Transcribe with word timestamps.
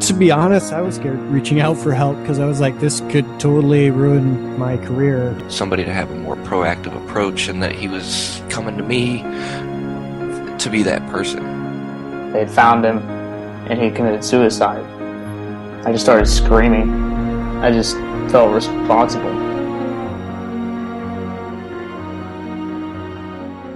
To 0.00 0.14
be 0.14 0.30
honest, 0.30 0.72
I 0.72 0.80
was 0.80 0.96
scared 0.96 1.18
reaching 1.22 1.60
out 1.60 1.76
for 1.76 1.92
help 1.92 2.16
because 2.20 2.38
I 2.38 2.46
was 2.46 2.60
like, 2.60 2.78
this 2.80 3.00
could 3.10 3.26
totally 3.38 3.90
ruin 3.90 4.58
my 4.58 4.76
career. 4.78 5.36
Somebody 5.50 5.84
to 5.84 5.92
have 5.92 6.10
a 6.10 6.14
more 6.14 6.36
proactive 6.36 6.96
approach, 7.04 7.48
and 7.48 7.62
that 7.62 7.72
he 7.72 7.88
was 7.88 8.40
coming 8.48 8.78
to 8.78 8.82
me 8.82 9.22
to 10.58 10.68
be 10.70 10.82
that 10.84 11.06
person. 11.10 12.32
They 12.32 12.46
found 12.46 12.84
him, 12.84 12.98
and 13.68 13.80
he 13.80 13.90
committed 13.90 14.24
suicide. 14.24 14.84
I 15.84 15.92
just 15.92 16.04
started 16.04 16.26
screaming. 16.26 16.90
I 17.58 17.70
just 17.70 17.94
felt 18.30 18.54
responsible. 18.54 19.32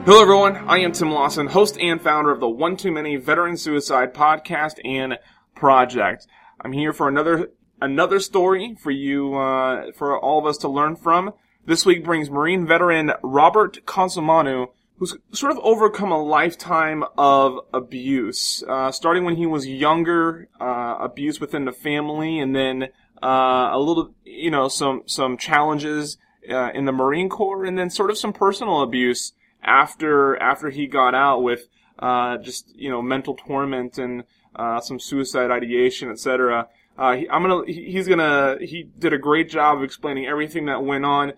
Hello, 0.05 0.21
everyone. 0.21 0.57
I 0.69 0.79
am 0.79 0.93
Tim 0.93 1.11
Lawson, 1.11 1.47
host 1.47 1.79
and 1.79 2.01
founder 2.01 2.31
of 2.31 2.41
the 2.41 2.49
One 2.49 2.77
Too 2.77 2.91
Many 2.91 3.17
Veteran 3.17 3.57
Suicide 3.57 4.15
podcast 4.15 4.81
and 4.85 5.19
project. 5.63 6.27
I'm 6.61 6.73
here 6.73 6.93
for 6.93 7.07
another 7.07 7.53
another 7.81 8.19
story 8.19 8.75
for 8.83 8.91
you, 8.91 9.37
uh, 9.37 9.93
for 9.93 10.19
all 10.19 10.41
of 10.41 10.45
us 10.45 10.59
to 10.59 10.69
learn 10.69 10.97
from. 10.97 11.35
This 11.65 11.87
week 11.87 12.05
brings 12.05 12.29
Marine 12.29 12.67
veteran 12.67 13.13
Robert 13.23 13.87
Consulmagno, 13.87 14.73
who's 14.97 15.17
sort 15.31 15.53
of 15.53 15.59
overcome 15.63 16.11
a 16.11 16.21
lifetime 16.21 17.05
of 17.17 17.61
abuse, 17.73 18.65
uh, 18.69 18.91
starting 18.91 19.23
when 19.23 19.37
he 19.37 19.47
was 19.47 19.69
younger, 19.69 20.49
uh, 20.61 20.97
abuse 20.99 21.39
within 21.41 21.65
the 21.65 21.71
family, 21.71 22.41
and 22.41 22.57
then 22.57 22.89
uh, 23.23 23.71
a 23.73 23.79
little, 23.79 24.13
you 24.25 24.51
know, 24.51 24.67
some 24.67 25.03
some 25.07 25.37
challenges 25.37 26.19
uh, 26.51 26.73
in 26.75 26.87
the 26.87 26.93
Marine 26.93 27.29
Corps, 27.29 27.65
and 27.65 27.79
then 27.79 27.89
sort 27.89 28.11
of 28.11 28.19
some 28.19 28.33
personal 28.33 28.83
abuse 28.83 29.33
after 29.63 30.37
after 30.43 30.71
he 30.71 30.89
got 30.89 31.15
out 31.15 31.45
with 31.45 31.69
uh, 32.01 32.37
just 32.39 32.75
you 32.75 32.91
know 32.91 33.01
mental 33.01 33.37
torment 33.37 33.97
and 33.97 34.25
uh, 34.57 34.81
some 34.81 34.99
suicide 34.99 35.51
ideation, 35.51 36.11
etc. 36.11 36.69
Uh, 36.99 37.17
he, 37.17 37.29
I'm 37.29 37.43
gonna 37.43 37.65
he's 37.67 38.07
gonna 38.09 38.59
he 38.61 38.85
did 38.99 39.13
a 39.13 39.19
great 39.19 39.49
job 39.49 39.79
of 39.79 39.85
explaining 39.85 40.27
everything 40.27 40.67
that 40.67 40.85
went 40.85 41.05
on. 41.05 41.33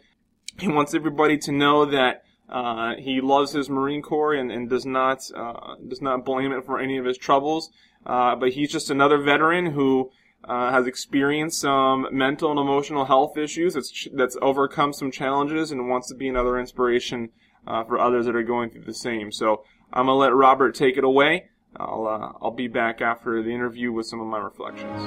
He 0.59 0.69
wants 0.69 0.95
everybody 0.95 1.39
to 1.39 1.53
know 1.53 1.85
that 1.87 2.25
uh, 2.49 2.95
he 2.99 3.21
loves 3.21 3.53
his 3.53 3.71
Marine 3.71 4.03
Corps 4.03 4.35
and, 4.35 4.51
and 4.51 4.69
does 4.69 4.85
not 4.85 5.23
uh, 5.35 5.77
does 5.87 6.03
not 6.03 6.25
blame 6.25 6.53
it 6.53 6.65
for 6.65 6.79
any 6.79 6.99
of 6.99 7.05
his 7.05 7.19
troubles. 7.19 7.71
Uh, 8.05 8.37
but 8.37 8.53
he's 8.53 8.71
just 8.71 8.91
another 8.91 9.19
veteran 9.19 9.67
who 9.67 10.11
uh, 10.47 10.71
has 10.71 10.87
experienced 10.87 11.61
some 11.61 12.07
mental 12.13 12.51
and 12.51 12.61
emotional 12.61 13.07
health 13.07 13.39
issues. 13.39 13.75
That's 13.75 14.09
that's 14.13 14.37
overcome 14.43 14.93
some 14.93 15.11
challenges 15.11 15.73
and 15.73 15.89
wants 15.89 16.09
to 16.09 16.15
be 16.15 16.29
another 16.29 16.59
inspiration 16.59 17.31
uh, 17.67 17.85
for 17.85 17.99
others 17.99 18.27
that 18.27 18.37
are 18.37 18.43
going 18.43 18.71
through 18.71 18.85
the 18.85 18.95
same. 18.95 19.33
So 19.33 19.65
I'm 19.93 20.07
gonna 20.07 20.19
let 20.19 20.35
Robert 20.35 20.75
take 20.75 20.97
it 20.97 21.05
away. 21.05 21.49
I'll 21.77 22.07
uh, 22.07 22.33
I'll 22.41 22.51
be 22.53 22.69
back 22.69 23.01
after 23.01 23.43
the 23.43 23.51
interview 23.51 23.93
with 23.93 24.07
some 24.07 24.21
of 24.21 24.27
my 24.27 24.39
reflections. 24.39 25.03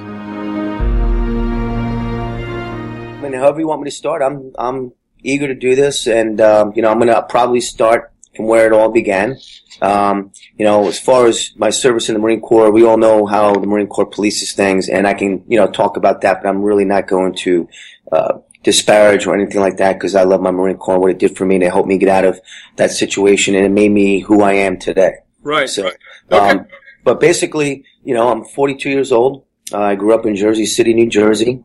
I 3.18 3.22
mean, 3.22 3.34
however 3.34 3.60
you 3.60 3.68
want 3.68 3.82
me 3.82 3.90
to 3.90 3.96
start, 3.96 4.22
I'm 4.22 4.54
I'm 4.58 4.92
eager 5.24 5.48
to 5.48 5.56
do 5.56 5.76
this, 5.76 6.08
and 6.08 6.42
um, 6.42 6.74
you 6.76 6.82
know, 6.82 6.92
I'm 6.92 7.00
gonna 7.00 7.22
probably 7.24 7.62
start 7.62 8.12
from 8.36 8.48
where 8.48 8.68
it 8.68 8.74
all 8.74 8.92
began. 8.92 9.38
Um, 9.82 10.32
you 10.58 10.66
know, 10.66 10.88
as 10.88 11.00
far 11.00 11.26
as 11.28 11.52
my 11.56 11.70
service 11.70 12.10
in 12.10 12.14
the 12.14 12.20
Marine 12.20 12.42
Corps, 12.42 12.72
we 12.72 12.84
all 12.84 12.98
know 12.98 13.26
how 13.26 13.54
the 13.54 13.68
Marine 13.68 13.88
Corps 13.88 14.10
polices 14.10 14.54
things, 14.54 14.90
and 14.90 15.08
I 15.08 15.14
can 15.14 15.44
you 15.48 15.58
know 15.58 15.68
talk 15.68 15.98
about 15.98 16.22
that, 16.22 16.42
but 16.42 16.50
I'm 16.50 16.62
really 16.62 16.86
not 16.86 17.08
going 17.08 17.34
to 17.36 17.70
uh, 18.12 18.40
disparage 18.64 19.26
or 19.26 19.34
anything 19.34 19.62
like 19.62 19.78
that 19.78 19.94
because 19.94 20.16
I 20.16 20.24
love 20.24 20.42
my 20.42 20.52
Marine 20.52 20.78
Corps 20.78 21.00
what 21.00 21.12
it 21.12 21.20
did 21.20 21.38
for 21.38 21.46
me 21.46 21.56
it 21.56 21.72
helped 21.72 21.88
me 21.88 21.98
get 21.98 22.10
out 22.10 22.26
of 22.26 22.42
that 22.76 22.92
situation 22.92 23.56
and 23.56 23.66
it 23.66 23.70
made 23.70 23.92
me 23.92 24.20
who 24.20 24.42
I 24.42 24.54
am 24.54 24.78
today. 24.78 25.20
Right. 25.48 25.70
So, 25.70 25.84
right. 25.84 25.98
Okay. 26.32 26.50
Um, 26.60 26.68
but 27.06 27.20
basically, 27.22 27.86
you 28.04 28.14
know, 28.14 28.30
I'm 28.30 28.44
42 28.44 28.90
years 28.90 29.12
old. 29.14 29.46
Uh, 29.74 29.80
I 29.80 29.96
grew 29.96 30.14
up 30.14 30.26
in 30.26 30.36
Jersey 30.36 30.66
City, 30.66 30.94
New 30.94 31.10
Jersey. 31.10 31.64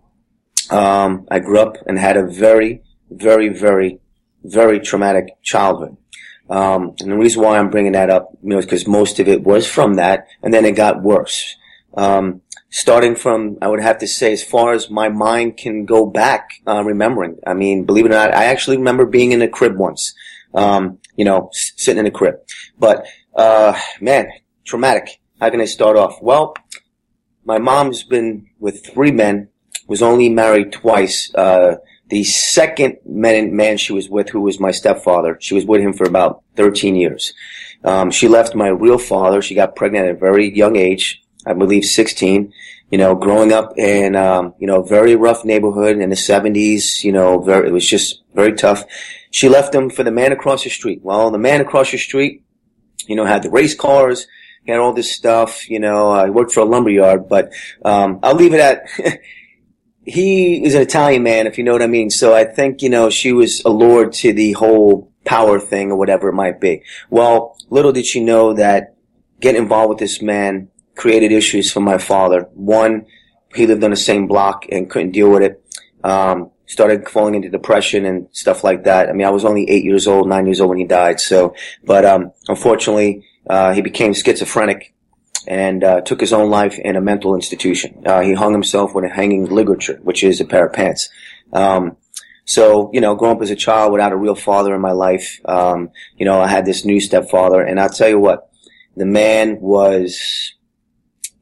Um, 0.70 1.26
I 1.30 1.40
grew 1.40 1.58
up 1.58 1.76
and 1.86 1.98
had 1.98 2.16
a 2.16 2.26
very, 2.26 2.82
very, 3.10 3.48
very, 3.48 3.98
very 4.44 4.78
traumatic 4.78 5.36
childhood. 5.42 5.96
Um, 6.48 6.94
and 7.00 7.10
the 7.10 7.16
reason 7.16 7.42
why 7.42 7.58
I'm 7.58 7.70
bringing 7.70 7.92
that 7.92 8.10
up, 8.10 8.30
you 8.42 8.50
know, 8.50 8.58
is 8.58 8.66
because 8.66 8.86
most 8.86 9.18
of 9.18 9.26
it 9.26 9.42
was 9.42 9.66
from 9.66 9.94
that, 9.94 10.26
and 10.42 10.54
then 10.54 10.64
it 10.64 10.72
got 10.72 11.02
worse. 11.02 11.56
Um, 11.94 12.42
starting 12.70 13.16
from, 13.16 13.58
I 13.62 13.68
would 13.68 13.80
have 13.80 13.98
to 13.98 14.06
say, 14.06 14.32
as 14.32 14.42
far 14.44 14.72
as 14.74 14.90
my 14.90 15.08
mind 15.08 15.56
can 15.56 15.86
go 15.86 16.06
back, 16.06 16.50
uh, 16.66 16.82
remembering. 16.84 17.38
I 17.46 17.54
mean, 17.54 17.84
believe 17.84 18.06
it 18.06 18.12
or 18.12 18.14
not, 18.14 18.34
I 18.34 18.44
actually 18.44 18.76
remember 18.76 19.06
being 19.06 19.32
in 19.32 19.42
a 19.42 19.48
crib 19.48 19.76
once. 19.76 20.14
Um, 20.54 20.98
you 21.16 21.24
know, 21.24 21.48
s- 21.52 21.72
sitting 21.76 22.00
in 22.00 22.06
a 22.06 22.10
crib. 22.10 22.36
But, 22.78 23.06
uh, 23.34 23.78
man, 24.00 24.30
traumatic. 24.64 25.20
How 25.40 25.50
can 25.50 25.60
I 25.60 25.66
start 25.66 25.96
off? 25.96 26.20
Well, 26.22 26.54
my 27.44 27.58
mom's 27.58 28.04
been 28.04 28.48
with 28.58 28.86
three 28.86 29.10
men, 29.10 29.48
was 29.88 30.02
only 30.02 30.28
married 30.28 30.72
twice. 30.72 31.32
Uh, 31.34 31.76
the 32.08 32.24
second 32.24 32.98
man, 33.04 33.56
man 33.56 33.78
she 33.78 33.92
was 33.92 34.08
with, 34.08 34.28
who 34.28 34.40
was 34.40 34.60
my 34.60 34.70
stepfather, 34.70 35.38
she 35.40 35.54
was 35.54 35.64
with 35.64 35.80
him 35.80 35.92
for 35.92 36.06
about 36.06 36.42
13 36.56 36.94
years. 36.94 37.32
Um, 37.84 38.10
she 38.10 38.28
left 38.28 38.54
my 38.54 38.68
real 38.68 38.98
father. 38.98 39.42
She 39.42 39.54
got 39.54 39.74
pregnant 39.74 40.06
at 40.06 40.14
a 40.14 40.18
very 40.18 40.54
young 40.54 40.76
age. 40.76 41.22
I 41.44 41.54
believe 41.54 41.84
16, 41.84 42.52
you 42.90 42.98
know, 42.98 43.16
growing 43.16 43.52
up 43.52 43.76
in, 43.76 44.14
um, 44.14 44.54
you 44.58 44.66
know, 44.66 44.82
very 44.82 45.16
rough 45.16 45.44
neighborhood 45.44 45.98
in 45.98 46.10
the 46.10 46.16
70s, 46.16 47.02
you 47.02 47.10
know, 47.10 47.40
very, 47.40 47.68
it 47.68 47.72
was 47.72 47.86
just 47.86 48.22
very 48.34 48.52
tough. 48.52 48.84
She 49.30 49.48
left 49.48 49.74
him 49.74 49.90
for 49.90 50.04
the 50.04 50.12
man 50.12 50.30
across 50.30 50.62
the 50.62 50.70
street. 50.70 51.00
Well, 51.02 51.30
the 51.30 51.38
man 51.38 51.60
across 51.60 51.90
the 51.90 51.98
street, 51.98 52.44
you 53.06 53.16
know, 53.16 53.24
had 53.24 53.42
the 53.42 53.50
race 53.50 53.74
cars, 53.74 54.26
had 54.66 54.78
all 54.78 54.92
this 54.92 55.12
stuff, 55.12 55.68
you 55.68 55.80
know, 55.80 56.10
I 56.10 56.30
worked 56.30 56.52
for 56.52 56.60
a 56.60 56.64
lumber 56.64 56.90
yard, 56.90 57.28
but, 57.28 57.52
um, 57.84 58.20
I'll 58.22 58.34
leave 58.34 58.54
it 58.54 58.60
at, 58.60 58.86
he 60.04 60.64
is 60.64 60.74
an 60.74 60.82
Italian 60.82 61.22
man, 61.22 61.46
if 61.46 61.58
you 61.58 61.64
know 61.64 61.72
what 61.72 61.82
I 61.82 61.86
mean. 61.86 62.10
So 62.10 62.34
I 62.34 62.44
think, 62.44 62.82
you 62.82 62.88
know, 62.88 63.10
she 63.10 63.32
was 63.32 63.62
allured 63.64 64.12
to 64.14 64.32
the 64.32 64.52
whole 64.52 65.12
power 65.24 65.60
thing 65.60 65.90
or 65.90 65.96
whatever 65.96 66.28
it 66.28 66.34
might 66.34 66.60
be. 66.60 66.82
Well, 67.10 67.56
little 67.70 67.92
did 67.92 68.06
she 68.06 68.22
know 68.22 68.52
that 68.54 68.94
getting 69.40 69.62
involved 69.62 69.90
with 69.90 69.98
this 69.98 70.20
man 70.22 70.68
created 70.94 71.32
issues 71.32 71.70
for 71.70 71.80
my 71.80 71.98
father. 71.98 72.48
One, 72.54 73.06
he 73.54 73.66
lived 73.66 73.84
on 73.84 73.90
the 73.90 73.96
same 73.96 74.26
block 74.26 74.66
and 74.70 74.88
couldn't 74.88 75.12
deal 75.12 75.30
with 75.30 75.42
it. 75.42 75.64
Um, 76.04 76.50
started 76.72 77.08
falling 77.08 77.34
into 77.34 77.48
depression 77.48 78.04
and 78.04 78.28
stuff 78.32 78.64
like 78.64 78.84
that. 78.84 79.08
I 79.08 79.12
mean, 79.12 79.26
I 79.26 79.30
was 79.30 79.44
only 79.44 79.68
eight 79.70 79.84
years 79.84 80.06
old, 80.06 80.28
nine 80.28 80.46
years 80.46 80.60
old 80.60 80.70
when 80.70 80.78
he 80.78 80.84
died. 80.84 81.20
So, 81.20 81.54
but, 81.84 82.04
um, 82.04 82.32
unfortunately, 82.48 83.26
uh, 83.48 83.72
he 83.74 83.82
became 83.82 84.14
schizophrenic 84.14 84.94
and, 85.46 85.84
uh, 85.84 86.00
took 86.00 86.20
his 86.20 86.32
own 86.32 86.48
life 86.50 86.78
in 86.78 86.96
a 86.96 87.00
mental 87.00 87.34
institution. 87.34 88.02
Uh, 88.06 88.22
he 88.22 88.34
hung 88.34 88.52
himself 88.52 88.94
with 88.94 89.04
a 89.04 89.08
hanging 89.08 89.44
ligature, 89.46 89.98
which 90.02 90.24
is 90.24 90.40
a 90.40 90.44
pair 90.44 90.66
of 90.66 90.72
pants. 90.72 91.10
Um, 91.52 91.96
so, 92.44 92.90
you 92.92 93.00
know, 93.00 93.14
growing 93.14 93.36
up 93.36 93.42
as 93.42 93.50
a 93.50 93.56
child 93.56 93.92
without 93.92 94.12
a 94.12 94.16
real 94.16 94.34
father 94.34 94.74
in 94.74 94.80
my 94.80 94.92
life, 94.92 95.40
um, 95.44 95.90
you 96.16 96.24
know, 96.24 96.40
I 96.40 96.48
had 96.48 96.64
this 96.64 96.84
new 96.84 97.00
stepfather 97.00 97.62
and 97.62 97.78
I'll 97.78 97.88
tell 97.88 98.08
you 98.08 98.18
what, 98.18 98.50
the 98.96 99.06
man 99.06 99.60
was, 99.60 100.54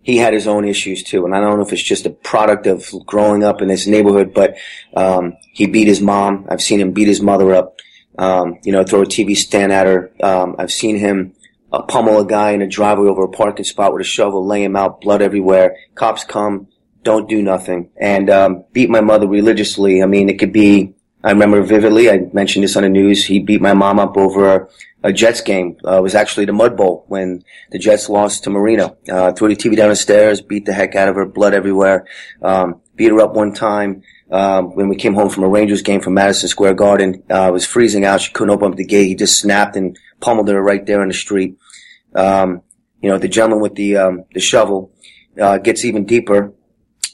he 0.02 0.16
had 0.16 0.32
his 0.32 0.46
own 0.46 0.64
issues 0.64 1.02
too. 1.02 1.24
And 1.24 1.34
I 1.34 1.40
don't 1.40 1.56
know 1.56 1.64
if 1.64 1.72
it's 1.72 1.82
just 1.82 2.06
a 2.06 2.10
product 2.10 2.66
of 2.66 2.88
growing 3.06 3.44
up 3.44 3.60
in 3.60 3.68
this 3.68 3.86
neighborhood, 3.86 4.32
but, 4.34 4.56
um, 4.96 5.36
he 5.52 5.66
beat 5.66 5.88
his 5.88 6.00
mom. 6.00 6.46
I've 6.48 6.62
seen 6.62 6.80
him 6.80 6.92
beat 6.92 7.08
his 7.08 7.20
mother 7.20 7.54
up, 7.54 7.80
um, 8.18 8.58
you 8.64 8.72
know, 8.72 8.82
throw 8.84 9.02
a 9.02 9.06
TV 9.06 9.36
stand 9.36 9.72
at 9.72 9.86
her. 9.86 10.10
Um, 10.22 10.56
I've 10.58 10.72
seen 10.72 10.96
him 10.96 11.34
uh, 11.72 11.82
pummel 11.82 12.20
a 12.20 12.26
guy 12.26 12.52
in 12.52 12.62
a 12.62 12.66
driveway 12.66 13.08
over 13.08 13.24
a 13.24 13.28
parking 13.28 13.64
spot 13.64 13.92
with 13.92 14.02
a 14.02 14.04
shovel, 14.04 14.46
lay 14.46 14.64
him 14.64 14.76
out, 14.76 15.00
blood 15.00 15.22
everywhere. 15.22 15.76
Cops 15.94 16.24
come, 16.24 16.68
don't 17.02 17.28
do 17.28 17.42
nothing, 17.42 17.90
and 18.00 18.28
um, 18.28 18.64
beat 18.72 18.90
my 18.90 19.00
mother 19.00 19.26
religiously. 19.26 20.02
I 20.02 20.06
mean, 20.06 20.28
it 20.28 20.38
could 20.38 20.52
be. 20.52 20.94
I 21.22 21.32
remember 21.32 21.62
vividly. 21.62 22.10
I 22.10 22.30
mentioned 22.32 22.64
this 22.64 22.76
on 22.76 22.82
the 22.82 22.88
news. 22.88 23.26
He 23.26 23.40
beat 23.40 23.60
my 23.60 23.74
mom 23.74 23.98
up 23.98 24.16
over 24.16 24.70
a 25.02 25.12
Jets 25.12 25.40
game. 25.40 25.76
Uh, 25.84 26.00
was 26.02 26.14
actually 26.14 26.46
the 26.46 26.52
Mud 26.52 26.76
Bowl 26.76 27.04
when 27.08 27.42
the 27.70 27.78
Jets 27.78 28.08
lost 28.08 28.44
to 28.44 28.50
Marino. 28.50 28.96
Uh, 29.08 29.32
threw 29.32 29.48
the 29.48 29.56
TV 29.56 29.76
down 29.76 29.88
the 29.88 29.96
stairs, 29.96 30.40
beat 30.40 30.66
the 30.66 30.72
heck 30.72 30.94
out 30.94 31.08
of 31.08 31.16
her, 31.16 31.26
blood 31.26 31.54
everywhere. 31.54 32.06
Um, 32.42 32.80
beat 32.96 33.10
her 33.10 33.20
up 33.20 33.34
one 33.34 33.52
time. 33.52 34.02
Um, 34.30 34.76
when 34.76 34.88
we 34.88 34.96
came 34.96 35.14
home 35.14 35.28
from 35.28 35.42
a 35.42 35.48
Rangers 35.48 35.82
game 35.82 36.00
from 36.00 36.14
Madison 36.14 36.48
Square 36.48 36.74
Garden, 36.74 37.22
uh, 37.30 37.48
it 37.48 37.52
was 37.52 37.66
freezing 37.66 38.04
out. 38.04 38.20
She 38.20 38.32
couldn't 38.32 38.54
open 38.54 38.72
up 38.72 38.76
the 38.76 38.84
gate. 38.84 39.06
He 39.06 39.14
just 39.14 39.40
snapped 39.40 39.76
and 39.76 39.98
pummeled 40.20 40.48
her 40.48 40.62
right 40.62 40.84
there 40.86 41.02
in 41.02 41.08
the 41.08 41.14
street. 41.14 41.56
Um, 42.14 42.62
you 43.00 43.08
know, 43.08 43.18
the 43.18 43.28
gentleman 43.28 43.60
with 43.60 43.74
the, 43.74 43.96
um, 43.96 44.24
the 44.32 44.40
shovel, 44.40 44.92
uh, 45.40 45.58
gets 45.58 45.84
even 45.84 46.04
deeper. 46.04 46.52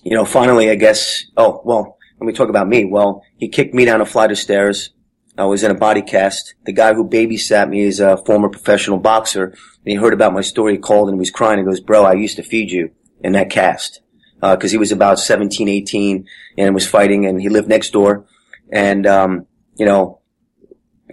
You 0.02 0.14
know, 0.14 0.24
finally, 0.24 0.70
I 0.70 0.74
guess, 0.74 1.24
oh, 1.36 1.62
well, 1.64 1.96
let 2.20 2.26
me 2.26 2.32
talk 2.32 2.48
about 2.48 2.68
me. 2.68 2.84
Well, 2.84 3.22
he 3.36 3.48
kicked 3.48 3.74
me 3.74 3.84
down 3.84 4.00
a 4.00 4.06
flight 4.06 4.30
of 4.30 4.38
stairs, 4.38 4.90
I 5.38 5.44
was 5.44 5.62
in 5.62 5.70
a 5.70 5.74
body 5.74 6.02
cast. 6.02 6.54
The 6.64 6.72
guy 6.72 6.94
who 6.94 7.08
babysat 7.08 7.68
me 7.68 7.82
is 7.82 8.00
a 8.00 8.16
former 8.16 8.48
professional 8.48 8.98
boxer, 8.98 9.44
and 9.44 9.56
he 9.84 9.94
heard 9.94 10.14
about 10.14 10.32
my 10.32 10.40
story. 10.40 10.72
He 10.72 10.78
called 10.78 11.08
and 11.08 11.16
he 11.16 11.20
was 11.20 11.30
crying. 11.30 11.58
He 11.58 11.64
goes, 11.64 11.80
"Bro, 11.80 12.04
I 12.04 12.14
used 12.14 12.36
to 12.36 12.42
feed 12.42 12.70
you 12.70 12.90
in 13.20 13.32
that 13.32 13.50
cast." 13.50 14.00
Because 14.40 14.70
he 14.70 14.78
was 14.78 14.92
about 14.92 15.18
17, 15.18 15.68
18 15.68 16.26
and 16.58 16.74
was 16.74 16.86
fighting, 16.86 17.26
and 17.26 17.40
he 17.40 17.48
lived 17.48 17.68
next 17.68 17.90
door. 17.90 18.26
And, 18.70 19.06
um, 19.06 19.46
you 19.76 19.86
know, 19.86 20.20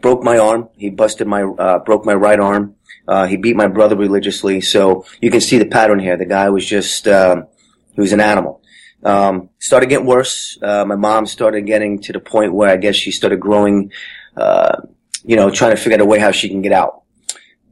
broke 0.02 0.24
my 0.24 0.38
arm. 0.38 0.70
He 0.78 0.90
busted 0.90 1.28
my, 1.28 1.44
uh, 1.44 1.80
broke 1.80 2.06
my 2.06 2.14
right 2.14 2.40
arm. 2.40 2.76
Uh, 3.08 3.26
he 3.26 3.38
beat 3.38 3.56
my 3.56 3.68
brother 3.68 3.96
religiously. 3.96 4.62
So 4.62 5.06
you 5.22 5.32
can 5.32 5.42
see 5.42 5.58
the 5.58 5.66
pattern 5.66 6.00
here. 6.00 6.18
The 6.18 6.26
guy 6.26 6.50
was 6.50 6.66
just, 6.66 7.08
um, 7.08 7.48
he 7.94 8.02
was 8.02 8.14
an 8.14 8.20
animal. 8.20 8.62
Um, 9.04 9.50
started 9.60 9.90
getting 9.90 10.06
worse. 10.06 10.58
Uh, 10.62 10.86
my 10.86 10.96
mom 10.96 11.26
started 11.26 11.66
getting 11.66 12.00
to 12.04 12.14
the 12.14 12.20
point 12.20 12.54
where 12.54 12.70
I 12.70 12.78
guess 12.78 12.96
she 12.96 13.12
started 13.12 13.40
growing, 13.40 13.92
uh, 14.38 14.78
you 15.24 15.36
know, 15.36 15.50
trying 15.50 15.76
to 15.76 15.82
figure 15.82 15.96
out 15.96 16.02
a 16.02 16.06
way 16.06 16.20
how 16.20 16.32
she 16.32 16.50
can 16.50 16.62
get 16.62 16.72
out. 16.72 17.04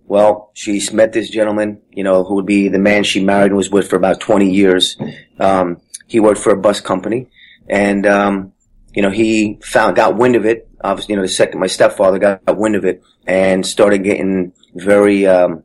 Well, 0.06 0.52
she 0.54 0.82
met 0.92 1.14
this 1.14 1.30
gentleman, 1.30 1.82
you 1.90 2.04
know, 2.04 2.26
who 2.26 2.36
would 2.36 2.46
be 2.46 2.68
the 2.68 2.80
man 2.80 3.06
she 3.06 3.24
married 3.24 3.48
and 3.48 3.56
was 3.56 3.70
with 3.70 3.90
for 3.90 3.96
about 3.96 4.20
20 4.20 4.52
years. 4.52 4.98
Um, 5.40 5.80
he 6.08 6.20
worked 6.20 6.42
for 6.42 6.52
a 6.52 6.58
bus 6.58 6.82
company 6.82 7.28
and, 7.70 8.06
um, 8.06 8.52
you 8.94 9.02
know, 9.02 9.10
he 9.10 9.58
found, 9.64 9.96
got 9.96 10.18
wind 10.18 10.36
of 10.36 10.46
it. 10.46 10.70
Obviously, 10.84 11.14
you 11.14 11.16
know, 11.16 11.22
the 11.22 11.30
second, 11.30 11.62
my 11.62 11.68
stepfather 11.68 12.20
got, 12.20 12.42
wind 12.58 12.76
of 12.76 12.84
it 12.84 13.02
and 13.26 13.66
started 13.66 14.00
getting 14.00 14.52
very, 14.76 15.26
um, 15.26 15.64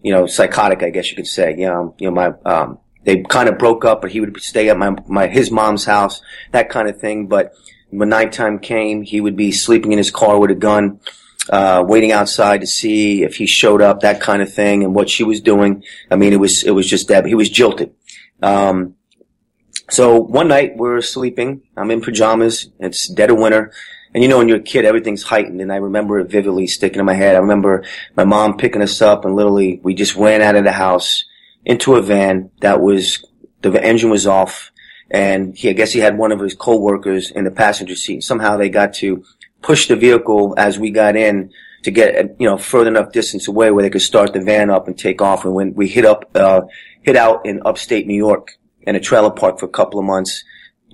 you 0.00 0.10
know, 0.10 0.26
psychotic, 0.26 0.82
I 0.82 0.88
guess 0.88 1.10
you 1.10 1.16
could 1.16 1.26
say. 1.26 1.54
You 1.58 1.94
you 1.98 2.10
know, 2.10 2.14
my, 2.14 2.32
um, 2.50 2.78
they 3.06 3.22
kind 3.22 3.48
of 3.48 3.56
broke 3.56 3.84
up, 3.84 4.02
but 4.02 4.10
he 4.10 4.20
would 4.20 4.38
stay 4.42 4.68
at 4.68 4.76
my, 4.76 4.94
my, 5.06 5.28
his 5.28 5.50
mom's 5.50 5.84
house, 5.84 6.20
that 6.50 6.68
kind 6.68 6.88
of 6.88 7.00
thing. 7.00 7.28
But 7.28 7.54
when 7.90 8.08
nighttime 8.08 8.58
came, 8.58 9.02
he 9.02 9.20
would 9.20 9.36
be 9.36 9.52
sleeping 9.52 9.92
in 9.92 9.98
his 9.98 10.10
car 10.10 10.38
with 10.38 10.50
a 10.50 10.56
gun, 10.56 11.00
uh, 11.48 11.84
waiting 11.86 12.10
outside 12.10 12.60
to 12.62 12.66
see 12.66 13.22
if 13.22 13.36
he 13.36 13.46
showed 13.46 13.80
up, 13.80 14.00
that 14.00 14.20
kind 14.20 14.42
of 14.42 14.52
thing, 14.52 14.82
and 14.82 14.92
what 14.92 15.08
she 15.08 15.22
was 15.22 15.40
doing. 15.40 15.84
I 16.10 16.16
mean, 16.16 16.32
it 16.32 16.40
was, 16.40 16.64
it 16.64 16.72
was 16.72 16.90
just 16.90 17.06
that, 17.08 17.24
he 17.24 17.36
was 17.36 17.48
jilted. 17.48 17.94
Um, 18.42 18.96
so 19.88 20.18
one 20.18 20.48
night 20.48 20.76
we're 20.76 21.00
sleeping, 21.00 21.62
I'm 21.76 21.92
in 21.92 22.00
pajamas, 22.00 22.70
it's 22.80 23.06
dead 23.06 23.30
of 23.30 23.38
winter, 23.38 23.72
and 24.12 24.22
you 24.24 24.28
know, 24.28 24.38
when 24.38 24.48
you're 24.48 24.58
a 24.58 24.62
kid, 24.62 24.84
everything's 24.84 25.22
heightened, 25.22 25.60
and 25.60 25.72
I 25.72 25.76
remember 25.76 26.18
it 26.18 26.28
vividly 26.28 26.66
sticking 26.66 26.98
in 26.98 27.06
my 27.06 27.14
head. 27.14 27.36
I 27.36 27.38
remember 27.38 27.84
my 28.16 28.24
mom 28.24 28.56
picking 28.56 28.82
us 28.82 29.00
up, 29.00 29.24
and 29.24 29.36
literally, 29.36 29.78
we 29.84 29.94
just 29.94 30.16
ran 30.16 30.42
out 30.42 30.56
of 30.56 30.64
the 30.64 30.72
house, 30.72 31.24
into 31.66 31.96
a 31.96 32.02
van 32.02 32.48
that 32.60 32.80
was 32.80 33.22
the 33.60 33.84
engine 33.84 34.08
was 34.08 34.26
off, 34.26 34.70
and 35.10 35.54
he 35.58 35.68
I 35.68 35.72
guess 35.72 35.92
he 35.92 35.98
had 35.98 36.16
one 36.16 36.32
of 36.32 36.40
his 36.40 36.54
co-workers 36.54 37.30
in 37.30 37.44
the 37.44 37.50
passenger 37.50 37.96
seat. 37.96 38.22
Somehow 38.22 38.56
they 38.56 38.70
got 38.70 38.94
to 38.94 39.24
push 39.60 39.88
the 39.88 39.96
vehicle 39.96 40.54
as 40.56 40.78
we 40.78 40.90
got 40.90 41.16
in 41.16 41.50
to 41.82 41.90
get 41.90 42.36
you 42.40 42.48
know 42.48 42.56
further 42.56 42.88
enough 42.88 43.12
distance 43.12 43.48
away 43.48 43.70
where 43.70 43.82
they 43.82 43.90
could 43.90 44.00
start 44.00 44.32
the 44.32 44.40
van 44.40 44.70
up 44.70 44.86
and 44.86 44.96
take 44.96 45.20
off. 45.20 45.44
And 45.44 45.54
when 45.54 45.74
we 45.74 45.88
hit 45.88 46.04
up 46.04 46.30
uh, 46.34 46.62
hit 47.02 47.16
out 47.16 47.44
in 47.44 47.60
upstate 47.66 48.06
New 48.06 48.16
York 48.16 48.56
in 48.82 48.94
a 48.94 49.00
trailer 49.00 49.30
park 49.30 49.58
for 49.58 49.66
a 49.66 49.76
couple 49.80 49.98
of 49.98 50.06
months, 50.06 50.44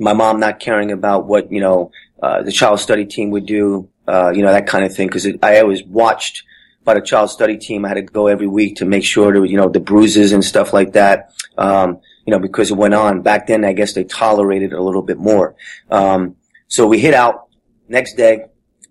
my 0.01 0.15
mom 0.15 0.41
not 0.41 0.59
caring 0.59 0.91
about 0.91 1.27
what 1.27 1.53
you 1.53 1.61
know 1.61 1.93
uh, 2.23 2.43
the 2.43 2.53
child 2.53 2.81
study 2.81 3.05
team 3.05 3.31
would 3.31 3.45
do, 3.45 3.91
uh, 4.09 4.33
you 4.35 4.41
know 4.41 4.53
that 4.53 4.67
kind 4.67 4.87
of 4.87 4.97
thing 4.97 5.09
because 5.09 5.29
I 5.43 5.61
always 5.61 5.85
watched 5.85 6.45
by 6.85 6.95
the 6.95 7.01
child 7.01 7.31
study 7.31 7.57
team. 7.57 7.85
I 7.85 7.89
had 7.89 7.95
to 7.95 8.03
go 8.03 8.27
every 8.27 8.47
week 8.47 8.77
to 8.77 8.85
make 8.85 9.05
sure 9.05 9.33
there 9.33 9.41
was, 9.41 9.51
you 9.51 9.57
know, 9.57 9.69
the 9.69 9.81
bruises 9.81 10.33
and 10.33 10.45
stuff 10.45 10.73
like 10.73 10.93
that. 10.93 11.33
Um, 11.57 12.01
you 12.27 12.31
know, 12.31 12.39
because 12.39 12.71
it 12.71 12.77
went 12.77 12.95
on. 12.95 13.23
Back 13.23 13.47
then, 13.47 13.65
I 13.65 13.73
guess 13.73 13.95
they 13.95 14.05
tolerated 14.05 14.73
it 14.73 14.79
a 14.79 14.83
little 14.83 15.03
bit 15.03 15.19
more. 15.19 15.55
Um, 15.91 16.37
so 16.69 16.87
we 16.87 16.99
hit 16.99 17.15
out. 17.15 17.49
Next 17.89 18.15
day, 18.15 18.47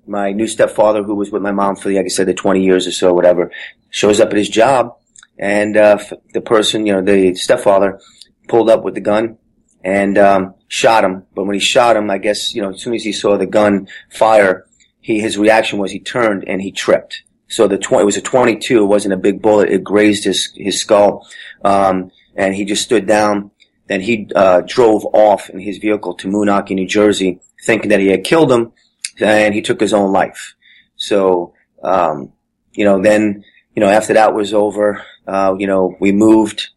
my 0.06 0.32
new 0.32 0.48
stepfather, 0.48 1.04
who 1.04 1.16
was 1.16 1.32
with 1.32 1.42
my 1.42 1.52
mom 1.52 1.76
for, 1.76 1.92
like 1.92 2.06
I 2.06 2.10
said, 2.10 2.28
the 2.28 2.34
20 2.34 2.64
years 2.64 2.88
or 2.88 2.92
so, 2.92 3.14
whatever, 3.14 3.52
shows 3.90 4.20
up 4.20 4.30
at 4.30 4.38
his 4.38 4.50
job. 4.50 4.98
And, 5.40 5.78
uh, 5.78 5.98
the 6.34 6.42
person, 6.42 6.86
you 6.86 6.94
know, 6.94 7.02
the 7.02 7.34
stepfather 7.36 8.00
pulled 8.48 8.70
up 8.70 8.84
with 8.84 8.96
the 8.96 9.02
gun 9.02 9.38
and, 9.84 10.18
um, 10.18 10.56
shot 10.68 11.04
him. 11.04 11.24
But 11.34 11.46
when 11.46 11.56
he 11.56 11.60
shot 11.60 11.96
him, 11.96 12.12
I 12.12 12.18
guess, 12.18 12.54
you 12.54 12.62
know, 12.62 12.72
as 12.72 12.82
soon 12.82 12.94
as 12.94 13.04
he 13.04 13.12
saw 13.12 13.38
the 13.38 13.48
gun 13.48 13.88
fire, 14.10 14.66
he, 15.00 15.20
his 15.20 15.38
reaction 15.38 15.80
was 15.80 15.92
he 15.92 16.00
turned 16.00 16.44
and 16.48 16.62
he 16.62 16.72
tripped. 16.72 17.24
So 17.52 17.68
the 17.68 17.78
20, 17.78 18.02
it 18.02 18.06
was 18.06 18.18
a 18.18 18.22
22. 18.22 18.82
It 18.82 18.86
wasn't 18.86 19.14
a 19.14 19.18
big 19.18 19.42
bullet. 19.42 19.70
It 19.70 19.84
grazed 19.84 20.24
his, 20.24 20.52
his 20.56 20.80
skull. 20.80 21.28
Um, 21.64 22.12
and 22.36 22.56
he 22.56 22.64
just 22.64 22.84
stood 22.84 23.06
down. 23.06 23.52
Then 23.88 24.02
he, 24.02 24.30
uh, 24.36 24.62
drove 24.66 25.06
off 25.14 25.50
in 25.50 25.60
his 25.60 25.78
vehicle 25.78 26.14
to 26.16 26.30
Moonachie, 26.30 26.76
New 26.76 26.88
Jersey, 26.88 27.42
thinking 27.64 27.90
that 27.90 28.00
he 28.00 28.08
had 28.08 28.24
killed 28.24 28.52
him 28.52 28.72
and 29.20 29.54
he 29.54 29.62
took 29.62 29.82
his 29.82 29.94
own 29.94 30.14
life. 30.14 30.56
So, 30.96 31.54
um, 31.84 32.32
you 32.72 32.86
know, 32.86 33.02
then, 33.02 33.44
you 33.76 33.82
know, 33.82 33.90
after 33.90 34.14
that 34.14 34.34
was 34.34 34.54
over, 34.54 35.04
uh, 35.28 35.56
you 35.60 35.68
know, 35.68 35.98
we 36.00 36.14
moved, 36.14 36.70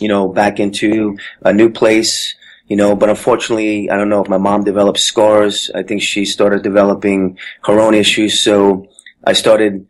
you 0.00 0.08
know, 0.08 0.28
back 0.28 0.58
into 0.58 1.16
a 1.42 1.52
new 1.52 1.70
place, 1.70 2.34
you 2.66 2.76
know, 2.76 2.96
but 2.96 3.10
unfortunately, 3.10 3.90
I 3.90 3.96
don't 3.96 4.08
know 4.08 4.22
if 4.22 4.28
my 4.28 4.38
mom 4.38 4.64
developed 4.64 4.98
scars. 4.98 5.70
I 5.74 5.82
think 5.82 6.02
she 6.02 6.24
started 6.24 6.62
developing 6.62 7.38
her 7.62 7.78
own 7.78 7.94
issues. 7.94 8.42
So, 8.42 8.88
I 9.26 9.32
started 9.32 9.86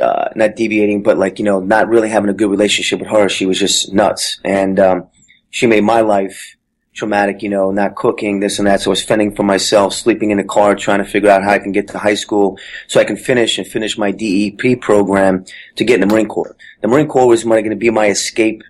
uh, 0.00 0.28
not 0.34 0.56
deviating, 0.56 1.02
but 1.02 1.18
like 1.18 1.38
you 1.38 1.44
know, 1.44 1.60
not 1.60 1.88
really 1.88 2.08
having 2.08 2.30
a 2.30 2.34
good 2.34 2.50
relationship 2.50 3.00
with 3.00 3.08
her. 3.08 3.28
She 3.28 3.46
was 3.46 3.58
just 3.58 3.92
nuts, 3.92 4.40
and 4.44 4.78
um, 4.78 5.08
she 5.50 5.66
made 5.66 5.84
my 5.84 6.00
life 6.00 6.56
traumatic. 6.92 7.42
You 7.42 7.48
know, 7.48 7.70
not 7.70 7.94
cooking 7.96 8.40
this 8.40 8.58
and 8.58 8.68
that. 8.68 8.80
So 8.80 8.90
I 8.90 8.92
was 8.92 9.02
fending 9.02 9.34
for 9.34 9.42
myself, 9.42 9.94
sleeping 9.94 10.30
in 10.30 10.38
the 10.38 10.44
car, 10.44 10.74
trying 10.74 10.98
to 10.98 11.04
figure 11.04 11.30
out 11.30 11.42
how 11.42 11.52
I 11.52 11.58
can 11.58 11.72
get 11.72 11.88
to 11.88 11.98
high 11.98 12.14
school 12.14 12.58
so 12.88 13.00
I 13.00 13.04
can 13.04 13.16
finish 13.16 13.58
and 13.58 13.66
finish 13.66 13.96
my 13.96 14.10
DEP 14.10 14.80
program 14.80 15.44
to 15.76 15.84
get 15.84 16.00
in 16.00 16.06
the 16.06 16.14
Marine 16.14 16.28
Corps. 16.28 16.56
The 16.82 16.88
Marine 16.88 17.08
Corps 17.08 17.26
was 17.26 17.44
going 17.44 17.70
to 17.70 17.76
be 17.76 17.90
my 17.90 18.08
escape, 18.08 18.62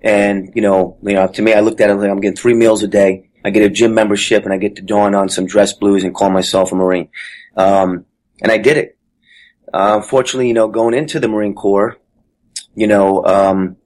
and 0.00 0.50
you 0.54 0.62
know, 0.62 0.98
you 1.02 1.14
know, 1.14 1.28
to 1.28 1.42
me, 1.42 1.52
I 1.52 1.60
looked 1.60 1.80
at 1.80 1.90
it 1.90 1.94
like 1.94 2.10
I'm 2.10 2.20
getting 2.20 2.36
three 2.36 2.54
meals 2.54 2.82
a 2.82 2.88
day. 2.88 3.28
I 3.44 3.50
get 3.50 3.64
a 3.64 3.70
gym 3.70 3.94
membership, 3.94 4.44
and 4.44 4.52
I 4.52 4.56
get 4.56 4.76
to 4.76 4.82
dawn 4.82 5.14
on 5.14 5.28
some 5.28 5.46
dress 5.46 5.72
blues 5.72 6.04
and 6.04 6.14
call 6.14 6.30
myself 6.30 6.72
a 6.72 6.74
Marine. 6.74 7.08
Um, 7.56 8.06
and 8.40 8.50
I 8.50 8.58
did 8.58 8.76
it. 8.76 8.98
Uh, 9.72 9.98
unfortunately, 10.00 10.48
you 10.48 10.54
know, 10.54 10.68
going 10.68 10.94
into 10.94 11.18
the 11.18 11.28
Marine 11.28 11.54
Corps, 11.54 11.96
you 12.74 12.86
know, 12.86 13.24
um, 13.24 13.76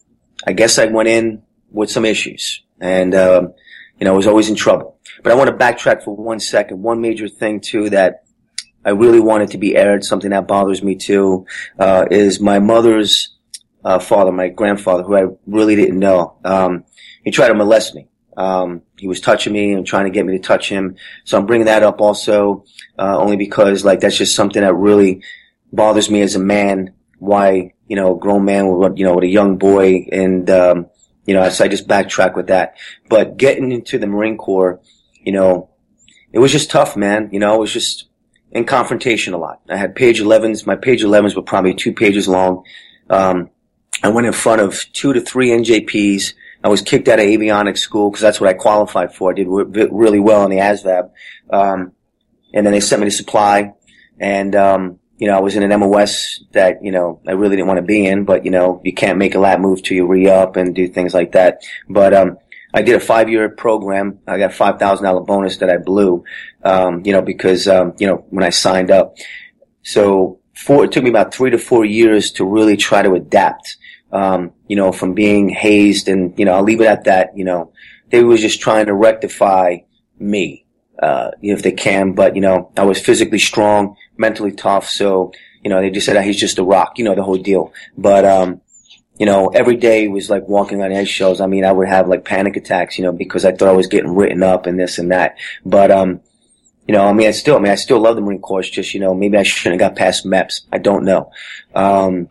I 0.46 0.52
guess 0.52 0.78
I 0.78 0.86
went 0.86 1.08
in 1.08 1.42
with 1.70 1.90
some 1.90 2.04
issues 2.04 2.62
and, 2.80 3.14
um, 3.14 3.54
you 3.98 4.04
know, 4.04 4.12
I 4.12 4.16
was 4.16 4.26
always 4.26 4.48
in 4.48 4.56
trouble. 4.56 4.98
But 5.22 5.32
I 5.32 5.34
want 5.36 5.48
to 5.48 5.56
backtrack 5.56 6.02
for 6.02 6.14
one 6.14 6.40
second. 6.40 6.82
One 6.82 7.00
major 7.00 7.28
thing 7.28 7.60
too 7.60 7.90
that 7.90 8.24
I 8.84 8.90
really 8.90 9.20
wanted 9.20 9.50
to 9.50 9.58
be 9.58 9.76
aired, 9.76 10.04
something 10.04 10.30
that 10.30 10.46
bothers 10.46 10.82
me 10.82 10.96
too, 10.96 11.46
uh, 11.78 12.06
is 12.10 12.40
my 12.40 12.58
mother's, 12.58 13.34
uh, 13.84 13.98
father, 13.98 14.32
my 14.32 14.48
grandfather, 14.48 15.02
who 15.02 15.16
I 15.16 15.26
really 15.46 15.76
didn't 15.76 15.98
know. 15.98 16.36
Um, 16.44 16.84
he 17.24 17.30
tried 17.30 17.48
to 17.48 17.54
molest 17.54 17.94
me. 17.94 18.08
Um, 18.36 18.82
he 18.98 19.08
was 19.08 19.20
touching 19.20 19.52
me 19.52 19.72
and 19.72 19.86
trying 19.86 20.04
to 20.04 20.10
get 20.10 20.26
me 20.26 20.36
to 20.36 20.42
touch 20.42 20.68
him. 20.68 20.96
So 21.24 21.38
I'm 21.38 21.46
bringing 21.46 21.66
that 21.66 21.82
up 21.82 22.00
also, 22.00 22.64
uh, 22.98 23.16
only 23.18 23.36
because 23.36 23.84
like 23.84 24.00
that's 24.00 24.18
just 24.18 24.36
something 24.36 24.62
that 24.62 24.74
really 24.74 25.22
bothers 25.72 26.10
me 26.10 26.22
as 26.22 26.34
a 26.34 26.40
man. 26.40 26.94
Why, 27.18 27.72
you 27.88 27.96
know, 27.96 28.16
a 28.16 28.18
grown 28.18 28.44
man 28.44 28.68
with, 28.68 28.98
you 28.98 29.04
know, 29.04 29.14
with 29.14 29.24
a 29.24 29.28
young 29.28 29.56
boy 29.56 30.06
and, 30.12 30.48
um, 30.50 30.86
you 31.24 31.34
know, 31.34 31.48
so 31.48 31.64
I 31.64 31.68
just 31.68 31.88
backtrack 31.88 32.36
with 32.36 32.48
that. 32.48 32.76
But 33.08 33.36
getting 33.36 33.72
into 33.72 33.98
the 33.98 34.06
Marine 34.06 34.36
Corps, 34.36 34.80
you 35.22 35.32
know, 35.32 35.70
it 36.32 36.38
was 36.38 36.52
just 36.52 36.70
tough, 36.70 36.96
man. 36.96 37.30
You 37.32 37.40
know, 37.40 37.54
it 37.54 37.60
was 37.60 37.72
just 37.72 38.08
in 38.52 38.64
confrontation 38.64 39.34
a 39.34 39.38
lot. 39.38 39.60
I 39.68 39.76
had 39.76 39.94
page 39.94 40.20
11s. 40.20 40.66
My 40.66 40.76
page 40.76 41.02
11s 41.02 41.34
were 41.34 41.42
probably 41.42 41.74
two 41.74 41.92
pages 41.92 42.28
long. 42.28 42.64
Um, 43.10 43.50
I 44.02 44.08
went 44.08 44.26
in 44.26 44.32
front 44.32 44.60
of 44.60 44.84
two 44.92 45.12
to 45.12 45.20
three 45.20 45.48
NJPs. 45.50 46.34
I 46.62 46.68
was 46.68 46.82
kicked 46.82 47.08
out 47.08 47.18
of 47.18 47.24
avionics 47.24 47.78
school 47.78 48.10
because 48.10 48.22
that's 48.22 48.40
what 48.40 48.50
I 48.50 48.54
qualified 48.54 49.14
for. 49.14 49.30
I 49.30 49.34
did 49.34 49.46
re- 49.48 49.88
really 49.90 50.20
well 50.20 50.44
in 50.44 50.50
the 50.50 50.58
ASVAB. 50.58 51.10
Um, 51.50 51.92
and 52.52 52.66
then 52.66 52.72
they 52.72 52.80
sent 52.80 53.00
me 53.00 53.08
to 53.08 53.14
supply. 53.14 53.72
And, 54.18 54.54
um, 54.54 54.98
you 55.18 55.26
know, 55.26 55.36
I 55.36 55.40
was 55.40 55.56
in 55.56 55.62
an 55.62 55.80
MOS 55.80 56.44
that, 56.52 56.84
you 56.84 56.92
know, 56.92 57.20
I 57.26 57.32
really 57.32 57.56
didn't 57.56 57.68
want 57.68 57.78
to 57.78 57.82
be 57.82 58.06
in, 58.06 58.24
but, 58.24 58.44
you 58.44 58.50
know, 58.50 58.80
you 58.84 58.92
can't 58.92 59.18
make 59.18 59.34
a 59.34 59.38
lat 59.38 59.60
move 59.60 59.82
till 59.82 59.96
you 59.96 60.06
re-up 60.06 60.56
and 60.56 60.74
do 60.74 60.88
things 60.88 61.14
like 61.14 61.32
that. 61.32 61.62
But, 61.88 62.12
um, 62.12 62.38
I 62.74 62.82
did 62.82 62.96
a 62.96 63.00
five-year 63.00 63.50
program. 63.50 64.18
I 64.26 64.36
got 64.36 64.50
a 64.50 64.54
$5,000 64.54 65.26
bonus 65.26 65.56
that 65.58 65.70
I 65.70 65.78
blew, 65.78 66.24
um, 66.62 67.02
you 67.06 67.12
know, 67.12 67.22
because, 67.22 67.66
um, 67.66 67.94
you 67.98 68.06
know, 68.06 68.26
when 68.28 68.44
I 68.44 68.50
signed 68.50 68.90
up. 68.90 69.16
So 69.82 70.40
four, 70.54 70.84
it 70.84 70.92
took 70.92 71.04
me 71.04 71.10
about 71.10 71.32
three 71.32 71.50
to 71.50 71.58
four 71.58 71.86
years 71.86 72.32
to 72.32 72.44
really 72.44 72.76
try 72.76 73.00
to 73.00 73.14
adapt, 73.14 73.78
um, 74.12 74.52
you 74.68 74.76
know, 74.76 74.92
from 74.92 75.14
being 75.14 75.48
hazed 75.48 76.08
and, 76.08 76.38
you 76.38 76.44
know, 76.44 76.52
I'll 76.52 76.62
leave 76.62 76.82
it 76.82 76.86
at 76.86 77.04
that, 77.04 77.36
you 77.36 77.44
know, 77.44 77.72
they 78.10 78.22
were 78.22 78.36
just 78.36 78.60
trying 78.60 78.86
to 78.86 78.94
rectify 78.94 79.78
me 80.18 80.65
uh, 81.02 81.30
if 81.42 81.62
they 81.62 81.72
can. 81.72 82.12
But 82.12 82.34
you 82.34 82.42
know, 82.42 82.70
I 82.76 82.84
was 82.84 83.00
physically 83.00 83.38
strong, 83.38 83.96
mentally 84.16 84.52
tough. 84.52 84.88
So 84.88 85.32
you 85.62 85.70
know, 85.70 85.80
they 85.80 85.90
just 85.90 86.06
said 86.06 86.22
he's 86.24 86.40
just 86.40 86.58
a 86.58 86.64
rock. 86.64 86.98
You 86.98 87.04
know, 87.04 87.14
the 87.14 87.22
whole 87.22 87.38
deal. 87.38 87.72
But 87.96 88.24
um, 88.24 88.60
you 89.18 89.26
know, 89.26 89.48
every 89.48 89.76
day 89.76 90.08
was 90.08 90.30
like 90.30 90.46
walking 90.48 90.82
on 90.82 90.92
eggshells. 90.92 91.40
I 91.40 91.46
mean, 91.46 91.64
I 91.64 91.72
would 91.72 91.88
have 91.88 92.08
like 92.08 92.24
panic 92.24 92.56
attacks. 92.56 92.98
You 92.98 93.04
know, 93.04 93.12
because 93.12 93.44
I 93.44 93.52
thought 93.52 93.68
I 93.68 93.72
was 93.72 93.86
getting 93.86 94.14
written 94.14 94.42
up 94.42 94.66
and 94.66 94.78
this 94.78 94.98
and 94.98 95.10
that. 95.12 95.36
But 95.64 95.90
um, 95.90 96.20
you 96.86 96.94
know, 96.94 97.06
I 97.06 97.12
mean, 97.12 97.26
I 97.26 97.32
still, 97.32 97.56
I 97.56 97.58
mean, 97.58 97.72
I 97.72 97.76
still 97.76 98.00
love 98.00 98.14
the 98.14 98.22
Marine 98.22 98.40
Corps. 98.40 98.62
Just, 98.62 98.94
you 98.94 99.00
know, 99.00 99.14
maybe 99.14 99.36
I 99.36 99.42
shouldn't 99.42 99.80
have 99.80 99.90
got 99.90 99.98
past 99.98 100.24
MEPS. 100.24 100.62
I 100.72 100.78
don't 100.78 101.04
know. 101.04 101.32
Um, 101.74 102.28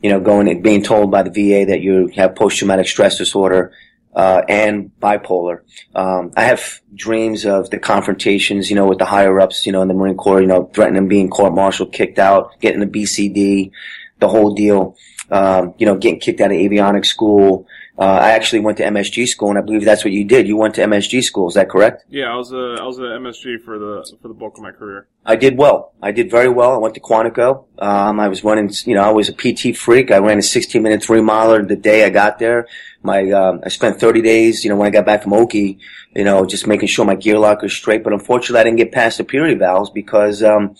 you 0.00 0.10
know, 0.10 0.20
going 0.20 0.48
and 0.48 0.62
being 0.62 0.82
told 0.82 1.10
by 1.10 1.22
the 1.22 1.30
VA 1.30 1.66
that 1.66 1.80
you 1.80 2.08
have 2.14 2.36
post-traumatic 2.36 2.86
stress 2.86 3.18
disorder, 3.18 3.72
uh, 4.14 4.42
and 4.48 4.90
bipolar. 5.00 5.60
Um, 5.94 6.32
I 6.36 6.44
have 6.44 6.80
dreams 6.94 7.44
of 7.44 7.70
the 7.70 7.78
confrontations, 7.78 8.70
you 8.70 8.76
know, 8.76 8.86
with 8.86 8.98
the 8.98 9.04
higher 9.04 9.40
ups, 9.40 9.66
you 9.66 9.72
know, 9.72 9.82
in 9.82 9.88
the 9.88 9.94
Marine 9.94 10.16
Corps, 10.16 10.40
you 10.40 10.46
know, 10.46 10.70
threatening 10.72 11.08
being 11.08 11.28
court-martialed, 11.30 11.92
kicked 11.92 12.18
out, 12.18 12.58
getting 12.60 12.80
the 12.80 12.86
BCD, 12.86 13.72
the 14.18 14.28
whole 14.28 14.54
deal. 14.54 14.96
Um, 15.30 15.74
you 15.78 15.86
know, 15.86 15.96
getting 15.96 16.20
kicked 16.20 16.42
out 16.42 16.50
of 16.50 16.58
avionics 16.58 17.06
school, 17.06 17.66
uh, 17.96 18.02
I 18.02 18.30
actually 18.30 18.60
went 18.60 18.78
to 18.78 18.84
MSG 18.84 19.28
school, 19.28 19.50
and 19.50 19.58
I 19.58 19.62
believe 19.62 19.84
that's 19.84 20.04
what 20.04 20.12
you 20.12 20.24
did. 20.24 20.48
You 20.48 20.56
went 20.56 20.74
to 20.74 20.80
MSG 20.82 21.22
school, 21.22 21.48
is 21.48 21.54
that 21.54 21.68
correct? 21.70 22.04
Yeah, 22.08 22.32
I 22.32 22.36
was 22.36 22.52
a 22.52 22.76
I 22.80 22.84
was 22.84 22.98
at 22.98 23.04
MSG 23.04 23.62
for 23.64 23.78
the 23.78 24.16
for 24.20 24.28
the 24.28 24.34
bulk 24.34 24.56
of 24.56 24.62
my 24.62 24.72
career. 24.72 25.06
I 25.24 25.36
did 25.36 25.56
well. 25.56 25.92
I 26.02 26.10
did 26.10 26.30
very 26.30 26.48
well. 26.48 26.72
I 26.72 26.76
went 26.78 26.94
to 26.94 27.00
Quantico. 27.00 27.64
Um, 27.78 28.20
I 28.20 28.28
was 28.28 28.44
running, 28.44 28.70
you 28.84 28.94
know, 28.94 29.02
I 29.02 29.10
was 29.10 29.28
a 29.28 29.32
PT 29.32 29.76
freak. 29.76 30.10
I 30.10 30.18
ran 30.18 30.38
a 30.38 30.42
16 30.42 30.82
minute 30.82 31.02
three 31.02 31.22
miler 31.22 31.64
the 31.64 31.76
day 31.76 32.04
I 32.04 32.10
got 32.10 32.38
there. 32.38 32.68
My, 33.02 33.30
um, 33.30 33.60
I 33.64 33.68
spent 33.68 34.00
30 34.00 34.20
days, 34.20 34.64
you 34.64 34.70
know, 34.70 34.76
when 34.76 34.86
I 34.86 34.90
got 34.90 35.06
back 35.06 35.22
from 35.22 35.32
Oki, 35.32 35.78
you 36.14 36.24
know, 36.24 36.44
just 36.44 36.66
making 36.66 36.88
sure 36.88 37.06
my 37.06 37.14
gear 37.14 37.38
lock 37.38 37.62
was 37.62 37.72
straight. 37.72 38.04
But 38.04 38.12
unfortunately, 38.12 38.60
I 38.60 38.64
didn't 38.64 38.78
get 38.78 38.92
past 38.92 39.16
the 39.16 39.24
purity 39.24 39.54
valves 39.54 39.88
because, 39.88 40.42
um, 40.42 40.76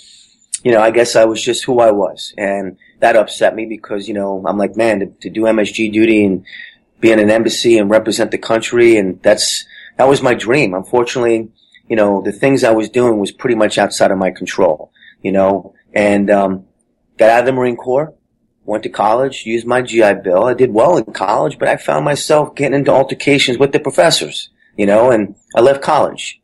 you 0.63 0.73
know, 0.73 0.81
I 0.81 0.91
guess 0.91 1.17
I 1.17 1.25
was 1.25 1.43
just 1.43 1.65
who 1.65 1.81
I 1.81 1.91
was. 1.91 2.35
And 2.37 2.77
that 3.01 3.17
upset 3.17 3.55
me 3.55 3.65
because, 3.65 4.09
you 4.09 4.15
know, 4.15 4.45
I'm 4.47 4.59
like, 4.59 4.77
man, 4.77 5.01
to, 5.01 5.07
to 5.07 5.31
do 5.31 5.43
MSG 5.43 5.91
duty 5.91 6.25
and, 6.25 6.45
be 7.01 7.13
in 7.13 7.19
an 7.19 7.31
embassy 7.31 7.79
and 7.79 7.91
represent 7.91 8.31
the 8.31 8.39
country. 8.39 8.97
And 8.97 9.23
that's, 9.23 9.65
that 9.97 10.09
was 10.09 10.23
my 10.23 10.35
dream. 10.35 10.75
Unfortunately, 10.75 11.51
you 11.89 11.97
know, 11.97 12.23
the 12.23 12.33
things 12.33 12.65
I 12.65 12.73
was 12.73 12.89
doing 12.89 13.19
was 13.19 13.33
pretty 13.33 13.57
much 13.57 13.79
outside 13.79 14.11
of 14.11 14.19
my 14.19 14.31
control, 14.31 14.93
you 15.23 15.33
know, 15.33 15.75
and, 15.93 16.31
um, 16.31 16.67
got 17.17 17.31
out 17.31 17.41
of 17.41 17.47
the 17.47 17.53
Marine 17.53 17.77
Corps, 17.77 18.15
went 18.65 18.83
to 18.83 18.89
college, 18.89 19.45
used 19.47 19.67
my 19.67 19.83
GI 19.83 20.15
Bill. 20.25 20.45
I 20.45 20.55
did 20.55 20.73
well 20.73 20.97
in 20.97 21.05
college, 21.13 21.59
but 21.59 21.69
I 21.69 21.77
found 21.77 22.05
myself 22.05 22.55
getting 22.55 22.79
into 22.79 22.91
altercations 22.91 23.59
with 23.59 23.73
the 23.73 23.81
professors, 23.81 24.51
you 24.77 24.87
know, 24.87 25.11
and 25.11 25.37
I 25.55 25.61
left 25.61 25.83
college 25.83 26.41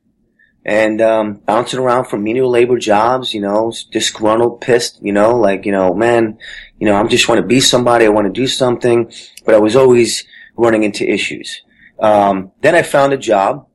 and 0.64 1.00
um, 1.00 1.34
bouncing 1.46 1.80
around 1.80 2.04
from 2.04 2.22
menial 2.22 2.50
labor 2.50 2.78
jobs, 2.78 3.32
you 3.32 3.40
know, 3.40 3.72
disgruntled, 3.90 4.60
pissed, 4.60 5.02
you 5.02 5.12
know, 5.12 5.36
like, 5.36 5.64
you 5.64 5.72
know, 5.72 5.94
man, 5.94 6.38
you 6.78 6.86
know, 6.86 6.96
I 6.96 7.06
just 7.06 7.28
want 7.28 7.40
to 7.40 7.46
be 7.46 7.60
somebody, 7.60 8.04
I 8.04 8.10
want 8.10 8.26
to 8.26 8.40
do 8.40 8.46
something, 8.46 9.10
but 9.44 9.54
I 9.54 9.58
was 9.58 9.74
always 9.74 10.24
running 10.64 10.82
into 10.88 11.04
issues. 11.16 11.62
Um, 11.98 12.52
then 12.60 12.74
I 12.74 12.82
found 12.82 13.12
a 13.12 13.16
job, 13.32 13.66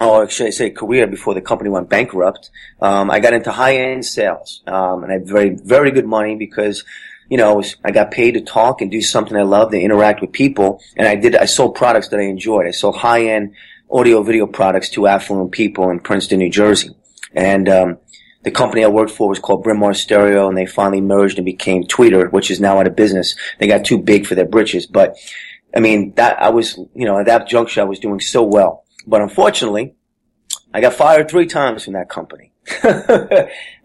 or 0.00 0.28
should 0.28 0.48
I 0.48 0.50
say 0.50 0.70
career 0.70 1.06
before 1.06 1.34
the 1.34 1.40
company 1.50 1.70
went 1.70 1.88
bankrupt. 1.88 2.50
Um, 2.80 3.10
I 3.10 3.20
got 3.20 3.32
into 3.32 3.52
high-end 3.52 4.04
sales, 4.04 4.62
um, 4.66 5.02
and 5.02 5.10
I 5.12 5.14
had 5.18 5.26
very, 5.26 5.50
very 5.50 5.90
good 5.90 6.06
money 6.06 6.34
because, 6.36 6.84
you 7.30 7.38
know, 7.38 7.62
I 7.86 7.90
got 7.90 8.10
paid 8.10 8.32
to 8.34 8.40
talk 8.40 8.80
and 8.80 8.90
do 8.90 9.00
something 9.00 9.36
I 9.36 9.42
love, 9.42 9.70
to 9.70 9.80
interact 9.80 10.20
with 10.20 10.32
people, 10.32 10.68
and 10.96 11.06
I 11.08 11.14
did, 11.16 11.36
I 11.36 11.46
sold 11.46 11.74
products 11.74 12.08
that 12.08 12.20
I 12.20 12.24
enjoyed. 12.24 12.66
I 12.66 12.72
sold 12.72 12.96
high-end 12.96 13.54
audio 13.90 14.22
video 14.22 14.46
products 14.46 14.88
to 14.90 15.06
affluent 15.06 15.52
people 15.52 15.90
in 15.90 16.00
Princeton, 16.00 16.38
New 16.38 16.50
Jersey. 16.50 16.90
And, 17.32 17.68
um, 17.68 17.98
the 18.42 18.50
company 18.50 18.84
I 18.84 18.88
worked 18.88 19.10
for 19.10 19.26
was 19.28 19.38
called 19.38 19.62
Bryn 19.62 19.78
Mawr 19.78 19.94
Stereo, 19.94 20.48
and 20.48 20.56
they 20.56 20.66
finally 20.66 21.00
merged 21.00 21.38
and 21.38 21.46
became 21.46 21.84
Tweeter, 21.84 22.30
which 22.30 22.50
is 22.50 22.60
now 22.60 22.78
out 22.78 22.86
of 22.86 22.94
business. 22.94 23.34
They 23.58 23.66
got 23.66 23.86
too 23.86 23.98
big 24.12 24.26
for 24.26 24.34
their 24.34 24.44
britches, 24.44 24.86
but 24.86 25.16
I 25.74 25.80
mean, 25.80 26.14
that 26.14 26.40
I 26.40 26.50
was, 26.50 26.78
you 26.94 27.04
know, 27.04 27.18
at 27.18 27.26
that 27.26 27.48
juncture, 27.48 27.80
I 27.80 27.84
was 27.84 27.98
doing 27.98 28.20
so 28.20 28.42
well. 28.42 28.84
But 29.06 29.20
unfortunately, 29.20 29.94
I 30.72 30.80
got 30.80 30.94
fired 30.94 31.28
three 31.28 31.46
times 31.46 31.84
from 31.84 31.94
that 31.94 32.08
company. 32.08 32.52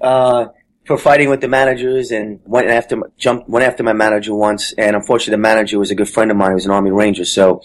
uh, 0.01 0.47
for 0.85 0.97
fighting 0.97 1.29
with 1.29 1.41
the 1.41 1.47
managers 1.47 2.09
and 2.09 2.39
went 2.45 2.67
after, 2.67 2.99
jumped, 3.17 3.47
went 3.47 3.63
after 3.63 3.83
my 3.83 3.93
manager 3.93 4.33
once. 4.33 4.73
And 4.73 4.95
unfortunately, 4.95 5.33
the 5.33 5.41
manager 5.41 5.77
was 5.77 5.91
a 5.91 5.95
good 5.95 6.09
friend 6.09 6.31
of 6.31 6.37
mine. 6.37 6.51
He 6.51 6.55
was 6.55 6.65
an 6.65 6.71
Army 6.71 6.89
Ranger. 6.89 7.25
So, 7.25 7.61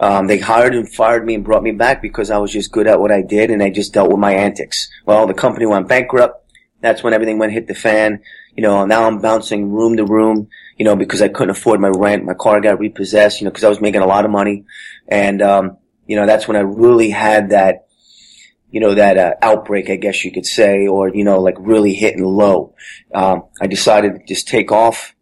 um, 0.00 0.26
they 0.26 0.38
hired 0.38 0.74
and 0.74 0.86
fired 0.86 1.24
me 1.24 1.34
and 1.34 1.42
brought 1.44 1.62
me 1.62 1.72
back 1.72 2.02
because 2.02 2.30
I 2.30 2.36
was 2.36 2.52
just 2.52 2.70
good 2.70 2.86
at 2.86 3.00
what 3.00 3.10
I 3.10 3.22
did 3.22 3.50
and 3.50 3.62
I 3.62 3.70
just 3.70 3.94
dealt 3.94 4.10
with 4.10 4.18
my 4.18 4.34
antics. 4.34 4.90
Well, 5.06 5.26
the 5.26 5.34
company 5.34 5.66
went 5.66 5.88
bankrupt. 5.88 6.44
That's 6.80 7.02
when 7.02 7.14
everything 7.14 7.38
went 7.38 7.52
hit 7.52 7.68
the 7.68 7.74
fan. 7.74 8.20
You 8.54 8.62
know, 8.62 8.84
now 8.84 9.04
I'm 9.04 9.20
bouncing 9.20 9.72
room 9.72 9.96
to 9.96 10.04
room 10.04 10.48
you 10.78 10.84
know, 10.84 10.94
because 10.94 11.20
I 11.20 11.28
couldn't 11.28 11.50
afford 11.50 11.80
my 11.80 11.88
rent. 11.88 12.24
My 12.24 12.34
car 12.34 12.60
got 12.60 12.78
repossessed, 12.78 13.40
you 13.40 13.44
know, 13.44 13.50
because 13.50 13.64
I 13.64 13.68
was 13.68 13.80
making 13.80 14.00
a 14.00 14.06
lot 14.06 14.24
of 14.24 14.30
money. 14.30 14.64
And, 15.08 15.42
um, 15.42 15.78
you 16.06 16.16
know, 16.16 16.24
that's 16.24 16.46
when 16.46 16.56
I 16.56 16.60
really 16.60 17.10
had 17.10 17.50
that, 17.50 17.88
you 18.70 18.80
know, 18.80 18.94
that 18.94 19.18
uh, 19.18 19.34
outbreak, 19.42 19.90
I 19.90 19.96
guess 19.96 20.24
you 20.24 20.30
could 20.30 20.46
say, 20.46 20.86
or, 20.86 21.08
you 21.08 21.24
know, 21.24 21.40
like 21.40 21.56
really 21.58 21.94
hitting 21.94 22.24
low. 22.24 22.74
Um, 23.12 23.44
I 23.60 23.66
decided 23.66 24.12
to 24.14 24.24
just 24.26 24.46
take 24.46 24.70
off. 24.70 25.14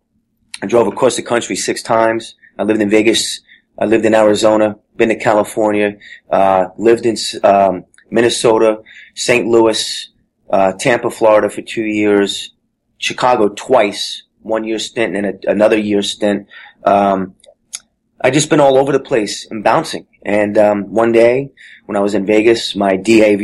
I 0.63 0.67
drove 0.67 0.87
across 0.87 1.17
the 1.17 1.23
country 1.23 1.57
six 1.57 1.83
times. 1.83 2.35
I 2.59 2.65
lived 2.65 2.83
in 2.83 2.91
Vegas. 2.91 3.41
I 3.79 3.87
lived 3.87 4.05
in 4.05 4.15
Arizona, 4.15 4.77
been 4.97 5.11
to 5.11 5.17
California, 5.17 5.97
uh, 6.31 6.69
lived 6.79 7.05
in, 7.07 7.17
um, 7.45 7.85
Minnesota, 8.11 8.83
St. 9.15 9.47
Louis, 9.47 10.09
uh, 10.51 10.73
Tampa, 10.73 11.11
Florida 11.11 11.51
for 11.51 11.63
two 11.63 11.85
years, 11.85 12.55
Chicago 12.99 13.49
twice, 13.49 14.23
one 14.47 14.65
year 14.65 14.79
stint 14.79 15.17
and 15.17 15.27
a, 15.27 15.51
another 15.51 15.77
year 15.77 16.03
stint. 16.03 16.47
Um, 16.85 17.35
I 18.21 18.31
just 18.31 18.49
been 18.49 18.61
all 18.61 18.79
over 18.79 18.93
the 18.93 19.01
place 19.01 19.47
and 19.51 19.63
bouncing. 19.63 20.07
And 20.25 20.57
um, 20.57 20.93
one 20.93 21.13
day 21.13 21.53
when 21.85 21.97
I 21.97 22.01
was 22.01 22.15
in 22.15 22.27
Vegas, 22.27 22.75
my 22.75 22.97
DAV 22.97 23.41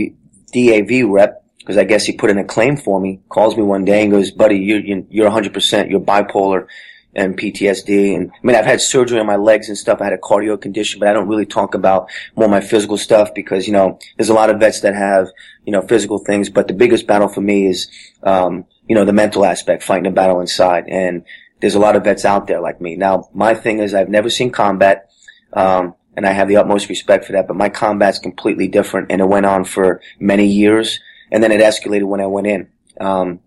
DAV 0.53 1.09
rep, 1.09 1.45
because 1.59 1.77
I 1.77 1.85
guess 1.85 2.05
he 2.05 2.13
put 2.13 2.31
in 2.31 2.39
a 2.39 2.45
claim 2.45 2.77
for 2.77 3.01
me, 3.01 3.21
calls 3.29 3.57
me 3.57 3.63
one 3.63 3.85
day 3.85 4.03
and 4.03 4.11
goes, 4.11 4.31
"Buddy, 4.31 4.59
you're 4.59 4.81
you're 4.81 5.27
100 5.27 5.53
percent. 5.53 5.91
You're 5.91 6.01
bipolar." 6.01 6.67
and 7.15 7.39
PTSD. 7.39 8.17
And 8.17 8.31
I 8.31 8.47
mean, 8.47 8.57
I've 8.57 8.65
had 8.65 8.81
surgery 8.81 9.21
on 9.21 9.27
my 9.27 9.37
legs 9.37 9.69
and 9.69 9.77
stuff. 9.77 10.01
I 10.01 10.05
had 10.05 10.13
a 10.13 10.19
cardio 10.19 10.61
condition, 10.61 10.99
but 10.99 11.09
I 11.09 11.13
don't 11.13 11.29
really 11.29 11.47
talk 11.47 11.75
about 11.75 12.11
more 12.37 12.49
my 12.49 12.61
physical 12.61 12.97
stuff 12.97 13.35
because, 13.35 13.67
you 13.67 13.73
know, 13.73 13.99
there's 14.17 14.31
a 14.31 14.35
lot 14.35 14.51
of 14.51 14.59
vets 14.61 14.81
that 14.81 14.95
have, 14.95 15.29
you 15.65 15.73
know, 15.73 15.83
physical 15.83 16.19
things, 16.19 16.49
but 16.49 16.69
the 16.69 16.75
biggest 16.75 17.07
battle 17.07 17.29
for 17.29 17.41
me 17.41 17.67
is, 17.67 17.89
um, 18.23 18.65
you 18.89 18.95
know, 18.95 19.05
the 19.05 19.13
mental 19.13 19.45
aspect, 19.45 19.83
fighting 19.83 20.07
a 20.07 20.11
battle 20.11 20.41
inside. 20.41 20.87
And 20.89 21.25
there's 21.61 21.75
a 21.75 21.81
lot 21.81 21.97
of 21.97 22.05
vets 22.05 22.25
out 22.25 22.47
there 22.47 22.61
like 22.61 22.81
me. 22.81 22.97
Now, 22.97 23.29
my 23.33 23.55
thing 23.55 23.79
is 23.79 23.95
I've 23.95 24.09
never 24.09 24.29
seen 24.29 24.51
combat, 24.51 25.11
um, 25.53 25.95
and 26.17 26.27
I 26.27 26.33
have 26.33 26.49
the 26.49 26.57
utmost 26.57 26.89
respect 26.89 27.25
for 27.25 27.33
that, 27.33 27.47
but 27.47 27.57
my 27.57 27.69
combat's 27.69 28.19
completely 28.19 28.69
different 28.69 29.11
and 29.11 29.21
it 29.21 29.29
went 29.29 29.47
on 29.47 29.65
for 29.65 30.01
many 30.19 30.47
years 30.47 31.01
and 31.31 31.43
then 31.43 31.53
it 31.53 31.61
escalated 31.61 32.05
when 32.05 32.21
I 32.21 32.27
went 32.27 32.47
in. 32.47 32.69
Um, 33.01 33.41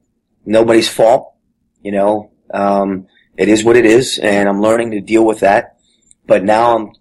nobody's 0.46 0.90
fault, 0.90 1.34
you 1.82 1.92
know, 1.92 2.32
um, 2.54 3.08
it 3.38 3.50
is 3.50 3.64
what 3.64 3.78
it 3.78 3.86
is 3.86 4.18
and 4.18 4.50
I'm 4.50 4.62
learning 4.62 4.92
to 4.92 5.02
deal 5.02 5.26
with 5.26 5.42
that. 5.42 5.78
But 6.26 6.44
now 6.44 6.76
I'm 6.76 6.92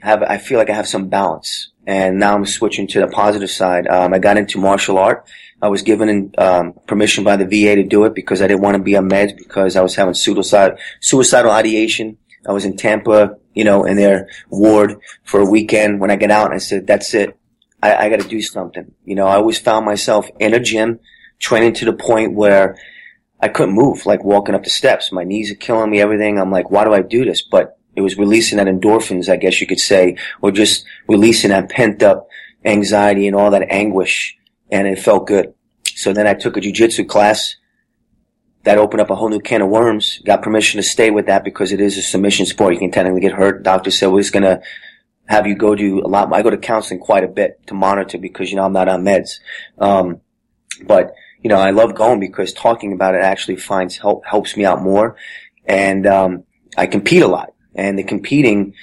have, 0.00 0.22
I 0.22 0.38
feel 0.38 0.58
like 0.58 0.70
I 0.70 0.74
have 0.74 0.88
some 0.88 1.08
balance 1.08 1.70
and 1.86 2.18
now 2.18 2.34
I'm 2.34 2.46
switching 2.46 2.86
to 2.88 3.00
the 3.00 3.06
positive 3.06 3.50
side. 3.50 3.86
Um, 3.86 4.12
I 4.12 4.18
got 4.18 4.36
into 4.36 4.58
martial 4.58 4.98
art 4.98 5.28
I 5.62 5.68
was 5.68 5.82
given 5.82 6.32
um, 6.36 6.74
permission 6.86 7.24
by 7.24 7.36
the 7.36 7.44
VA 7.44 7.76
to 7.76 7.82
do 7.82 8.04
it 8.04 8.14
because 8.14 8.42
I 8.42 8.46
didn't 8.46 8.60
want 8.60 8.76
to 8.76 8.82
be 8.82 8.96
on 8.96 9.08
meds 9.08 9.36
because 9.36 9.74
I 9.76 9.82
was 9.82 9.94
having 9.94 10.14
suicide, 10.14 10.78
suicidal 11.00 11.50
ideation. 11.50 12.18
I 12.46 12.52
was 12.52 12.64
in 12.64 12.76
Tampa, 12.76 13.36
you 13.54 13.64
know, 13.64 13.84
in 13.84 13.96
their 13.96 14.28
ward 14.50 15.00
for 15.24 15.40
a 15.40 15.50
weekend. 15.50 16.00
When 16.00 16.10
I 16.10 16.16
get 16.16 16.30
out, 16.30 16.46
and 16.46 16.54
I 16.54 16.58
said, 16.58 16.86
"That's 16.86 17.14
it. 17.14 17.36
I, 17.82 17.96
I 17.96 18.08
got 18.10 18.20
to 18.20 18.28
do 18.28 18.42
something." 18.42 18.92
You 19.04 19.14
know, 19.14 19.26
I 19.26 19.36
always 19.36 19.58
found 19.58 19.86
myself 19.86 20.28
in 20.38 20.54
a 20.54 20.60
gym, 20.60 21.00
training 21.38 21.74
to 21.74 21.86
the 21.86 21.92
point 21.92 22.34
where 22.34 22.78
I 23.40 23.48
couldn't 23.48 23.74
move, 23.74 24.06
like 24.06 24.22
walking 24.22 24.54
up 24.54 24.62
the 24.62 24.70
steps. 24.70 25.10
My 25.10 25.24
knees 25.24 25.50
are 25.50 25.56
killing 25.56 25.90
me. 25.90 26.00
Everything. 26.00 26.38
I'm 26.38 26.52
like, 26.52 26.70
"Why 26.70 26.84
do 26.84 26.92
I 26.92 27.00
do 27.00 27.24
this?" 27.24 27.42
But 27.42 27.78
it 27.96 28.02
was 28.02 28.18
releasing 28.18 28.58
that 28.58 28.66
endorphins, 28.66 29.30
I 29.30 29.36
guess 29.36 29.60
you 29.60 29.66
could 29.66 29.80
say, 29.80 30.18
or 30.42 30.50
just 30.50 30.84
releasing 31.08 31.50
that 31.50 31.70
pent 31.70 32.02
up 32.02 32.28
anxiety 32.64 33.26
and 33.26 33.34
all 33.34 33.50
that 33.50 33.66
anguish 33.70 34.36
and 34.70 34.86
it 34.86 34.98
felt 34.98 35.26
good. 35.26 35.54
So 35.84 36.12
then 36.12 36.26
I 36.26 36.34
took 36.34 36.56
a 36.56 36.60
jujitsu 36.60 37.08
class. 37.08 37.56
That 38.64 38.78
opened 38.78 39.00
up 39.00 39.10
a 39.10 39.14
whole 39.14 39.28
new 39.28 39.38
can 39.38 39.62
of 39.62 39.68
worms. 39.68 40.20
Got 40.26 40.42
permission 40.42 40.78
to 40.78 40.82
stay 40.82 41.10
with 41.10 41.26
that 41.26 41.44
because 41.44 41.70
it 41.70 41.80
is 41.80 41.96
a 41.96 42.02
submission 42.02 42.46
sport. 42.46 42.74
You 42.74 42.80
can 42.80 42.90
technically 42.90 43.20
get 43.20 43.32
hurt. 43.32 43.62
Doctor 43.62 43.92
said 43.92 44.08
we're 44.08 44.22
just 44.22 44.32
gonna 44.32 44.60
have 45.26 45.46
you 45.46 45.54
go 45.54 45.74
to 45.74 46.00
a 46.04 46.08
lot. 46.08 46.32
I 46.32 46.42
go 46.42 46.50
to 46.50 46.56
counseling 46.56 46.98
quite 46.98 47.22
a 47.22 47.28
bit 47.28 47.64
to 47.68 47.74
monitor 47.74 48.18
because 48.18 48.50
you 48.50 48.56
know 48.56 48.64
I'm 48.64 48.72
not 48.72 48.88
on 48.88 49.04
meds. 49.04 49.38
Um, 49.78 50.20
but 50.82 51.14
you 51.42 51.48
know 51.48 51.58
I 51.58 51.70
love 51.70 51.94
going 51.94 52.18
because 52.18 52.52
talking 52.52 52.92
about 52.92 53.14
it 53.14 53.22
actually 53.22 53.56
finds 53.56 53.98
help 53.98 54.26
helps 54.26 54.56
me 54.56 54.64
out 54.64 54.82
more, 54.82 55.16
and 55.64 56.06
um, 56.06 56.44
I 56.76 56.86
compete 56.86 57.22
a 57.22 57.28
lot. 57.28 57.52
And 57.74 57.96
the 57.96 58.04
competing 58.04 58.74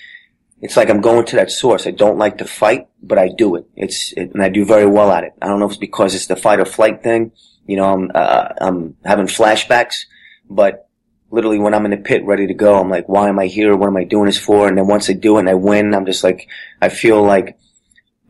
it's 0.63 0.77
like 0.77 0.89
I'm 0.89 1.01
going 1.01 1.25
to 1.25 1.35
that 1.35 1.51
source. 1.51 1.85
I 1.85 1.91
don't 1.91 2.17
like 2.17 2.37
to 2.37 2.45
fight, 2.45 2.87
but 3.01 3.17
I 3.17 3.27
do 3.27 3.55
it. 3.57 3.67
It's 3.75 4.13
it, 4.13 4.33
and 4.33 4.41
I 4.41 4.47
do 4.47 4.63
very 4.63 4.85
well 4.85 5.11
at 5.11 5.25
it. 5.25 5.33
I 5.41 5.47
don't 5.47 5.59
know 5.59 5.65
if 5.65 5.73
it's 5.73 5.77
because 5.77 6.15
it's 6.15 6.27
the 6.27 6.37
fight 6.37 6.61
or 6.61 6.65
flight 6.65 7.03
thing. 7.03 7.33
You 7.67 7.75
know, 7.75 7.93
I'm 7.93 8.11
uh, 8.15 8.47
I'm 8.61 8.95
having 9.03 9.27
flashbacks, 9.27 10.05
but 10.49 10.87
literally 11.29 11.59
when 11.59 11.73
I'm 11.73 11.83
in 11.83 11.91
the 11.91 11.97
pit 11.97 12.23
ready 12.23 12.47
to 12.47 12.53
go, 12.53 12.79
I'm 12.79 12.89
like, 12.89 13.09
why 13.09 13.27
am 13.27 13.39
I 13.39 13.47
here? 13.47 13.75
What 13.75 13.87
am 13.87 13.97
I 13.97 14.05
doing 14.05 14.27
this 14.27 14.37
for? 14.37 14.69
And 14.69 14.77
then 14.77 14.87
once 14.87 15.09
I 15.09 15.13
do 15.13 15.35
it 15.35 15.41
and 15.41 15.49
I 15.49 15.55
win, 15.55 15.93
I'm 15.93 16.05
just 16.05 16.23
like, 16.23 16.47
I 16.81 16.87
feel 16.87 17.21
like 17.21 17.57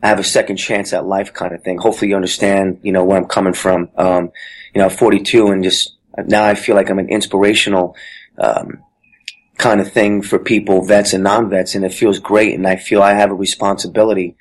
I 0.02 0.08
have 0.08 0.18
a 0.18 0.24
second 0.24 0.56
chance 0.56 0.92
at 0.92 1.06
life 1.06 1.32
kind 1.32 1.54
of 1.54 1.62
thing. 1.62 1.78
Hopefully 1.78 2.08
you 2.08 2.16
understand, 2.16 2.80
you 2.82 2.90
know, 2.90 3.04
where 3.04 3.16
I'm 3.16 3.26
coming 3.26 3.54
from. 3.54 3.90
Um, 3.96 4.32
you 4.74 4.80
know, 4.80 4.88
42 4.88 5.48
and 5.48 5.62
just 5.62 5.94
now 6.26 6.44
I 6.44 6.56
feel 6.56 6.74
like 6.74 6.90
I'm 6.90 6.98
an 6.98 7.10
inspirational, 7.10 7.94
um, 8.38 8.82
kind 9.58 9.80
of 9.80 9.92
thing 9.92 10.22
for 10.22 10.38
people, 10.38 10.84
vets 10.84 11.12
and 11.12 11.24
non-vets, 11.24 11.74
and 11.74 11.84
it 11.84 11.92
feels 11.92 12.18
great. 12.18 12.54
And 12.54 12.66
I 12.66 12.76
feel 12.76 13.02
I 13.02 13.14
have 13.14 13.30
a 13.30 13.34
responsibility, 13.34 14.36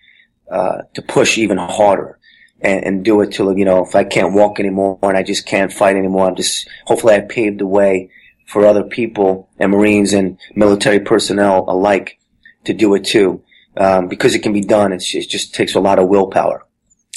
uh, 0.52 0.84
to 0.94 1.02
push 1.02 1.38
even 1.38 1.58
harder 1.58 2.20
and, 2.62 2.84
and 2.84 3.06
do 3.06 3.22
it 3.22 3.32
till, 3.32 3.58
you 3.58 3.66
know, 3.66 3.86
if 3.86 3.96
I 3.96 4.04
can't 4.04 4.34
walk 4.34 4.60
anymore 4.60 5.00
and 5.02 5.18
I 5.18 5.24
just 5.24 5.46
can't 5.46 5.72
fight 5.72 5.96
anymore, 5.96 6.28
I'm 6.28 6.36
just, 6.36 6.68
hopefully 6.86 7.16
I 7.16 7.22
paved 7.22 7.60
the 7.60 7.68
way 7.68 8.10
for 8.48 8.66
other 8.66 8.84
people 8.84 9.50
and 9.60 9.72
Marines 9.72 10.14
and 10.14 10.38
military 10.56 11.00
personnel 11.00 11.66
alike 11.68 12.20
to 12.66 12.74
do 12.74 12.94
it 12.96 13.06
too. 13.06 13.44
Um, 13.76 14.08
because 14.08 14.36
it 14.36 14.44
can 14.44 14.54
be 14.54 14.62
done. 14.62 14.94
It's, 14.94 15.16
it 15.16 15.28
just 15.28 15.56
takes 15.56 15.74
a 15.74 15.80
lot 15.80 15.98
of 15.98 16.08
willpower. 16.08 16.64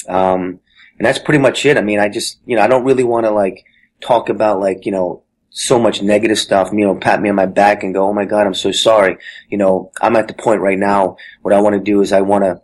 Um, 0.09 0.61
and 0.99 1.05
that's 1.05 1.19
pretty 1.19 1.39
much 1.39 1.67
it. 1.67 1.77
I 1.77 1.83
mean, 1.83 2.01
I 2.01 2.09
just, 2.09 2.39
you 2.47 2.57
know, 2.57 2.63
I 2.63 2.67
don't 2.67 2.85
really 2.85 3.05
want 3.05 3.27
to 3.27 3.31
like 3.31 3.63
talk 4.01 4.31
about 4.31 4.59
like, 4.59 4.87
you 4.87 4.93
know, 4.93 5.23
so 5.51 5.79
much 5.79 6.03
negative 6.03 6.39
stuff, 6.39 6.71
you 6.73 6.85
know, 6.85 6.95
pat 6.95 7.21
me 7.21 7.31
on 7.31 7.35
my 7.35 7.47
back 7.47 7.83
and 7.83 7.95
go, 7.95 8.09
Oh 8.09 8.13
my 8.13 8.25
God, 8.25 8.47
I'm 8.47 8.55
so 8.55 8.73
sorry. 8.73 9.19
You 9.49 9.59
know, 9.59 9.91
I'm 10.01 10.17
at 10.17 10.29
the 10.29 10.35
point 10.35 10.61
right 10.61 10.79
now. 10.79 11.17
What 11.43 11.55
I 11.55 11.61
want 11.61 11.75
to 11.75 11.81
do 11.81 12.03
is 12.03 12.13
I 12.13 12.21
want 12.21 12.45
to 12.45 12.61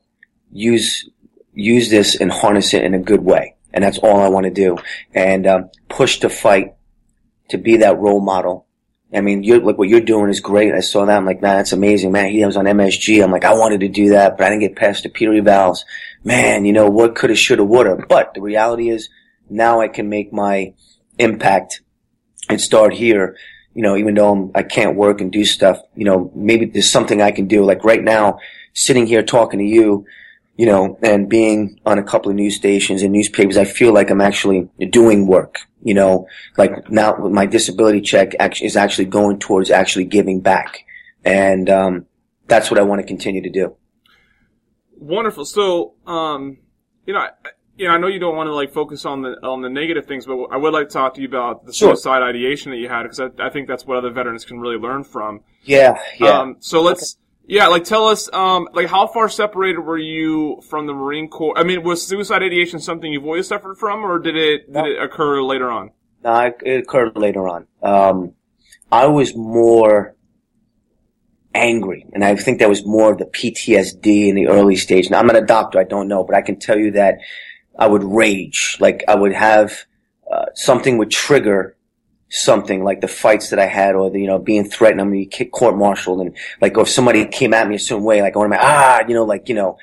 use, 0.50 1.08
use 1.54 1.88
this 1.88 2.20
and 2.20 2.30
harness 2.30 2.74
it 2.74 2.84
in 2.84 2.94
a 2.94 2.98
good 2.98 3.24
way. 3.24 3.56
And 3.72 3.82
that's 3.82 3.98
all 3.98 4.20
I 4.20 4.28
want 4.28 4.44
to 4.44 4.50
do. 4.50 4.76
And, 5.14 5.46
um, 5.46 5.70
push 5.88 6.18
to 6.18 6.28
fight 6.28 6.74
to 7.48 7.58
be 7.58 7.78
that 7.78 7.98
role 7.98 8.20
model. 8.20 8.66
I 9.14 9.20
mean, 9.20 9.42
you're, 9.42 9.60
like 9.60 9.76
what 9.76 9.88
you're 9.88 10.00
doing 10.00 10.30
is 10.30 10.40
great. 10.40 10.74
I 10.74 10.80
saw 10.80 11.04
that. 11.04 11.16
I'm 11.16 11.26
like, 11.26 11.42
man, 11.42 11.58
that's 11.58 11.72
amazing, 11.72 12.12
man. 12.12 12.30
He 12.30 12.44
was 12.44 12.56
on 12.56 12.64
MSG. 12.64 13.22
I'm 13.22 13.30
like, 13.30 13.44
I 13.44 13.54
wanted 13.54 13.80
to 13.80 13.88
do 13.88 14.10
that, 14.10 14.38
but 14.38 14.46
I 14.46 14.50
didn't 14.50 14.60
get 14.60 14.76
past 14.76 15.02
the 15.02 15.10
Peter 15.10 15.40
valves. 15.42 15.84
Man, 16.24 16.64
you 16.64 16.72
know, 16.72 16.88
what 16.88 17.14
coulda, 17.14 17.34
shoulda, 17.34 17.64
woulda. 17.64 18.06
But 18.08 18.32
the 18.34 18.40
reality 18.40 18.88
is 18.88 19.10
now 19.50 19.80
I 19.80 19.88
can 19.88 20.08
make 20.08 20.32
my 20.32 20.72
impact 21.18 21.82
and 22.48 22.60
start 22.60 22.94
here. 22.94 23.36
You 23.74 23.82
know, 23.82 23.96
even 23.96 24.14
though 24.14 24.50
I 24.54 24.62
can 24.62 24.88
not 24.88 24.96
work 24.96 25.20
and 25.20 25.32
do 25.32 25.44
stuff, 25.44 25.78
you 25.94 26.04
know, 26.04 26.30
maybe 26.34 26.66
there's 26.66 26.90
something 26.90 27.22
I 27.22 27.30
can 27.30 27.46
do. 27.46 27.64
Like 27.64 27.84
right 27.84 28.02
now, 28.02 28.38
sitting 28.74 29.06
here 29.06 29.22
talking 29.22 29.58
to 29.60 29.64
you, 29.64 30.04
you 30.56 30.66
know, 30.66 30.98
and 31.02 31.28
being 31.28 31.80
on 31.86 31.98
a 31.98 32.02
couple 32.02 32.30
of 32.30 32.36
news 32.36 32.54
stations 32.54 33.02
and 33.02 33.12
newspapers, 33.12 33.56
I 33.56 33.64
feel 33.64 33.92
like 33.92 34.10
I'm 34.10 34.20
actually 34.20 34.68
doing 34.90 35.26
work. 35.26 35.60
You 35.82 35.94
know, 35.94 36.28
like 36.56 36.90
now 36.90 37.16
my 37.16 37.46
disability 37.46 38.02
check 38.02 38.34
is 38.62 38.76
actually 38.76 39.06
going 39.06 39.38
towards 39.38 39.70
actually 39.70 40.04
giving 40.04 40.40
back, 40.40 40.84
and 41.24 41.68
um, 41.68 42.06
that's 42.46 42.70
what 42.70 42.78
I 42.78 42.82
want 42.82 43.00
to 43.00 43.06
continue 43.06 43.42
to 43.42 43.50
do. 43.50 43.74
Wonderful. 44.96 45.44
So, 45.44 45.94
um, 46.06 46.58
you 47.06 47.14
know, 47.14 47.20
I, 47.20 47.30
you 47.76 47.88
know, 47.88 47.94
I 47.94 47.98
know 47.98 48.06
you 48.06 48.18
don't 48.18 48.36
want 48.36 48.48
to 48.48 48.54
like 48.54 48.72
focus 48.72 49.04
on 49.04 49.22
the 49.22 49.30
on 49.42 49.62
the 49.62 49.70
negative 49.70 50.06
things, 50.06 50.26
but 50.26 50.36
I 50.50 50.56
would 50.56 50.72
like 50.72 50.88
to 50.88 50.92
talk 50.92 51.14
to 51.14 51.20
you 51.20 51.28
about 51.28 51.66
the 51.66 51.72
Sure. 51.72 51.90
suicide 51.90 52.22
ideation 52.22 52.70
that 52.70 52.78
you 52.78 52.88
had 52.88 53.04
because 53.04 53.20
I, 53.20 53.28
I 53.38 53.50
think 53.50 53.66
that's 53.68 53.86
what 53.86 53.96
other 53.96 54.10
veterans 54.10 54.44
can 54.44 54.60
really 54.60 54.76
learn 54.76 55.04
from. 55.04 55.40
Yeah, 55.64 55.98
yeah. 56.18 56.38
Um, 56.40 56.56
so 56.60 56.82
let's, 56.82 57.16
yeah, 57.46 57.68
like 57.68 57.84
tell 57.84 58.08
us, 58.08 58.32
um, 58.32 58.68
like 58.72 58.88
how 58.88 59.06
far 59.06 59.28
separated 59.28 59.80
were 59.80 59.98
you 59.98 60.60
from 60.68 60.86
the 60.86 60.92
Marine 60.92 61.28
Corps? 61.28 61.56
I 61.56 61.62
mean, 61.64 61.82
was 61.82 62.06
suicide 62.06 62.42
ideation 62.42 62.78
something 62.78 63.12
you've 63.12 63.24
always 63.24 63.48
suffered 63.48 63.76
from, 63.78 64.04
or 64.04 64.18
did 64.18 64.36
it 64.36 64.72
did 64.72 64.86
it 64.86 65.02
occur 65.02 65.42
later 65.42 65.70
on? 65.70 65.90
No, 66.22 66.40
it 66.40 66.56
it 66.64 66.82
occurred 66.84 67.16
later 67.16 67.48
on. 67.48 67.66
Um, 67.82 68.34
I 68.90 69.06
was 69.06 69.34
more 69.34 70.14
angry, 71.54 72.06
and 72.12 72.24
I 72.24 72.36
think 72.36 72.58
that 72.58 72.68
was 72.68 72.84
more 72.86 73.12
of 73.12 73.18
the 73.18 73.24
PTSD 73.24 74.28
in 74.28 74.36
the 74.36 74.48
early 74.48 74.76
stage. 74.76 75.10
Now, 75.10 75.18
I'm 75.18 75.26
not 75.26 75.36
a 75.36 75.44
doctor, 75.44 75.78
I 75.78 75.84
don't 75.84 76.08
know, 76.08 76.24
but 76.24 76.36
I 76.36 76.42
can 76.42 76.58
tell 76.58 76.78
you 76.78 76.92
that 76.92 77.16
I 77.78 77.86
would 77.86 78.04
rage. 78.04 78.76
Like, 78.80 79.04
I 79.08 79.14
would 79.14 79.32
have, 79.32 79.84
uh, 80.30 80.46
something 80.54 80.98
would 80.98 81.10
trigger 81.10 81.76
something, 82.28 82.82
like 82.82 83.00
the 83.00 83.08
fights 83.08 83.50
that 83.50 83.58
I 83.58 83.66
had, 83.66 83.94
or 83.94 84.10
the, 84.10 84.20
you 84.20 84.26
know, 84.26 84.38
being 84.38 84.64
threatened, 84.64 85.00
I'm 85.00 85.10
gonna 85.10 85.24
get 85.24 85.52
court-martialed, 85.52 86.20
and 86.20 86.36
like, 86.60 86.76
or 86.78 86.82
if 86.82 86.88
somebody 86.88 87.26
came 87.26 87.52
at 87.52 87.68
me 87.68 87.76
a 87.76 87.78
certain 87.78 88.04
way, 88.04 88.22
like, 88.22 88.36
I 88.36 88.48
to, 88.48 88.58
ah, 88.58 89.02
you 89.06 89.14
know, 89.14 89.24
like, 89.24 89.48
you 89.48 89.54
know, 89.54 89.78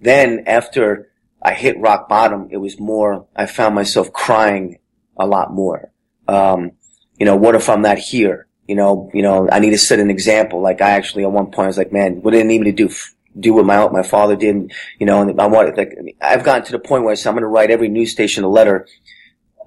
then 0.00 0.44
after 0.46 1.10
I 1.42 1.54
hit 1.54 1.80
rock 1.80 2.08
bottom, 2.08 2.48
it 2.50 2.58
was 2.58 2.78
more, 2.78 3.26
I 3.34 3.46
found 3.46 3.74
myself 3.74 4.12
crying 4.12 4.78
a 5.16 5.26
lot 5.26 5.52
more. 5.52 5.90
Um, 6.26 6.72
you 7.18 7.26
know, 7.26 7.36
what 7.36 7.54
if 7.54 7.68
I'm 7.68 7.82
not 7.82 7.98
here? 7.98 8.46
You 8.66 8.76
know, 8.76 9.10
you 9.14 9.22
know, 9.22 9.48
I 9.50 9.58
need 9.60 9.70
to 9.70 9.78
set 9.78 9.98
an 9.98 10.10
example. 10.10 10.60
Like 10.60 10.80
I 10.82 10.90
actually 10.90 11.24
at 11.24 11.32
one 11.32 11.46
point 11.46 11.64
I 11.64 11.68
was 11.68 11.78
like, 11.78 11.92
man, 11.92 12.22
what 12.22 12.32
did 12.32 12.40
I 12.40 12.44
need 12.44 12.60
me 12.60 12.70
to 12.70 12.88
do? 12.88 12.94
Do 13.38 13.54
what 13.54 13.66
my 13.66 13.86
my 13.88 14.02
father 14.02 14.36
did, 14.36 14.72
you 14.98 15.06
know, 15.06 15.20
and 15.22 15.40
I 15.40 15.46
wanted 15.46 15.76
like 15.76 15.96
I've 16.20 16.44
gotten 16.44 16.64
to 16.64 16.72
the 16.72 16.78
point 16.78 17.04
where 17.04 17.12
I 17.12 17.14
said 17.14 17.30
I'm 17.30 17.34
going 17.34 17.42
to 17.42 17.48
write 17.48 17.70
every 17.70 17.88
news 17.88 18.10
station 18.10 18.44
a 18.44 18.48
letter, 18.48 18.86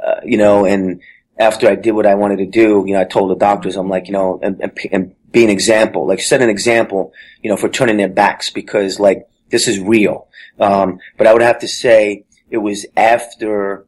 uh, 0.04 0.22
you 0.24 0.38
know, 0.38 0.66
and 0.66 1.02
after 1.38 1.70
I 1.70 1.76
did 1.76 1.92
what 1.92 2.06
I 2.06 2.16
wanted 2.16 2.38
to 2.38 2.46
do, 2.46 2.84
you 2.86 2.94
know, 2.94 3.02
I 3.02 3.06
told 3.06 3.32
the 3.32 3.36
doctors, 3.36 3.76
I'm 3.76 3.90
like, 3.90 4.08
you 4.08 4.14
know, 4.14 4.40
and, 4.44 4.60
and, 4.62 4.78
and 4.92 5.16
be 5.32 5.44
an 5.44 5.50
example, 5.50 6.08
like 6.08 6.20
set 6.20 6.42
an 6.42 6.50
example, 6.50 7.14
you 7.42 7.50
know, 7.50 7.58
for 7.58 7.70
turning 7.70 7.98
their 7.98 8.10
backs 8.10 8.50
because 8.50 9.00
like 9.00 9.28
this 9.50 9.68
is 9.68 9.80
real. 9.80 10.28
Um, 10.60 11.00
but 11.18 11.28
I 11.28 11.34
would 11.34 11.42
have 11.42 11.60
to 11.60 11.68
say 11.68 12.26
it 12.50 12.58
was 12.58 12.86
after 12.96 13.86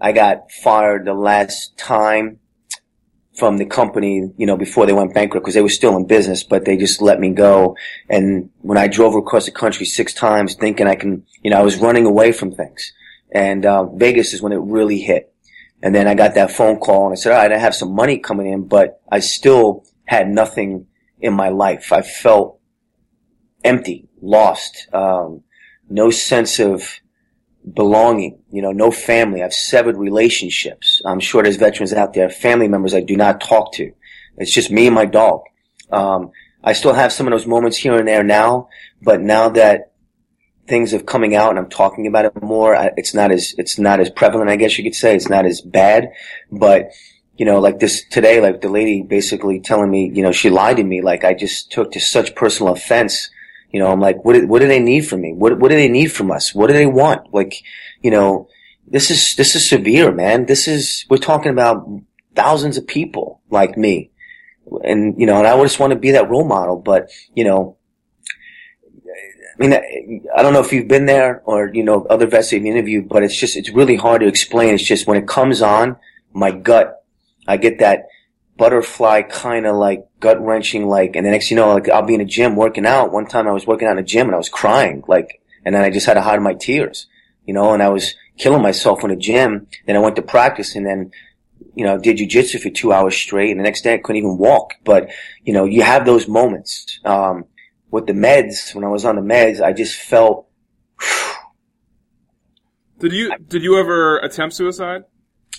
I 0.00 0.12
got 0.12 0.50
fired 0.50 1.04
the 1.04 1.14
last 1.14 1.76
time 1.76 2.40
from 3.40 3.56
the 3.56 3.64
company, 3.64 4.30
you 4.36 4.46
know, 4.46 4.56
before 4.56 4.84
they 4.84 4.92
went 4.92 5.14
bankrupt 5.14 5.42
because 5.42 5.54
they 5.54 5.62
were 5.62 5.70
still 5.70 5.96
in 5.96 6.06
business, 6.06 6.44
but 6.44 6.66
they 6.66 6.76
just 6.76 7.00
let 7.00 7.18
me 7.18 7.30
go. 7.30 7.74
And 8.08 8.50
when 8.60 8.76
I 8.76 8.86
drove 8.86 9.14
across 9.14 9.46
the 9.46 9.50
country 9.50 9.86
six 9.86 10.12
times 10.12 10.54
thinking 10.54 10.86
I 10.86 10.94
can, 10.94 11.24
you 11.42 11.50
know, 11.50 11.58
I 11.58 11.62
was 11.62 11.78
running 11.78 12.04
away 12.04 12.32
from 12.32 12.52
things. 12.52 12.92
And, 13.32 13.64
uh, 13.64 13.86
Vegas 13.94 14.34
is 14.34 14.42
when 14.42 14.52
it 14.52 14.60
really 14.60 15.00
hit. 15.00 15.32
And 15.82 15.94
then 15.94 16.06
I 16.06 16.14
got 16.14 16.34
that 16.34 16.50
phone 16.50 16.78
call 16.78 17.06
and 17.06 17.12
I 17.12 17.16
said, 17.16 17.32
all 17.32 17.38
right, 17.38 17.50
I 17.50 17.56
have 17.56 17.74
some 17.74 17.94
money 17.94 18.18
coming 18.18 18.52
in, 18.52 18.68
but 18.68 19.00
I 19.10 19.20
still 19.20 19.86
had 20.04 20.28
nothing 20.28 20.86
in 21.18 21.32
my 21.32 21.48
life. 21.48 21.92
I 21.92 22.02
felt 22.02 22.60
empty, 23.64 24.08
lost, 24.20 24.86
um, 24.92 25.42
no 25.88 26.10
sense 26.10 26.60
of 26.60 27.00
belonging, 27.74 28.38
you 28.50 28.62
know, 28.62 28.72
no 28.72 28.90
family. 28.90 29.42
I've 29.42 29.52
severed 29.52 29.96
relationships. 29.96 31.02
I'm 31.04 31.20
sure 31.20 31.42
there's 31.42 31.56
veterans 31.56 31.92
out 31.92 32.14
there, 32.14 32.30
family 32.30 32.68
members 32.68 32.94
I 32.94 33.00
do 33.00 33.16
not 33.16 33.40
talk 33.40 33.72
to. 33.74 33.92
It's 34.38 34.52
just 34.52 34.70
me 34.70 34.86
and 34.86 34.94
my 34.94 35.04
dog. 35.04 35.42
Um, 35.90 36.30
I 36.62 36.72
still 36.72 36.94
have 36.94 37.12
some 37.12 37.26
of 37.26 37.32
those 37.32 37.46
moments 37.46 37.76
here 37.76 37.98
and 37.98 38.08
there 38.08 38.24
now, 38.24 38.68
but 39.02 39.20
now 39.20 39.50
that 39.50 39.92
things 40.66 40.94
are 40.94 41.00
coming 41.00 41.34
out 41.34 41.50
and 41.50 41.58
I'm 41.58 41.68
talking 41.68 42.06
about 42.06 42.26
it 42.26 42.42
more, 42.42 42.76
I, 42.76 42.90
it's 42.96 43.14
not 43.14 43.32
as, 43.32 43.54
it's 43.58 43.78
not 43.78 44.00
as 44.00 44.10
prevalent, 44.10 44.50
I 44.50 44.56
guess 44.56 44.78
you 44.78 44.84
could 44.84 44.94
say. 44.94 45.14
It's 45.14 45.28
not 45.28 45.46
as 45.46 45.60
bad, 45.60 46.12
but 46.50 46.90
you 47.40 47.46
know, 47.46 47.58
like 47.58 47.78
this 47.78 48.04
today, 48.04 48.38
like 48.38 48.60
the 48.60 48.68
lady 48.68 49.00
basically 49.00 49.60
telling 49.60 49.90
me, 49.90 50.10
you 50.14 50.22
know, 50.22 50.30
she 50.30 50.50
lied 50.50 50.76
to 50.76 50.84
me. 50.84 51.00
Like 51.00 51.24
I 51.24 51.32
just 51.32 51.72
took 51.72 51.92
to 51.92 52.00
such 52.00 52.34
personal 52.34 52.74
offense. 52.74 53.30
You 53.70 53.80
know, 53.80 53.90
I'm 53.90 54.00
like, 54.00 54.24
what, 54.24 54.34
do- 54.34 54.46
what 54.46 54.60
do 54.60 54.68
they 54.68 54.80
need 54.80 55.02
from 55.06 55.20
me? 55.20 55.32
What, 55.32 55.58
what 55.58 55.70
do 55.70 55.76
they 55.76 55.88
need 55.88 56.08
from 56.08 56.30
us? 56.30 56.54
What 56.54 56.66
do 56.68 56.72
they 56.72 56.86
want? 56.86 57.32
Like, 57.32 57.62
you 58.02 58.10
know, 58.10 58.48
this 58.86 59.10
is, 59.10 59.34
this 59.36 59.54
is 59.54 59.68
severe, 59.68 60.10
man. 60.12 60.46
This 60.46 60.66
is, 60.66 61.06
we're 61.08 61.18
talking 61.18 61.52
about 61.52 61.88
thousands 62.34 62.76
of 62.76 62.86
people 62.86 63.40
like 63.50 63.76
me. 63.76 64.10
And, 64.84 65.18
you 65.20 65.26
know, 65.26 65.38
and 65.38 65.46
I 65.46 65.60
just 65.62 65.80
want 65.80 65.92
to 65.92 65.98
be 65.98 66.12
that 66.12 66.28
role 66.30 66.44
model, 66.44 66.76
but, 66.76 67.10
you 67.34 67.44
know, 67.44 67.76
I 69.60 69.66
mean, 69.66 70.24
I 70.34 70.42
don't 70.42 70.54
know 70.54 70.60
if 70.60 70.72
you've 70.72 70.88
been 70.88 71.06
there 71.06 71.42
or, 71.44 71.70
you 71.72 71.84
know, 71.84 72.06
other 72.06 72.26
vets 72.26 72.50
that 72.50 72.56
you've 72.56 72.66
interviewed, 72.66 73.08
but 73.08 73.22
it's 73.22 73.36
just, 73.36 73.56
it's 73.56 73.68
really 73.70 73.96
hard 73.96 74.22
to 74.22 74.26
explain. 74.26 74.74
It's 74.74 74.82
just 74.82 75.06
when 75.06 75.18
it 75.18 75.28
comes 75.28 75.60
on, 75.60 75.96
my 76.32 76.50
gut, 76.50 77.04
I 77.46 77.58
get 77.58 77.80
that 77.80 78.06
butterfly 78.60 79.22
kind 79.22 79.66
of 79.66 79.74
like 79.76 80.06
gut 80.20 80.38
wrenching, 80.38 80.86
like, 80.86 81.16
and 81.16 81.24
the 81.24 81.30
next, 81.30 81.50
you 81.50 81.56
know, 81.56 81.72
like 81.72 81.88
I'll 81.88 82.02
be 82.02 82.14
in 82.14 82.20
a 82.20 82.26
gym 82.26 82.56
working 82.56 82.84
out. 82.84 83.10
One 83.10 83.26
time 83.26 83.48
I 83.48 83.52
was 83.52 83.66
working 83.66 83.88
out 83.88 83.92
in 83.92 84.04
a 84.04 84.06
gym 84.06 84.26
and 84.26 84.34
I 84.34 84.38
was 84.38 84.50
crying, 84.50 85.02
like, 85.08 85.40
and 85.64 85.74
then 85.74 85.82
I 85.82 85.88
just 85.88 86.04
had 86.04 86.14
to 86.14 86.20
hide 86.20 86.42
my 86.42 86.52
tears, 86.52 87.06
you 87.46 87.54
know, 87.54 87.72
and 87.72 87.82
I 87.82 87.88
was 87.88 88.14
killing 88.36 88.60
myself 88.62 89.02
in 89.02 89.10
a 89.10 89.16
gym. 89.16 89.66
Then 89.86 89.96
I 89.96 90.00
went 90.00 90.16
to 90.16 90.22
practice 90.22 90.76
and 90.76 90.84
then, 90.84 91.10
you 91.74 91.86
know, 91.86 91.96
did 91.98 92.18
jujitsu 92.18 92.60
for 92.60 92.68
two 92.68 92.92
hours 92.92 93.16
straight. 93.16 93.50
And 93.50 93.58
the 93.58 93.64
next 93.64 93.80
day 93.80 93.94
I 93.94 93.98
couldn't 93.98 94.18
even 94.18 94.36
walk. 94.36 94.74
But, 94.84 95.08
you 95.42 95.54
know, 95.54 95.64
you 95.64 95.80
have 95.80 96.04
those 96.04 96.28
moments. 96.28 97.00
Um, 97.02 97.46
with 97.90 98.06
the 98.06 98.12
meds, 98.12 98.74
when 98.74 98.84
I 98.84 98.88
was 98.88 99.06
on 99.06 99.16
the 99.16 99.22
meds, 99.22 99.62
I 99.62 99.72
just 99.72 99.96
felt, 99.96 100.48
Did 102.98 103.12
you 103.12 103.34
did 103.38 103.62
you 103.62 103.78
ever 103.78 104.18
attempt 104.18 104.54
suicide? 104.54 105.04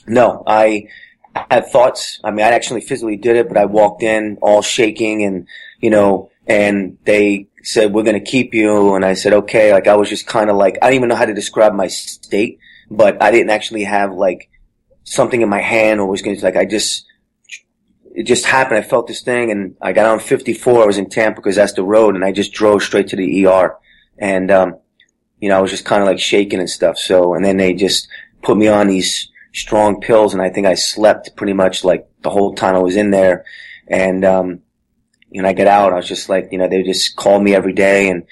no, 0.08 0.44
I 0.46 0.88
had 1.36 1.67
thoughts. 1.67 2.20
I 2.24 2.32
mean, 2.32 2.46
I 2.46 2.50
actually 2.50 2.82
physically 2.82 3.17
did 3.17 3.36
it, 3.36 3.48
but 3.48 3.58
I 3.58 3.65
walked 3.65 4.04
in 4.04 4.38
all 4.41 4.62
shaking 4.62 5.24
and, 5.24 5.48
you 5.80 5.89
know, 5.89 6.30
and 6.48 6.98
they 7.06 7.48
said, 7.63 7.94
we're 7.94 8.04
going 8.04 8.22
to 8.22 8.32
keep 8.32 8.54
you. 8.54 8.96
And 8.96 9.06
I 9.06 9.13
said, 9.13 9.34
okay. 9.34 9.74
Like 9.74 9.88
I 9.88 9.96
was 9.96 10.10
just 10.10 10.28
kind 10.28 10.50
of 10.50 10.56
like, 10.56 10.78
I 10.82 10.88
don't 10.88 10.96
even 10.96 11.10
know 11.10 11.15
how 11.15 11.26
to 11.26 11.34
describe 11.34 11.74
my 11.74 11.88
state, 11.88 12.60
but 12.89 13.22
I 13.22 13.32
didn't 13.32 13.52
actually 13.52 13.84
have 13.84 14.13
like 14.13 14.50
something 15.04 15.41
in 15.41 15.50
my 15.50 15.62
hand 15.62 16.00
or 16.00 16.08
was 16.08 16.22
going 16.22 16.38
to 16.38 16.44
like, 16.44 16.58
I 16.58 16.65
just, 16.65 17.06
it 18.13 18.24
just 18.24 18.46
happened. 18.46 18.78
I 18.78 18.82
felt 18.82 19.08
this 19.08 19.22
thing 19.22 19.52
and 19.52 19.76
I 19.82 19.94
got 19.94 20.08
on 20.08 20.20
54. 20.20 20.84
I 20.84 20.86
was 20.86 20.98
in 20.98 21.10
Tampa 21.10 21.39
because 21.39 21.56
that's 21.56 21.74
the 21.74 21.84
road 21.84 22.15
and 22.15 22.26
I 22.26 22.32
just 22.32 22.52
drove 22.52 22.84
straight 22.84 23.08
to 23.10 23.15
the 23.15 23.46
ER. 23.46 23.78
And, 24.17 24.52
um, 24.52 24.76
you 25.39 25.50
know, 25.50 25.58
I 25.58 25.62
was 25.62 25.72
just 25.72 25.86
kind 25.86 26.02
of 26.02 26.08
like 26.08 26.20
shaking 26.20 26.60
and 26.60 26.70
stuff. 26.70 26.98
So, 26.98 27.34
and 27.34 27.44
then 27.44 27.58
they 27.58 27.74
just 27.74 28.08
put 28.41 28.58
me 28.58 28.67
on 28.67 28.88
these 28.88 29.31
strong 29.54 30.00
pills 30.00 30.34
and 30.34 30.42
I 30.42 30.50
think 30.50 30.68
I 30.68 30.76
slept 30.76 31.36
pretty 31.36 31.54
much 31.54 31.84
like 31.84 32.08
the 32.22 32.30
whole 32.30 32.56
time 32.56 32.76
I 32.76 32.80
was 32.80 32.96
in 32.96 33.12
there. 33.12 33.46
And, 33.88 34.24
um, 34.24 34.62
you 35.30 35.42
know, 35.42 35.50
I 35.50 35.54
get 35.54 35.68
out, 35.68 35.94
I 35.94 35.98
was 35.98 36.08
just 36.08 36.30
like, 36.30 36.50
you 36.52 36.58
know, 36.58 36.68
they 36.68 36.84
just 36.84 37.16
called 37.16 37.44
me 37.44 37.54
every 37.56 37.74
day 37.74 38.10
and, 38.10 38.24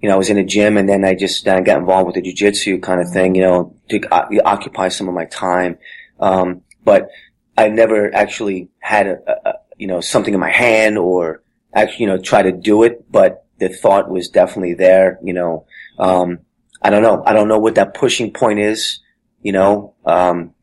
you 0.00 0.08
know, 0.08 0.14
I 0.14 0.18
was 0.18 0.30
in 0.30 0.38
a 0.38 0.44
gym 0.44 0.76
and 0.76 0.88
then 0.88 1.04
I 1.04 1.14
just 1.14 1.46
uh, 1.48 1.60
got 1.60 1.78
involved 1.78 2.06
with 2.06 2.16
the 2.16 2.22
jujitsu 2.22 2.82
kind 2.82 3.00
of 3.00 3.10
thing, 3.10 3.34
you 3.34 3.42
know, 3.42 3.74
to 3.88 4.00
uh, 4.12 4.28
occupy 4.44 4.88
some 4.88 5.08
of 5.08 5.14
my 5.14 5.24
time. 5.26 5.78
Um, 6.20 6.62
but 6.84 7.08
I 7.56 7.68
never 7.68 8.14
actually 8.14 8.68
had 8.78 9.06
a, 9.06 9.48
a, 9.48 9.54
you 9.76 9.86
know, 9.86 10.00
something 10.00 10.34
in 10.34 10.40
my 10.40 10.50
hand 10.50 10.98
or 10.98 11.42
actually, 11.74 12.04
you 12.04 12.10
know, 12.10 12.18
try 12.18 12.42
to 12.42 12.52
do 12.52 12.82
it, 12.82 13.10
but 13.10 13.46
the 13.58 13.68
thought 13.68 14.10
was 14.10 14.28
definitely 14.28 14.74
there, 14.74 15.18
you 15.22 15.32
know, 15.32 15.66
um, 15.98 16.40
I 16.82 16.90
don't 16.90 17.02
know. 17.02 17.22
I 17.24 17.32
don't 17.32 17.48
know 17.48 17.58
what 17.58 17.76
that 17.76 17.94
pushing 17.94 18.32
point 18.32 18.58
is, 18.58 19.00
you 19.42 19.52
know, 19.52 19.94
um, 20.04 20.54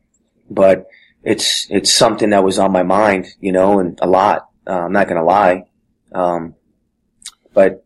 but 0.50 0.86
it's, 1.22 1.66
it's 1.70 1.92
something 1.92 2.30
that 2.30 2.44
was 2.44 2.58
on 2.58 2.72
my 2.72 2.82
mind, 2.82 3.26
you 3.40 3.52
know, 3.52 3.78
and 3.78 3.98
a 4.02 4.06
lot. 4.06 4.48
Uh, 4.66 4.84
I'm 4.84 4.92
not 4.92 5.08
going 5.08 5.20
to 5.20 5.24
lie. 5.24 5.64
Um, 6.12 6.54
but 7.52 7.84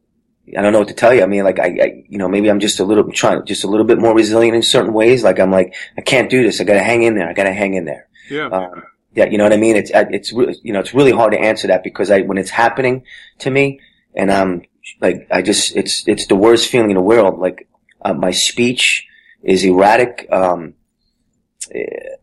I 0.57 0.63
don't 0.63 0.73
know 0.73 0.79
what 0.79 0.89
to 0.89 0.95
tell 0.95 1.13
you. 1.13 1.23
I 1.23 1.27
mean, 1.27 1.45
like, 1.45 1.59
I, 1.59 1.67
I, 1.67 2.05
you 2.09 2.19
know, 2.19 2.29
maybe 2.29 2.51
I'm 2.51 2.61
just 2.61 2.81
a 2.81 2.85
little, 2.85 3.11
trying, 3.13 3.45
just 3.45 3.65
a 3.65 3.69
little 3.69 3.87
bit 3.87 3.99
more 3.99 4.15
resilient 4.15 4.57
in 4.57 4.63
certain 4.63 4.93
ways. 4.93 5.23
Like, 5.23 5.39
I'm 5.39 5.51
like, 5.51 5.75
I 5.97 6.01
can't 6.01 6.31
do 6.31 6.43
this. 6.43 6.61
I 6.61 6.65
gotta 6.65 6.83
hang 6.83 7.03
in 7.03 7.15
there. 7.15 7.29
I 7.29 7.33
gotta 7.33 7.53
hang 7.53 7.75
in 7.75 7.85
there. 7.85 8.09
Yeah. 8.31 8.47
Um, 8.47 8.83
yeah, 9.15 9.27
you 9.27 9.39
know 9.39 9.45
what 9.45 9.53
I 9.53 9.57
mean? 9.57 9.77
It's, 9.77 9.91
it's, 9.95 10.33
you 10.33 10.73
know, 10.73 10.81
it's 10.81 10.95
really 10.95 11.13
hard 11.13 11.33
to 11.33 11.39
answer 11.39 11.69
that 11.69 11.83
because 11.83 12.11
I, 12.11 12.23
when 12.23 12.39
it's 12.39 12.51
happening 12.51 13.05
to 13.41 13.51
me 13.51 13.81
and 14.15 14.31
I'm 14.31 14.63
like, 15.01 15.27
I 15.31 15.43
just, 15.43 15.77
it's, 15.77 16.07
it's 16.07 16.27
the 16.27 16.37
worst 16.37 16.71
feeling 16.71 16.91
in 16.91 16.97
the 16.97 17.03
world. 17.03 17.39
Like, 17.39 17.69
uh, 18.03 18.15
my 18.15 18.31
speech 18.31 19.07
is 19.43 19.65
erratic. 19.65 20.29
Um, 20.31 20.75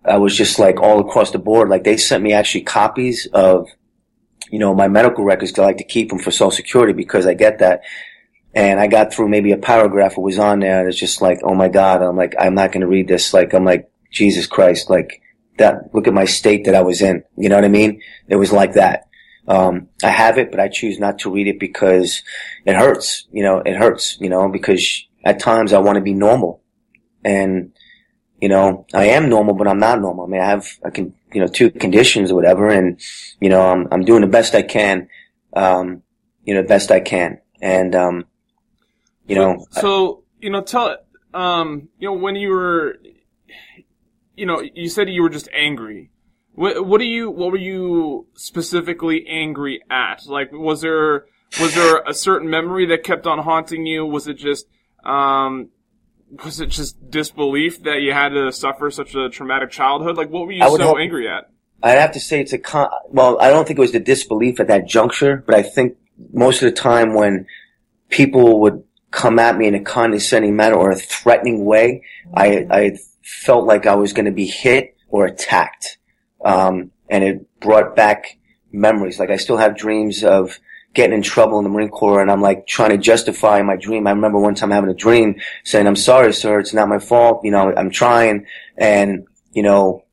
I 0.04 0.18
was 0.18 0.36
just 0.36 0.60
like 0.60 0.80
all 0.80 1.00
across 1.00 1.32
the 1.32 1.40
board. 1.40 1.70
Like 1.70 1.84
they 1.84 1.98
sent 1.98 2.24
me 2.24 2.34
actually 2.34 2.62
copies 2.62 3.28
of, 3.34 3.70
you 4.50 4.60
know, 4.60 4.74
my 4.74 4.88
medical 4.88 5.24
records. 5.24 5.58
I 5.58 5.64
like 5.64 5.78
to 5.78 5.84
keep 5.84 6.10
them 6.10 6.20
for 6.20 6.32
social 6.32 6.52
security 6.52 6.94
because 6.94 7.28
I 7.28 7.34
get 7.34 7.60
that. 7.60 7.82
And 8.54 8.80
I 8.80 8.88
got 8.88 9.14
through 9.14 9.28
maybe 9.28 9.52
a 9.52 9.58
paragraph 9.58 10.16
that 10.16 10.22
was 10.22 10.40
on 10.40 10.60
there 10.60 10.80
and 10.80 10.88
it's 10.88 11.00
just 11.00 11.22
like, 11.22 11.40
oh 11.44 11.54
my 11.54 11.68
God. 11.68 12.02
I'm 12.02 12.16
like, 12.16 12.36
I'm 12.40 12.56
not 12.56 12.72
going 12.72 12.82
to 12.82 12.88
read 12.88 13.08
this. 13.08 13.34
Like, 13.34 13.54
I'm 13.54 13.66
like, 13.66 13.90
Jesus 14.12 14.48
Christ. 14.48 14.90
Like 14.90 15.22
that, 15.58 15.94
look 15.94 16.08
at 16.08 16.14
my 16.14 16.26
state 16.26 16.66
that 16.66 16.76
I 16.76 16.82
was 16.82 17.02
in. 17.02 17.24
You 17.38 17.50
know 17.50 17.56
what 17.56 17.66
I 17.66 17.70
mean? 17.70 18.02
It 18.28 18.38
was 18.38 18.52
like 18.52 18.74
that. 18.74 19.08
Um, 19.48 19.90
I 20.04 20.10
have 20.10 20.38
it, 20.38 20.52
but 20.52 20.60
I 20.60 20.70
choose 20.70 21.00
not 21.00 21.20
to 21.20 21.32
read 21.32 21.48
it 21.48 21.60
because 21.60 22.24
it 22.66 22.76
hurts. 22.76 23.28
You 23.32 23.44
know, 23.44 23.58
it 23.60 23.76
hurts, 23.76 24.18
you 24.20 24.30
know, 24.30 24.50
because 24.50 25.06
at 25.24 25.40
times 25.40 25.74
I 25.74 25.80
want 25.80 25.98
to 25.98 26.02
be 26.02 26.14
normal. 26.14 26.64
And, 27.24 27.74
you 28.42 28.50
know, 28.50 28.86
I 28.94 29.06
am 29.06 29.30
normal, 29.30 29.54
but 29.54 29.68
I'm 29.68 29.80
not 29.80 30.02
normal. 30.02 30.26
I 30.26 30.28
mean, 30.28 30.42
I 30.42 30.46
have, 30.46 30.68
I 30.84 30.90
can, 30.90 31.14
you 31.34 31.42
know, 31.42 31.48
two 31.48 31.72
conditions 31.72 32.32
or 32.32 32.36
whatever. 32.36 32.70
And, 32.70 33.00
you 33.40 33.50
know, 33.50 33.62
I'm, 33.62 33.88
I'm 33.92 34.04
doing 34.04 34.22
the 34.22 34.28
best 34.28 34.56
I 34.56 34.62
can, 34.62 35.08
um, 35.54 36.04
you 36.44 36.54
know, 36.54 36.62
the 36.62 36.68
best 36.68 36.92
I 36.92 37.00
can. 37.00 37.40
And, 37.62 37.96
um, 37.96 38.26
you 39.26 39.36
know. 39.36 39.66
So, 39.72 40.24
you 40.42 40.50
know, 40.50 40.62
tell, 40.62 40.98
um, 41.34 41.88
you 41.98 42.10
know, 42.10 42.14
when 42.14 42.36
you 42.36 42.50
were, 42.50 42.98
you 44.36 44.46
know, 44.46 44.62
you 44.62 44.90
said 44.90 45.10
you 45.10 45.22
were 45.22 45.30
just 45.30 45.50
angry. 45.56 46.12
What, 46.54 46.86
what 46.86 47.00
do 47.00 47.06
you, 47.06 47.30
what 47.30 47.52
were 47.52 47.58
you 47.58 48.28
specifically 48.36 49.26
angry 49.28 49.82
at? 49.90 50.26
Like, 50.28 50.52
was 50.52 50.82
there, 50.82 51.26
was 51.60 51.74
there 51.74 52.02
a 52.06 52.14
certain 52.14 52.50
memory 52.50 52.86
that 52.88 53.04
kept 53.04 53.28
on 53.28 53.40
haunting 53.40 53.86
you? 53.86 54.06
Was 54.06 54.28
it 54.28 54.36
just, 54.36 54.68
um, 55.06 55.70
was 56.44 56.60
it 56.60 56.70
just 56.70 57.10
disbelief 57.10 57.84
that 57.84 58.02
you 58.02 58.14
had 58.14 58.30
to 58.30 58.52
suffer 58.52 58.90
such 58.92 59.16
a 59.16 59.30
traumatic 59.30 59.72
childhood? 59.72 60.18
Like, 60.18 60.30
what 60.30 60.46
were 60.46 60.52
you 60.52 60.64
so 60.64 60.78
hope, 60.78 60.98
angry 61.00 61.28
at? 61.28 61.50
I'd 61.84 61.98
have 61.98 62.14
to 62.14 62.20
say 62.20 62.42
it's 62.42 62.54
a 62.54 62.58
con- 62.58 62.90
well, 63.10 63.40
I 63.40 63.50
don't 63.50 63.68
think 63.68 63.78
it 63.80 63.82
was 63.82 63.92
the 63.92 64.00
disbelief 64.00 64.60
at 64.60 64.68
that 64.68 64.88
juncture, 64.88 65.44
but 65.46 65.56
I 65.56 65.62
think 65.62 65.98
most 66.34 66.62
of 66.62 66.70
the 66.70 66.76
time 66.76 67.14
when 67.14 67.46
people 68.10 68.62
would 68.62 68.84
come 69.12 69.40
at 69.40 69.58
me 69.58 69.68
in 69.68 69.76
a 69.76 69.84
condescending 69.84 70.56
manner 70.56 70.76
or 70.76 70.92
a 70.92 70.96
threatening 70.96 71.66
way, 71.66 72.04
I, 72.34 72.68
I 72.70 72.98
felt 73.24 73.66
like 73.66 73.86
I 73.86 73.96
was 73.96 74.14
going 74.14 74.26
to 74.26 74.32
be 74.32 74.46
hit 74.46 74.96
or 75.10 75.26
attacked. 75.26 75.98
Um, 76.44 76.92
and 77.10 77.24
it 77.24 77.60
brought 77.60 77.96
back 77.96 78.38
memories. 78.72 79.20
Like 79.20 79.30
I 79.30 79.38
still 79.38 79.58
have 79.58 79.78
dreams 79.78 80.24
of 80.24 80.60
getting 80.96 81.16
in 81.16 81.22
trouble 81.22 81.58
in 81.60 81.64
the 81.64 81.70
Marine 81.70 81.90
Corps 81.90 82.22
and 82.22 82.32
I'm 82.32 82.42
like 82.42 82.66
trying 82.66 82.92
to 82.92 82.98
justify 82.98 83.62
my 83.62 83.76
dream. 83.76 84.08
I 84.08 84.12
remember 84.12 84.40
one 84.40 84.56
time 84.56 84.72
having 84.72 84.90
a 84.90 84.96
dream 84.96 85.40
saying, 85.64 85.86
I'm 85.86 85.96
sorry, 85.96 86.34
sir. 86.34 86.60
It's 86.60 86.74
not 86.74 86.90
my 86.90 87.00
fault. 87.00 87.42
You 87.44 87.52
know, 87.52 87.74
I'm 87.76 87.92
trying. 87.92 88.48
And, 88.78 89.28
you 89.52 89.62
know, 89.62 90.04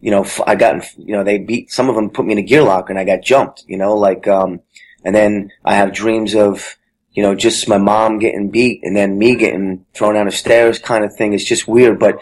you 0.00 0.10
know, 0.10 0.26
I 0.46 0.56
got, 0.56 0.84
you 0.98 1.12
know, 1.12 1.24
they 1.24 1.38
beat, 1.38 1.70
some 1.70 1.88
of 1.88 1.94
them 1.94 2.10
put 2.10 2.26
me 2.26 2.32
in 2.32 2.38
a 2.38 2.42
gear 2.42 2.62
lock 2.62 2.90
and 2.90 2.98
I 2.98 3.04
got 3.04 3.22
jumped, 3.22 3.64
you 3.66 3.78
know, 3.78 3.94
like, 3.94 4.26
um, 4.26 4.60
and 5.04 5.14
then 5.14 5.50
I 5.64 5.74
have 5.74 5.92
dreams 5.92 6.34
of, 6.34 6.76
you 7.12 7.22
know, 7.22 7.34
just 7.34 7.68
my 7.68 7.78
mom 7.78 8.18
getting 8.18 8.50
beat 8.50 8.80
and 8.82 8.96
then 8.96 9.18
me 9.18 9.36
getting 9.36 9.84
thrown 9.94 10.14
down 10.14 10.26
the 10.26 10.32
stairs 10.32 10.78
kind 10.78 11.04
of 11.04 11.14
thing. 11.14 11.32
It's 11.32 11.44
just 11.44 11.68
weird. 11.68 11.98
But 11.98 12.20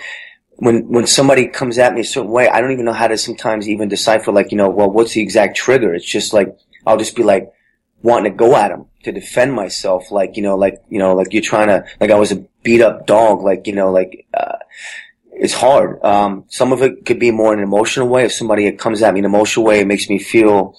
when, 0.57 0.89
when 0.89 1.07
somebody 1.07 1.47
comes 1.47 1.79
at 1.79 1.95
me 1.95 2.01
a 2.01 2.05
certain 2.05 2.31
way, 2.31 2.49
I 2.49 2.61
don't 2.61 2.73
even 2.73 2.85
know 2.85 2.93
how 2.93 3.09
to 3.09 3.17
sometimes 3.17 3.69
even 3.69 3.89
decipher, 3.89 4.33
like, 4.33 4.51
you 4.51 4.59
know, 4.59 4.69
well, 4.69 4.91
what's 4.91 5.15
the 5.15 5.21
exact 5.21 5.57
trigger? 5.57 5.95
It's 5.95 6.05
just 6.05 6.33
like, 6.33 6.57
I'll 6.87 6.97
just 6.97 7.17
be 7.17 7.23
like, 7.23 7.53
wanting 8.03 8.33
to 8.33 8.37
go 8.37 8.57
at 8.57 8.71
him 8.71 8.87
to 9.05 9.13
defend 9.13 9.53
myself, 9.53 10.11
like 10.11 10.37
you 10.37 10.43
know, 10.43 10.57
like 10.57 10.83
you 10.89 10.99
know, 10.99 11.15
like 11.15 11.33
you're 11.33 11.43
trying 11.43 11.69
to, 11.69 11.85
like 12.01 12.11
I 12.11 12.19
was 12.19 12.33
a 12.33 12.45
beat 12.63 12.81
up 12.81 13.07
dog, 13.07 13.43
like 13.43 13.67
you 13.67 13.75
know, 13.75 13.91
like 13.91 14.27
uh, 14.35 14.59
it's 15.33 15.55
hard. 15.55 16.03
Um, 16.05 16.45
some 16.49 16.73
of 16.73 16.83
it 16.83 17.07
could 17.07 17.19
be 17.19 17.31
more 17.31 17.53
in 17.53 17.61
an 17.61 17.65
emotional 17.65 18.09
way. 18.09 18.25
If 18.25 18.33
somebody 18.33 18.71
comes 18.73 19.03
at 19.03 19.15
me 19.15 19.21
in 19.21 19.25
an 19.25 19.31
emotional 19.31 19.65
way, 19.65 19.81
it 19.81 19.87
makes 19.87 20.09
me 20.09 20.19
feel 20.19 20.77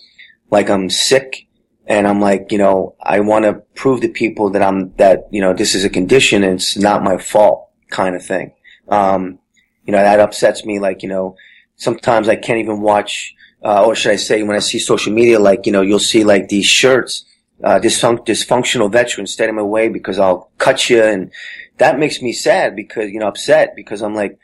like 0.51 0.69
I'm 0.69 0.89
sick, 0.89 1.47
and 1.87 2.07
I'm 2.07 2.21
like, 2.21 2.51
you 2.51 2.57
know, 2.57 2.95
I 3.01 3.19
want 3.21 3.45
to 3.45 3.53
prove 3.75 4.01
to 4.01 4.09
people 4.09 4.49
that 4.51 4.61
I'm 4.61 4.93
that 4.97 5.27
you 5.31 5.41
know 5.41 5.53
this 5.53 5.75
is 5.75 5.85
a 5.85 5.89
condition 5.89 6.43
and 6.43 6.55
it's 6.55 6.77
not 6.77 7.03
my 7.03 7.17
fault, 7.17 7.69
kind 7.89 8.15
of 8.15 8.25
thing. 8.25 8.53
Um, 8.87 9.39
you 9.85 9.91
know, 9.91 9.99
that 9.99 10.19
upsets 10.19 10.65
me. 10.65 10.79
Like 10.79 11.03
you 11.03 11.09
know, 11.09 11.35
sometimes 11.75 12.27
I 12.27 12.35
can't 12.35 12.59
even 12.59 12.81
watch 12.81 13.33
uh, 13.63 13.85
or 13.85 13.95
should 13.95 14.11
I 14.11 14.17
say, 14.17 14.43
when 14.43 14.55
I 14.55 14.59
see 14.59 14.79
social 14.79 15.13
media, 15.13 15.39
like, 15.39 15.65
you 15.65 15.71
know, 15.71 15.81
you'll 15.81 15.99
see 15.99 16.23
like 16.23 16.47
these 16.47 16.65
shirts, 16.65 17.25
uh, 17.63 17.79
dysfun- 17.79 18.25
dysfunctional 18.25 18.91
veterans 18.91 19.33
stand 19.33 19.49
in 19.49 19.55
my 19.55 19.61
way 19.61 19.89
because 19.89 20.17
I'll 20.17 20.49
cut 20.57 20.89
you. 20.89 21.03
And 21.03 21.31
that 21.77 21.99
makes 21.99 22.21
me 22.21 22.31
sad 22.31 22.75
because, 22.75 23.09
you 23.11 23.19
know, 23.19 23.27
upset 23.27 23.75
because 23.75 24.01
I'm 24.01 24.15
like, 24.15 24.39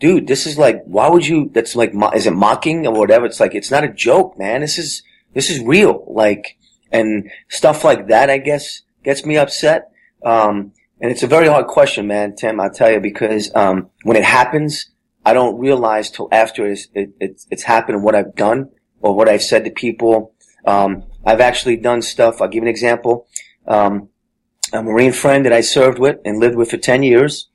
dude, 0.00 0.26
this 0.26 0.46
is 0.46 0.56
like, 0.56 0.82
why 0.84 1.08
would 1.08 1.26
you, 1.26 1.50
that's 1.52 1.76
like, 1.76 1.92
mo- 1.92 2.10
is 2.10 2.26
it 2.26 2.32
mocking 2.32 2.86
or 2.86 2.94
whatever? 2.94 3.26
It's 3.26 3.40
like, 3.40 3.54
it's 3.54 3.70
not 3.70 3.84
a 3.84 3.92
joke, 3.92 4.38
man. 4.38 4.62
This 4.62 4.78
is, 4.78 5.02
this 5.34 5.50
is 5.50 5.60
real. 5.60 6.04
Like, 6.08 6.56
and 6.90 7.30
stuff 7.48 7.84
like 7.84 8.08
that, 8.08 8.30
I 8.30 8.38
guess, 8.38 8.82
gets 9.04 9.26
me 9.26 9.36
upset. 9.36 9.90
Um, 10.24 10.72
and 11.00 11.10
it's 11.10 11.22
a 11.22 11.26
very 11.26 11.46
hard 11.46 11.66
question, 11.66 12.06
man, 12.06 12.36
Tim, 12.36 12.58
I'll 12.58 12.70
tell 12.70 12.90
you, 12.90 13.00
because, 13.00 13.54
um, 13.54 13.90
when 14.02 14.16
it 14.16 14.24
happens, 14.24 14.86
I 15.26 15.32
don't 15.32 15.58
realize 15.58 16.08
till 16.08 16.28
after 16.30 16.68
it's, 16.68 16.86
it, 16.94 17.10
it's, 17.18 17.48
it's 17.50 17.64
happened 17.64 18.04
what 18.04 18.14
I've 18.14 18.36
done 18.36 18.70
or 19.00 19.12
what 19.12 19.28
I've 19.28 19.42
said 19.42 19.64
to 19.64 19.72
people. 19.72 20.34
Um, 20.64 21.02
I've 21.24 21.40
actually 21.40 21.78
done 21.78 22.00
stuff. 22.00 22.40
I'll 22.40 22.46
give 22.46 22.62
an 22.62 22.68
example. 22.68 23.26
Um, 23.66 24.10
a 24.72 24.84
Marine 24.84 25.10
friend 25.10 25.44
that 25.44 25.52
I 25.52 25.62
served 25.62 25.98
with 25.98 26.18
and 26.24 26.38
lived 26.38 26.54
with 26.54 26.70
for 26.70 26.76
10 26.76 27.02
years, 27.02 27.48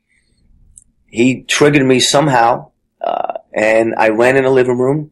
he 1.07 1.43
triggered 1.43 1.85
me 1.85 2.01
somehow, 2.01 2.71
uh, 2.99 3.35
and 3.53 3.95
I 3.97 4.09
ran 4.09 4.35
in 4.35 4.43
the 4.43 4.49
living 4.49 4.77
room 4.77 5.11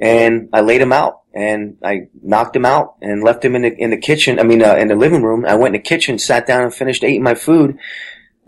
and 0.00 0.48
I 0.52 0.60
laid 0.60 0.80
him 0.80 0.92
out 0.92 1.22
and 1.34 1.76
I 1.82 2.02
knocked 2.22 2.54
him 2.54 2.66
out 2.66 2.98
and 3.02 3.24
left 3.24 3.44
him 3.44 3.56
in 3.56 3.62
the, 3.62 3.76
in 3.76 3.90
the 3.90 3.96
kitchen. 3.96 4.38
I 4.38 4.44
mean, 4.44 4.62
uh, 4.62 4.76
in 4.76 4.86
the 4.86 4.94
living 4.94 5.24
room. 5.24 5.44
I 5.44 5.56
went 5.56 5.74
in 5.74 5.82
the 5.82 5.88
kitchen, 5.88 6.20
sat 6.20 6.46
down 6.46 6.62
and 6.62 6.72
finished 6.72 7.02
eating 7.02 7.24
my 7.24 7.34
food. 7.34 7.78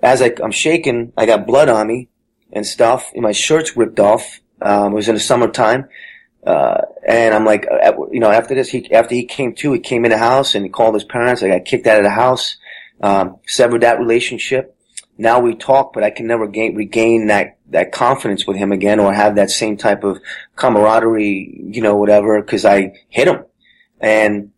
As 0.01 0.23
I, 0.23 0.33
I'm 0.41 0.53
shaking, 0.53 1.13
I 1.17 1.27
got 1.27 1.45
blood 1.45 1.69
on 1.69 1.89
me 1.89 2.09
and 2.53 2.67
stuff. 2.67 3.11
And 3.15 3.23
my 3.23 3.33
shirt's 3.33 3.77
ripped 3.77 4.01
off. 4.01 4.41
Um, 4.61 4.93
it 4.93 4.97
was 4.97 5.09
in 5.09 5.15
the 5.15 5.21
summertime. 5.21 5.89
Uh, 6.47 6.83
and 7.07 7.35
I'm 7.35 7.45
like, 7.45 7.67
uh, 7.71 7.93
you 8.11 8.21
know, 8.21 8.31
after 8.31 8.55
this, 8.55 8.69
he, 8.69 8.93
after 8.93 9.15
he 9.15 9.25
came 9.25 9.55
to, 9.57 9.73
he 9.73 9.81
came 9.81 10.05
in 10.05 10.11
the 10.11 10.19
house 10.19 10.55
and 10.55 10.65
he 10.65 10.71
called 10.71 10.95
his 10.95 11.05
parents. 11.05 11.43
I 11.43 11.49
got 11.49 11.65
kicked 11.65 11.87
out 11.87 11.99
of 11.99 12.05
the 12.05 12.11
house, 12.11 12.57
um, 13.01 13.37
severed 13.47 13.83
that 13.83 13.99
relationship. 13.99 14.77
Now 15.19 15.39
we 15.39 15.55
talk, 15.55 15.93
but 15.93 16.03
I 16.03 16.11
can 16.11 16.27
never 16.27 16.49
gain, 16.49 16.75
regain 16.75 17.29
that, 17.29 17.59
that 17.71 17.93
confidence 17.93 18.47
with 18.47 18.57
him 18.57 18.73
again 18.73 18.99
or 18.99 19.13
have 19.13 19.37
that 19.37 19.51
same 19.51 19.77
type 19.77 20.03
of 20.05 20.19
camaraderie, 20.57 21.69
you 21.73 21.81
know, 21.81 21.97
whatever, 21.97 22.43
cause 22.43 22.65
I 22.65 22.95
hit 23.09 23.29
him. 23.29 23.45
And, 24.01 24.51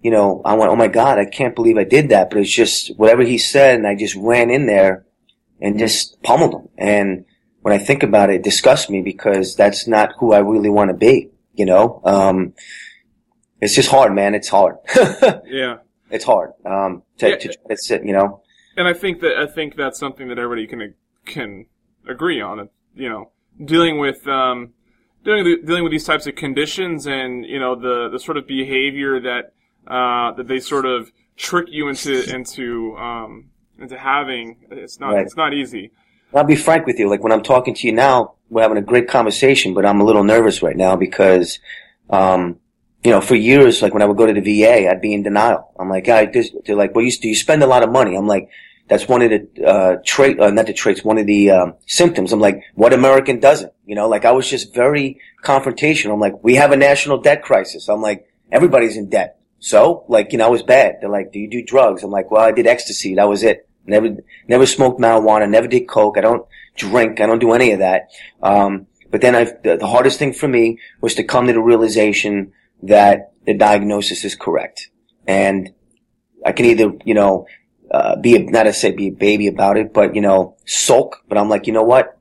you 0.00 0.12
know, 0.12 0.42
I 0.44 0.54
went, 0.54 0.70
oh 0.70 0.76
my 0.76 0.86
God, 0.86 1.18
I 1.18 1.24
can't 1.24 1.56
believe 1.56 1.76
I 1.76 1.84
did 1.84 2.10
that. 2.10 2.30
But 2.30 2.38
it's 2.38 2.54
just 2.54 2.96
whatever 2.96 3.22
he 3.22 3.38
said 3.38 3.76
and 3.76 3.86
I 3.86 3.96
just 3.96 4.14
ran 4.14 4.50
in 4.50 4.66
there 4.66 5.06
and 5.60 5.78
just 5.78 6.22
pummeled 6.22 6.54
him. 6.54 6.68
And, 6.78 7.24
when 7.62 7.72
I 7.72 7.78
think 7.78 8.02
about 8.02 8.30
it, 8.30 8.36
it 8.36 8.42
disgusts 8.42 8.90
me 8.90 9.02
because 9.02 9.54
that's 9.56 9.86
not 9.88 10.12
who 10.18 10.32
I 10.32 10.38
really 10.38 10.68
want 10.68 10.90
to 10.90 10.96
be. 10.96 11.30
You 11.54 11.66
know, 11.66 12.00
um, 12.04 12.54
it's 13.60 13.74
just 13.74 13.90
hard, 13.90 14.14
man. 14.14 14.34
It's 14.34 14.48
hard. 14.48 14.76
yeah, 15.46 15.78
it's 16.10 16.24
hard 16.24 16.52
um, 16.64 17.02
to, 17.18 17.30
yeah. 17.30 17.36
to, 17.36 17.48
to 17.68 17.76
sit. 17.76 18.04
You 18.04 18.12
know. 18.12 18.42
and 18.76 18.88
I 18.88 18.94
think 18.94 19.20
that 19.20 19.36
I 19.36 19.46
think 19.46 19.76
that's 19.76 19.98
something 19.98 20.28
that 20.28 20.38
everybody 20.38 20.66
can 20.66 20.94
can 21.24 21.66
agree 22.08 22.40
on. 22.40 22.68
You 22.94 23.08
know, 23.08 23.30
dealing 23.64 23.98
with 23.98 24.26
um, 24.26 24.72
dealing 25.24 25.44
dealing 25.64 25.82
with 25.84 25.92
these 25.92 26.04
types 26.04 26.26
of 26.26 26.34
conditions 26.34 27.06
and 27.06 27.44
you 27.44 27.60
know 27.60 27.74
the 27.74 28.08
the 28.10 28.18
sort 28.18 28.36
of 28.36 28.46
behavior 28.46 29.20
that 29.20 29.52
uh, 29.86 30.32
that 30.32 30.48
they 30.48 30.58
sort 30.58 30.86
of 30.86 31.12
trick 31.36 31.66
you 31.68 31.88
into 31.88 32.34
into 32.34 32.96
um, 32.96 33.50
into 33.78 33.98
having. 33.98 34.56
It's 34.70 34.98
not 34.98 35.12
Right. 35.14 35.26
it's 35.26 35.36
not 35.36 35.52
easy. 35.52 35.92
I'll 36.34 36.44
be 36.44 36.56
frank 36.56 36.86
with 36.86 36.98
you. 36.98 37.08
Like 37.08 37.22
when 37.22 37.32
I'm 37.32 37.42
talking 37.42 37.74
to 37.74 37.86
you 37.86 37.92
now, 37.92 38.34
we're 38.48 38.62
having 38.62 38.78
a 38.78 38.82
great 38.82 39.08
conversation, 39.08 39.74
but 39.74 39.84
I'm 39.84 40.00
a 40.00 40.04
little 40.04 40.24
nervous 40.24 40.62
right 40.62 40.76
now 40.76 40.96
because, 40.96 41.58
um, 42.10 42.58
you 43.04 43.10
know, 43.10 43.20
for 43.20 43.34
years, 43.34 43.82
like 43.82 43.92
when 43.92 44.02
I 44.02 44.06
would 44.06 44.16
go 44.16 44.26
to 44.26 44.40
the 44.40 44.62
VA, 44.62 44.88
I'd 44.88 45.00
be 45.00 45.12
in 45.12 45.22
denial. 45.22 45.72
I'm 45.78 45.88
like, 45.88 46.08
I 46.08 46.26
this, 46.26 46.50
they're 46.64 46.76
like, 46.76 46.94
well, 46.94 47.04
you, 47.04 47.10
do 47.12 47.28
you 47.28 47.34
spend 47.34 47.62
a 47.62 47.66
lot 47.66 47.82
of 47.82 47.90
money? 47.90 48.16
I'm 48.16 48.26
like, 48.26 48.48
that's 48.88 49.08
one 49.08 49.22
of 49.22 49.30
the, 49.30 49.64
uh, 49.64 49.96
trait, 50.04 50.38
uh, 50.38 50.50
not 50.50 50.66
the 50.66 50.72
traits, 50.72 51.04
one 51.04 51.18
of 51.18 51.26
the, 51.26 51.50
um, 51.50 51.74
symptoms. 51.86 52.32
I'm 52.32 52.40
like, 52.40 52.62
what 52.74 52.92
American 52.92 53.40
doesn't? 53.40 53.72
You 53.86 53.94
know, 53.94 54.08
like 54.08 54.24
I 54.24 54.32
was 54.32 54.48
just 54.48 54.74
very 54.74 55.18
confrontational. 55.44 56.14
I'm 56.14 56.20
like, 56.20 56.42
we 56.42 56.54
have 56.56 56.72
a 56.72 56.76
national 56.76 57.18
debt 57.18 57.42
crisis. 57.42 57.88
I'm 57.88 58.02
like, 58.02 58.28
everybody's 58.50 58.96
in 58.96 59.08
debt. 59.08 59.38
So, 59.58 60.04
like, 60.08 60.32
you 60.32 60.38
know, 60.38 60.46
I 60.46 60.50
was 60.50 60.62
bad. 60.62 60.96
They're 61.00 61.08
like, 61.08 61.32
do 61.32 61.38
you 61.38 61.48
do 61.48 61.62
drugs? 61.62 62.02
I'm 62.02 62.10
like, 62.10 62.30
well, 62.30 62.42
I 62.42 62.52
did 62.52 62.66
ecstasy. 62.66 63.14
That 63.14 63.28
was 63.28 63.44
it. 63.44 63.68
Never, 63.86 64.16
never 64.48 64.66
smoked 64.66 65.00
marijuana. 65.00 65.48
Never 65.48 65.66
did 65.66 65.88
coke. 65.88 66.18
I 66.18 66.20
don't 66.20 66.46
drink. 66.76 67.20
I 67.20 67.26
don't 67.26 67.38
do 67.38 67.52
any 67.52 67.72
of 67.72 67.80
that. 67.80 68.08
Um, 68.42 68.86
but 69.10 69.20
then 69.20 69.34
I, 69.34 69.44
the, 69.44 69.76
the 69.78 69.86
hardest 69.86 70.18
thing 70.18 70.32
for 70.32 70.48
me 70.48 70.78
was 71.00 71.14
to 71.16 71.24
come 71.24 71.46
to 71.46 71.52
the 71.52 71.60
realization 71.60 72.52
that 72.82 73.32
the 73.44 73.54
diagnosis 73.54 74.24
is 74.24 74.34
correct. 74.34 74.88
And 75.26 75.70
I 76.44 76.52
can 76.52 76.66
either, 76.66 76.92
you 77.04 77.14
know, 77.14 77.46
uh, 77.90 78.16
be 78.16 78.36
a, 78.36 78.38
not 78.38 78.64
to 78.64 78.72
say 78.72 78.92
be 78.92 79.08
a 79.08 79.12
baby 79.12 79.48
about 79.48 79.76
it, 79.76 79.92
but, 79.92 80.14
you 80.14 80.20
know, 80.20 80.56
sulk. 80.64 81.22
But 81.28 81.38
I'm 81.38 81.48
like, 81.48 81.66
you 81.66 81.72
know 81.72 81.82
what? 81.82 82.18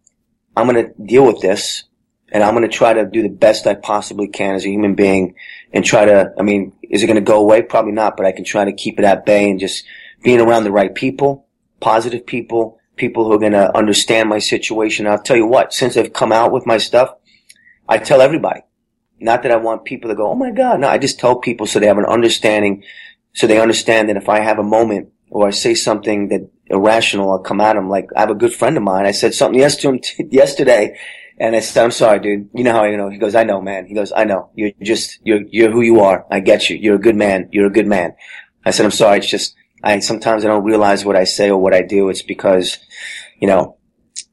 I'm 0.55 0.67
going 0.67 0.85
to 0.85 0.93
deal 1.01 1.25
with 1.25 1.39
this 1.41 1.85
and 2.31 2.43
I'm 2.43 2.53
going 2.55 2.69
to 2.69 2.75
try 2.75 2.93
to 2.93 3.05
do 3.05 3.21
the 3.21 3.29
best 3.29 3.67
I 3.67 3.75
possibly 3.75 4.27
can 4.27 4.55
as 4.55 4.65
a 4.65 4.69
human 4.69 4.95
being 4.95 5.35
and 5.73 5.83
try 5.83 6.05
to, 6.05 6.33
I 6.37 6.43
mean, 6.43 6.73
is 6.83 7.03
it 7.03 7.07
going 7.07 7.15
to 7.15 7.21
go 7.21 7.39
away? 7.39 7.61
Probably 7.61 7.91
not, 7.91 8.17
but 8.17 8.25
I 8.25 8.31
can 8.31 8.45
try 8.45 8.65
to 8.65 8.73
keep 8.73 8.99
it 8.99 9.05
at 9.05 9.25
bay 9.25 9.49
and 9.49 9.59
just 9.59 9.85
being 10.23 10.39
around 10.39 10.63
the 10.63 10.71
right 10.71 10.93
people, 10.93 11.47
positive 11.81 12.25
people, 12.25 12.79
people 12.95 13.25
who 13.25 13.33
are 13.33 13.39
going 13.39 13.51
to 13.51 13.75
understand 13.75 14.29
my 14.29 14.39
situation. 14.39 15.07
I'll 15.07 15.21
tell 15.21 15.35
you 15.35 15.47
what, 15.47 15.73
since 15.73 15.97
I've 15.97 16.13
come 16.13 16.31
out 16.31 16.51
with 16.51 16.65
my 16.65 16.77
stuff, 16.77 17.15
I 17.89 17.97
tell 17.97 18.21
everybody. 18.21 18.61
Not 19.19 19.43
that 19.43 19.51
I 19.51 19.57
want 19.57 19.85
people 19.85 20.09
to 20.09 20.15
go, 20.15 20.31
oh 20.31 20.35
my 20.35 20.51
God. 20.51 20.79
No, 20.79 20.87
I 20.87 20.97
just 20.97 21.19
tell 21.19 21.35
people 21.35 21.67
so 21.67 21.79
they 21.79 21.87
have 21.87 21.97
an 21.97 22.05
understanding, 22.05 22.83
so 23.33 23.47
they 23.47 23.59
understand 23.59 24.09
that 24.09 24.17
if 24.17 24.29
I 24.29 24.39
have 24.39 24.59
a 24.59 24.63
moment 24.63 25.09
or 25.29 25.47
I 25.47 25.51
say 25.51 25.75
something 25.75 26.29
that 26.29 26.49
irrational, 26.67 27.31
I'll 27.31 27.39
come 27.39 27.61
at 27.61 27.73
them. 27.73 27.89
Like, 27.89 28.09
I 28.15 28.21
have 28.21 28.31
a 28.31 28.35
good 28.35 28.53
friend 28.53 28.77
of 28.77 28.83
mine. 28.83 29.05
I 29.05 29.11
said 29.11 29.33
something 29.33 29.59
yes 29.59 29.75
to 29.77 29.89
him 29.89 29.99
t- 29.99 30.25
yesterday. 30.31 30.97
And 31.39 31.55
I 31.55 31.59
said, 31.59 31.83
I'm 31.83 31.91
sorry, 31.91 32.19
dude. 32.19 32.49
You 32.53 32.63
know 32.63 32.73
how 32.73 32.83
I 32.83 32.95
know? 32.95 33.09
He 33.09 33.17
goes, 33.17 33.35
I 33.35 33.43
know, 33.43 33.61
man. 33.61 33.85
He 33.87 33.95
goes, 33.95 34.11
I 34.15 34.25
know. 34.25 34.49
You're 34.53 34.71
just, 34.81 35.19
you're, 35.23 35.41
you're 35.49 35.71
who 35.71 35.81
you 35.81 36.01
are. 36.01 36.25
I 36.29 36.39
get 36.39 36.69
you. 36.69 36.77
You're 36.77 36.95
a 36.95 36.99
good 36.99 37.15
man. 37.15 37.49
You're 37.51 37.67
a 37.67 37.71
good 37.71 37.87
man. 37.87 38.15
I 38.65 38.71
said, 38.71 38.85
I'm 38.85 38.91
sorry. 38.91 39.19
It's 39.19 39.29
just, 39.29 39.55
I, 39.83 39.99
sometimes 39.99 40.43
I 40.43 40.47
don't 40.47 40.63
realize 40.63 41.05
what 41.05 41.15
I 41.15 41.23
say 41.23 41.49
or 41.49 41.57
what 41.57 41.73
I 41.73 41.81
do. 41.81 42.09
It's 42.09 42.21
because, 42.21 42.77
you 43.39 43.47
know, 43.47 43.77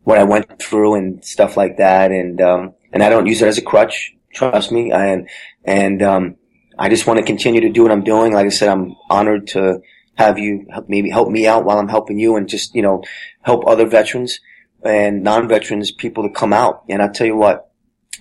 what 0.02 0.18
I 0.18 0.24
went 0.24 0.60
through 0.60 0.94
and 0.94 1.24
stuff 1.24 1.56
like 1.56 1.78
that. 1.78 2.10
And, 2.10 2.40
um, 2.40 2.74
and 2.92 3.02
I 3.02 3.08
don't 3.08 3.26
use 3.26 3.42
it 3.42 3.48
as 3.48 3.58
a 3.58 3.62
crutch. 3.62 4.14
Trust 4.32 4.72
me. 4.72 4.92
And, 4.92 5.28
and, 5.64 6.02
um, 6.02 6.36
I 6.78 6.88
just 6.88 7.06
want 7.06 7.18
to 7.18 7.26
continue 7.26 7.60
to 7.62 7.70
do 7.70 7.82
what 7.82 7.90
I'm 7.90 8.04
doing. 8.04 8.32
Like 8.32 8.46
I 8.46 8.50
said, 8.50 8.68
I'm 8.68 8.94
honored 9.10 9.48
to 9.48 9.80
have 10.14 10.38
you 10.38 10.66
help 10.70 10.88
maybe 10.88 11.10
help 11.10 11.28
me 11.28 11.46
out 11.46 11.64
while 11.64 11.78
I'm 11.78 11.88
helping 11.88 12.18
you 12.18 12.36
and 12.36 12.48
just, 12.48 12.74
you 12.74 12.82
know, 12.82 13.02
help 13.42 13.66
other 13.66 13.86
veterans 13.86 14.40
and 14.82 15.22
non-veterans, 15.22 15.90
people 15.90 16.22
to 16.22 16.32
come 16.32 16.52
out. 16.52 16.84
And 16.88 17.02
I'll 17.02 17.12
tell 17.12 17.26
you 17.26 17.36
what, 17.36 17.70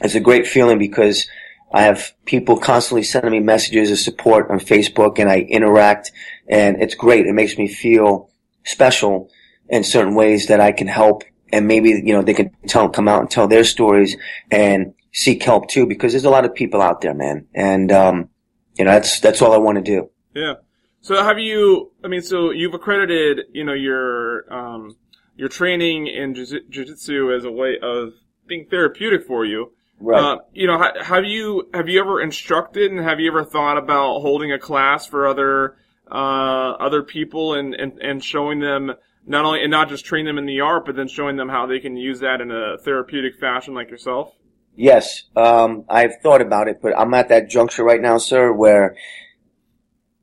it's 0.01 0.15
a 0.15 0.19
great 0.19 0.47
feeling 0.47 0.79
because 0.79 1.27
I 1.71 1.83
have 1.83 2.13
people 2.25 2.57
constantly 2.57 3.03
sending 3.03 3.31
me 3.31 3.39
messages 3.39 3.91
of 3.91 3.99
support 3.99 4.49
on 4.49 4.59
Facebook 4.59 5.19
and 5.19 5.29
I 5.29 5.39
interact 5.39 6.11
and 6.47 6.81
it's 6.81 6.95
great. 6.95 7.25
It 7.25 7.33
makes 7.33 7.57
me 7.57 7.67
feel 7.67 8.29
special 8.63 9.29
in 9.69 9.83
certain 9.83 10.15
ways 10.15 10.47
that 10.47 10.61
I 10.61 10.71
can 10.71 10.87
help 10.87 11.23
and 11.51 11.67
maybe, 11.67 11.89
you 11.89 12.13
know, 12.13 12.21
they 12.21 12.33
can 12.33 12.51
tell, 12.67 12.89
come 12.89 13.07
out 13.07 13.21
and 13.21 13.29
tell 13.29 13.47
their 13.47 13.63
stories 13.63 14.15
and 14.51 14.93
seek 15.11 15.43
help 15.43 15.69
too 15.69 15.85
because 15.85 16.13
there's 16.13 16.25
a 16.25 16.29
lot 16.29 16.45
of 16.45 16.55
people 16.55 16.81
out 16.81 17.01
there, 17.01 17.13
man. 17.13 17.47
And, 17.53 17.91
um, 17.91 18.29
you 18.75 18.85
know, 18.85 18.91
that's, 18.91 19.19
that's 19.19 19.41
all 19.41 19.53
I 19.53 19.57
want 19.57 19.77
to 19.77 19.83
do. 19.83 20.09
Yeah. 20.33 20.55
So 21.01 21.23
have 21.23 21.39
you? 21.39 21.91
I 22.03 22.09
mean, 22.09 22.21
so 22.21 22.51
you've 22.51 22.73
accredited, 22.73 23.45
you 23.53 23.63
know, 23.63 23.73
your 23.73 24.51
um, 24.53 24.97
your 25.37 25.47
training 25.47 26.07
in 26.07 26.35
jiu- 26.35 26.67
jiu-jitsu 26.69 27.33
as 27.33 27.45
a 27.45 27.51
way 27.51 27.77
of 27.81 28.13
being 28.45 28.65
therapeutic 28.69 29.25
for 29.25 29.45
you. 29.45 29.71
Right. 29.99 30.21
Uh, 30.21 30.37
you 30.53 30.67
know, 30.67 30.77
have 31.01 31.25
you 31.25 31.69
have 31.73 31.89
you 31.89 31.99
ever 31.99 32.21
instructed 32.21 32.91
and 32.91 32.99
have 32.99 33.19
you 33.19 33.29
ever 33.29 33.43
thought 33.43 33.77
about 33.77 34.19
holding 34.19 34.51
a 34.51 34.59
class 34.59 35.07
for 35.07 35.27
other 35.27 35.75
uh, 36.09 36.71
other 36.79 37.01
people 37.01 37.55
and, 37.55 37.73
and 37.73 37.99
and 37.99 38.23
showing 38.23 38.59
them 38.59 38.93
not 39.25 39.45
only 39.45 39.61
and 39.61 39.71
not 39.71 39.89
just 39.89 40.05
training 40.05 40.27
them 40.27 40.37
in 40.37 40.45
the 40.45 40.61
art, 40.61 40.85
but 40.85 40.95
then 40.95 41.07
showing 41.07 41.35
them 41.35 41.49
how 41.49 41.65
they 41.65 41.79
can 41.79 41.97
use 41.97 42.19
that 42.19 42.41
in 42.41 42.51
a 42.51 42.77
therapeutic 42.77 43.39
fashion, 43.39 43.73
like 43.73 43.89
yourself? 43.89 44.33
Yes, 44.75 45.23
um, 45.35 45.85
I've 45.89 46.21
thought 46.21 46.41
about 46.41 46.67
it, 46.67 46.77
but 46.81 46.97
I'm 46.97 47.13
at 47.15 47.29
that 47.29 47.49
juncture 47.49 47.83
right 47.83 47.99
now, 47.99 48.19
sir, 48.19 48.53
where 48.53 48.95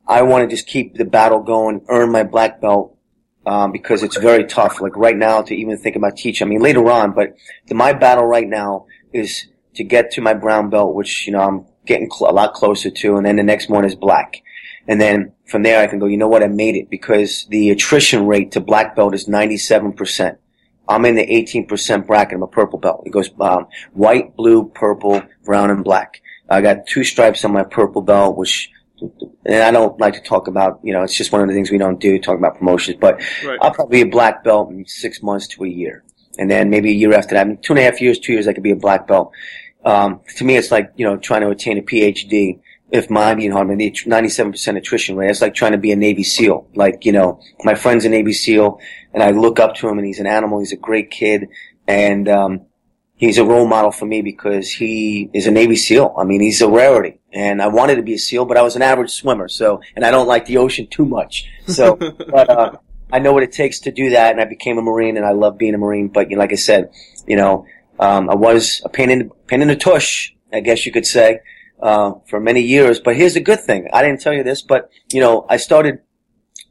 I 0.06 0.22
want 0.22 0.48
to 0.48 0.56
just 0.56 0.68
keep 0.68 0.94
the 0.94 1.04
battle 1.04 1.40
going, 1.40 1.84
earn 1.88 2.12
my 2.12 2.22
black 2.22 2.60
belt, 2.60 2.96
um, 3.44 3.72
because 3.72 4.04
it's 4.04 4.16
very 4.16 4.44
tough. 4.44 4.80
Like 4.80 4.96
right 4.96 5.16
now, 5.16 5.42
to 5.42 5.54
even 5.54 5.76
think 5.76 5.96
about 5.96 6.16
teaching. 6.16 6.46
I 6.46 6.48
mean, 6.48 6.60
later 6.60 6.88
on, 6.88 7.12
but 7.12 7.34
the, 7.66 7.74
my 7.74 7.92
battle 7.92 8.24
right 8.24 8.48
now 8.48 8.87
is 9.12 9.48
to 9.76 9.84
get 9.84 10.10
to 10.12 10.20
my 10.20 10.34
brown 10.34 10.70
belt, 10.70 10.94
which 10.94 11.26
you 11.26 11.32
know 11.32 11.40
I'm 11.40 11.66
getting 11.87 12.10
cl- 12.10 12.30
a 12.30 12.32
lot 12.32 12.54
closer 12.54 12.90
to, 12.90 13.16
and 13.16 13.26
then 13.26 13.37
the 13.37 13.42
next 13.42 13.68
one 13.68 13.84
is 13.84 13.94
black, 13.94 14.42
and 14.88 15.00
then 15.00 15.32
from 15.46 15.62
there 15.62 15.80
I 15.82 15.87
can 15.87 15.98
go. 15.98 16.06
You 16.06 16.16
know 16.16 16.28
what? 16.28 16.42
I 16.42 16.48
made 16.48 16.76
it 16.76 16.90
because 16.90 17.46
the 17.50 17.70
attrition 17.70 18.26
rate 18.26 18.52
to 18.52 18.60
black 18.60 18.96
belt 18.96 19.14
is 19.14 19.28
97 19.28 19.92
percent. 19.92 20.38
I'm 20.88 21.04
in 21.06 21.14
the 21.14 21.26
18% 21.26 22.06
bracket. 22.06 22.34
I'm 22.37 22.42
a 22.42 22.46
purple 22.46 22.78
belt. 22.78 23.04
It 23.06 23.10
goes 23.10 23.30
um, 23.40 23.68
white, 23.94 24.37
blue, 24.37 24.68
purple, 24.68 25.22
brown, 25.44 25.70
and 25.70 25.82
black. 25.82 26.20
I 26.50 26.60
got 26.60 26.87
two 26.87 27.04
stripes 27.04 27.42
on 27.44 27.52
my 27.52 27.64
purple 27.64 28.02
belt, 28.02 28.37
which, 28.37 28.70
and 29.46 29.62
I 29.62 29.70
don't 29.70 29.98
like 29.98 30.12
to 30.14 30.20
talk 30.20 30.46
about, 30.46 30.80
you 30.82 30.92
know, 30.92 31.02
it's 31.02 31.16
just 31.16 31.32
one 31.32 31.40
of 31.40 31.48
the 31.48 31.54
things 31.54 31.70
we 31.70 31.78
don't 31.78 31.98
do, 31.98 32.18
talk 32.18 32.37
about 32.37 32.58
promotions, 32.58 32.98
but 33.00 33.22
Right. 33.44 33.58
I'll 33.62 33.70
probably 33.70 34.02
be 34.02 34.08
a 34.08 34.12
black 34.12 34.44
belt 34.44 34.70
in 34.70 34.84
six 34.87 35.22
months 35.22 35.46
to 35.48 35.64
a 35.64 35.68
year. 35.68 36.04
And 36.38 36.50
then 36.50 36.68
maybe 36.68 36.90
a 36.90 36.94
year 36.94 37.14
after 37.14 37.34
that, 37.34 37.46
I 37.46 37.48
mean, 37.48 37.58
two 37.62 37.72
and 37.72 37.80
a 37.80 37.82
half 37.82 38.00
years, 38.00 38.18
two 38.18 38.32
years, 38.34 38.46
I 38.46 38.52
could 38.52 38.62
be 38.62 38.72
a 38.72 38.76
black 38.76 39.06
belt. 39.06 39.32
Um, 39.85 40.20
to 40.37 40.44
me, 40.44 40.57
it's 40.57 40.70
like, 40.70 40.92
you 40.97 41.05
know, 41.05 41.16
trying 41.16 41.42
to 41.42 41.51
attain 41.51 41.79
a 41.79 41.83
PhD. 41.83 42.61
If 42.90 43.11
my 43.11 43.35
being 43.35 43.51
hard, 43.51 43.66
I 43.66 43.75
mean, 43.75 43.79
the 43.79 43.90
97% 43.90 44.77
attrition 44.77 45.16
rate, 45.16 45.31
it's 45.31 45.40
like 45.40 45.55
trying 45.55 45.73
to 45.73 45.79
be 45.79 45.90
a 45.90 45.97
Navy 45.97 46.23
SEAL. 46.23 46.68
Like, 46.75 47.05
you 47.05 47.12
know, 47.12 47.40
my 47.64 47.75
friend's 47.75 48.05
a 48.05 48.09
Navy 48.09 48.33
SEAL 48.33 48.79
and 49.12 49.23
I 49.23 49.31
look 49.31 49.59
up 49.59 49.75
to 49.77 49.88
him 49.88 49.99
and 49.99 50.07
he's 50.07 50.20
an 50.20 50.27
animal. 50.27 50.61
He's 50.61 50.73
a 50.73 50.77
great 50.77 51.11
kid. 51.11 51.49
And, 51.88 52.29
um, 52.29 52.66
he's 53.16 53.38
a 53.38 53.44
role 53.44 53.66
model 53.66 53.90
for 53.90 54.07
me 54.07 54.23
because 54.23 54.70
he 54.70 55.31
is 55.33 55.47
a 55.47 55.51
Navy 55.51 55.77
SEAL. 55.77 56.14
I 56.16 56.25
mean, 56.25 56.40
he's 56.40 56.61
a 56.61 56.68
rarity. 56.68 57.20
And 57.33 57.61
I 57.61 57.68
wanted 57.68 57.97
to 57.97 58.03
be 58.03 58.14
a 58.14 58.18
SEAL, 58.18 58.44
but 58.44 58.57
I 58.57 58.62
was 58.62 58.77
an 58.77 58.83
average 58.83 59.11
swimmer. 59.11 59.49
So, 59.49 59.81
and 59.97 60.05
I 60.05 60.11
don't 60.11 60.29
like 60.29 60.47
the 60.47 60.59
ocean 60.59 60.87
too 60.87 61.05
much. 61.05 61.51
So, 61.66 61.97
but, 61.97 62.51
uh, 62.51 62.73
I 63.12 63.18
know 63.18 63.33
what 63.33 63.42
it 63.42 63.53
takes 63.53 63.81
to 63.81 63.92
do 63.92 64.11
that. 64.11 64.33
And 64.33 64.40
I 64.40 64.44
became 64.44 64.79
a 64.79 64.83
Marine 64.83 65.16
and 65.16 65.27
I 65.27 65.33
love 65.33 65.59
being 65.59 65.75
a 65.75 65.79
Marine. 65.79 66.09
But, 66.09 66.31
you 66.31 66.37
know, 66.37 66.40
like 66.40 66.53
I 66.53 66.57
said, 66.57 66.90
you 67.27 67.37
know, 67.37 67.66
um, 67.98 68.30
I 68.30 68.35
was 68.35 68.83
a 68.85 68.88
pain 68.88 69.11
in, 69.11 69.30
pain 69.46 69.62
in 69.62 69.68
the 69.68 69.76
tush, 69.76 70.33
I 70.52 70.61
guess 70.61 70.87
you 70.87 70.92
could 70.92 71.07
say, 71.07 71.40
uh, 71.80 72.14
for 72.28 72.40
many 72.40 72.61
years. 72.61 73.00
But 73.00 73.16
here's 73.16 73.35
the 73.35 73.40
good 73.40 73.61
thing. 73.61 73.88
I 73.92 74.02
didn't 74.02 74.20
tell 74.20 74.33
you 74.33 74.42
this, 74.42 74.62
but, 74.62 74.90
you 75.12 75.20
know, 75.20 75.46
I 75.48 75.57
started 75.57 76.00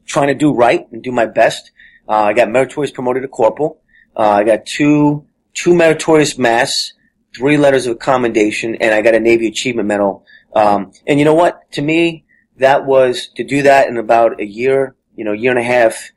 trying 0.06 0.28
to 0.28 0.36
do 0.36 0.54
right 0.54 0.88
and 0.92 1.04
do 1.04 1.12
my 1.12 1.26
best. 1.26 1.72
Uh, 2.08 2.24
I 2.24 2.34
got 2.34 2.50
meritorious 2.50 2.92
promoted 2.92 3.24
to 3.24 3.30
corporal. 3.30 3.82
Uh, 4.16 4.30
I 4.30 4.44
got 4.44 4.66
two, 4.66 5.26
two 5.54 5.74
meritorious 5.76 6.38
masts, 6.38 6.94
three 7.36 7.58
letters 7.58 7.88
of 7.88 8.00
commendation, 8.00 8.76
and 8.76 8.94
I 8.94 9.02
got 9.02 9.16
a 9.16 9.20
Navy 9.20 9.48
Achievement 9.48 9.88
Medal. 9.88 10.26
Um, 10.56 10.92
and 11.08 11.20
you 11.20 11.26
know 11.26 11.34
what? 11.34 11.72
To 11.74 11.82
me, 11.82 12.26
that 12.58 12.86
was 12.86 13.30
to 13.36 13.44
do 13.44 13.64
that 13.64 13.88
in 13.88 13.98
about 13.98 14.40
a 14.40 14.46
year, 14.46 14.96
you 15.16 15.24
know, 15.24 15.32
year 15.32 15.52
and 15.52 15.60
a 15.60 15.64
half 15.64 16.12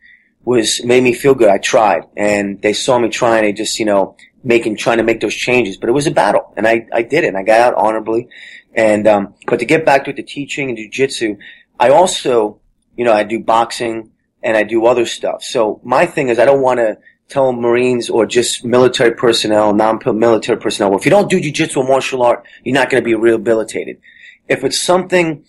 was 0.44 0.84
made 0.84 1.02
me 1.02 1.12
feel 1.12 1.34
good. 1.34 1.48
I 1.48 1.58
tried, 1.58 2.02
and 2.16 2.60
they 2.62 2.72
saw 2.72 2.98
me 2.98 3.08
trying. 3.08 3.42
They 3.42 3.52
just, 3.52 3.78
you 3.78 3.84
know, 3.84 4.16
making 4.46 4.76
trying 4.76 4.98
to 4.98 5.02
make 5.02 5.20
those 5.20 5.34
changes. 5.34 5.76
But 5.76 5.88
it 5.88 5.92
was 5.92 6.06
a 6.06 6.10
battle, 6.10 6.52
and 6.56 6.66
I 6.66 6.86
I 6.92 7.02
did 7.02 7.24
it. 7.24 7.28
And 7.28 7.36
I 7.36 7.42
got 7.42 7.60
out 7.60 7.74
honorably. 7.74 8.28
And 8.74 9.06
um, 9.06 9.34
but 9.46 9.58
to 9.58 9.64
get 9.64 9.84
back 9.84 10.04
to 10.04 10.12
the 10.12 10.22
teaching 10.22 10.68
and 10.68 10.78
jujitsu, 10.78 11.38
I 11.80 11.90
also, 11.90 12.60
you 12.96 13.04
know, 13.04 13.12
I 13.12 13.24
do 13.24 13.40
boxing 13.40 14.12
and 14.42 14.56
I 14.56 14.62
do 14.62 14.86
other 14.86 15.06
stuff. 15.06 15.42
So 15.42 15.80
my 15.82 16.06
thing 16.06 16.28
is, 16.28 16.38
I 16.38 16.44
don't 16.44 16.60
want 16.60 16.78
to 16.78 16.98
tell 17.28 17.52
Marines 17.52 18.08
or 18.08 18.26
just 18.26 18.64
military 18.64 19.12
personnel, 19.12 19.74
non-military 19.74 20.58
personnel, 20.58 20.90
well, 20.90 20.98
if 20.98 21.04
you 21.04 21.10
don't 21.10 21.28
do 21.28 21.40
jujitsu 21.40 21.78
or 21.78 21.88
martial 21.88 22.22
art, 22.22 22.46
you're 22.62 22.74
not 22.74 22.88
going 22.88 23.02
to 23.02 23.04
be 23.04 23.14
rehabilitated. 23.14 23.98
If 24.46 24.62
it's 24.62 24.80
something 24.80 25.44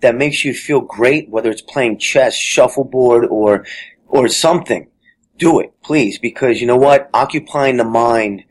that 0.00 0.14
makes 0.14 0.44
you 0.44 0.52
feel 0.52 0.80
great, 0.80 1.30
whether 1.30 1.50
it's 1.50 1.62
playing 1.62 1.98
chess, 1.98 2.36
shuffleboard, 2.36 3.24
or 3.30 3.64
or 4.08 4.28
something, 4.28 4.88
do 5.36 5.60
it, 5.60 5.72
please, 5.82 6.18
because 6.18 6.60
you 6.60 6.66
know 6.66 6.76
what? 6.76 7.10
Occupying 7.14 7.76
the 7.76 7.84
mind 7.84 8.44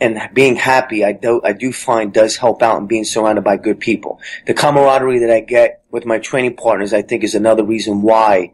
and 0.00 0.18
being 0.34 0.56
happy, 0.56 1.04
I 1.04 1.12
do, 1.12 1.40
I 1.44 1.52
do 1.52 1.72
find 1.72 2.12
does 2.12 2.36
help 2.36 2.62
out 2.62 2.80
in 2.80 2.86
being 2.86 3.04
surrounded 3.04 3.44
by 3.44 3.56
good 3.56 3.80
people. 3.80 4.20
The 4.46 4.54
camaraderie 4.54 5.20
that 5.20 5.30
I 5.30 5.40
get 5.40 5.84
with 5.90 6.06
my 6.06 6.18
training 6.18 6.56
partners, 6.56 6.92
I 6.92 7.02
think 7.02 7.24
is 7.24 7.34
another 7.34 7.64
reason 7.64 8.02
why, 8.02 8.52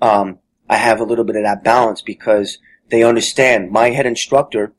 um, 0.00 0.38
I 0.68 0.76
have 0.76 1.00
a 1.00 1.04
little 1.04 1.24
bit 1.24 1.36
of 1.36 1.44
that 1.44 1.64
balance 1.64 2.02
because 2.02 2.58
they 2.90 3.02
understand 3.02 3.70
my 3.70 3.90
head 3.90 4.06
instructor, 4.06 4.74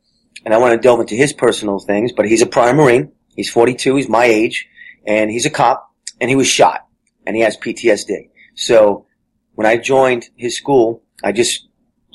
and 0.46 0.54
I 0.54 0.58
want 0.58 0.74
to 0.74 0.86
delve 0.86 1.02
into 1.02 1.16
his 1.16 1.34
personal 1.34 1.80
things, 1.80 2.12
but 2.12 2.26
he's 2.26 2.42
a 2.42 2.46
prior 2.46 2.74
Marine. 2.74 3.12
He's 3.36 3.50
42. 3.50 3.96
He's 3.96 4.10
my 4.10 4.26
age 4.26 4.68
and 5.06 5.30
he's 5.30 5.46
a 5.46 5.50
cop 5.50 5.92
and 6.20 6.30
he 6.30 6.36
was 6.36 6.48
shot 6.48 6.88
and 7.26 7.36
he 7.36 7.42
has 7.42 7.58
PTSD. 7.58 8.30
So 8.56 9.06
when 9.54 9.68
I 9.68 9.78
joined 9.78 10.30
his 10.36 10.58
school, 10.58 11.04
I 11.24 11.32
just 11.32 11.67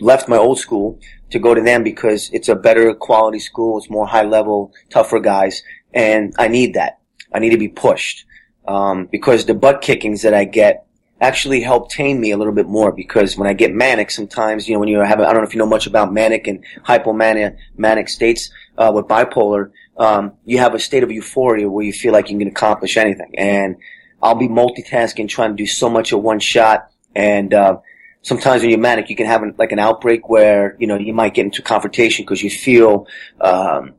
left 0.03 0.29
my 0.29 0.37
old 0.37 0.59
school 0.59 0.99
to 1.31 1.39
go 1.39 1.55
to 1.55 1.61
them 1.61 1.83
because 1.83 2.31
it's 2.33 2.49
a 2.49 2.55
better 2.55 2.95
quality 2.95 3.39
school. 3.39 3.79
It's 3.79 3.89
more 3.89 4.07
high 4.07 4.25
level, 4.25 4.73
tougher 4.91 5.21
guys. 5.21 5.63
And 5.95 6.35
I 6.39 6.49
need 6.49 6.75
that. 6.75 7.01
I 7.33 7.39
need 7.39 7.51
to 7.51 7.59
be 7.59 7.69
pushed. 7.69 8.27
Um, 8.67 9.09
because 9.11 9.47
the 9.47 9.55
butt 9.55 9.81
kickings 9.81 10.23
that 10.23 10.35
I 10.35 10.45
get 10.45 10.87
actually 11.21 11.61
help 11.61 11.91
tame 11.91 12.21
me 12.21 12.33
a 12.33 12.37
little 12.37 12.53
bit 12.53 12.67
more 12.67 12.93
because 12.93 13.37
when 13.37 13.49
I 13.49 13.53
get 13.53 13.73
manic 13.73 14.11
sometimes, 14.11 14.69
you 14.69 14.75
know, 14.75 14.81
when 14.81 14.89
you 14.89 14.99
have, 14.99 15.21
I 15.21 15.33
don't 15.33 15.43
know 15.43 15.49
if 15.49 15.55
you 15.55 15.59
know 15.59 15.67
much 15.67 15.87
about 15.87 16.13
manic 16.13 16.47
and 16.47 16.65
hypomanic 16.85 17.57
manic 17.77 18.09
states, 18.09 18.51
uh, 18.77 18.91
with 18.95 19.07
bipolar, 19.07 19.71
um, 19.97 20.33
you 20.45 20.59
have 20.59 20.75
a 20.75 20.79
state 20.79 21.03
of 21.03 21.11
euphoria 21.11 21.69
where 21.69 21.85
you 21.85 21.93
feel 21.93 22.13
like 22.13 22.31
you 22.31 22.39
can 22.39 22.49
accomplish 22.49 22.97
anything. 22.97 23.35
And 23.37 23.77
I'll 24.23 24.35
be 24.35 24.49
multitasking, 24.49 25.29
trying 25.29 25.51
to 25.51 25.57
do 25.57 25.67
so 25.67 25.89
much 25.89 26.13
at 26.13 26.21
one 26.21 26.41
shot. 26.41 26.91
And, 27.15 27.53
uh, 27.53 27.79
sometimes 28.23 28.63
when 28.63 28.71
you're 28.71 28.79
manic, 28.79 29.11
you 29.11 29.17
can 29.17 29.27
have 29.27 29.43
an, 29.43 29.55
like 29.59 29.73
an 29.73 29.79
outbreak 29.79 30.29
where, 30.29 30.77
you 30.79 30.87
know, 30.87 30.97
you 30.97 31.13
might 31.13 31.35
get 31.35 31.45
into 31.45 31.63
confrontation 31.63 32.25
because 32.25 32.43
you 32.43 32.51
feel, 32.51 33.07
um, 33.41 33.95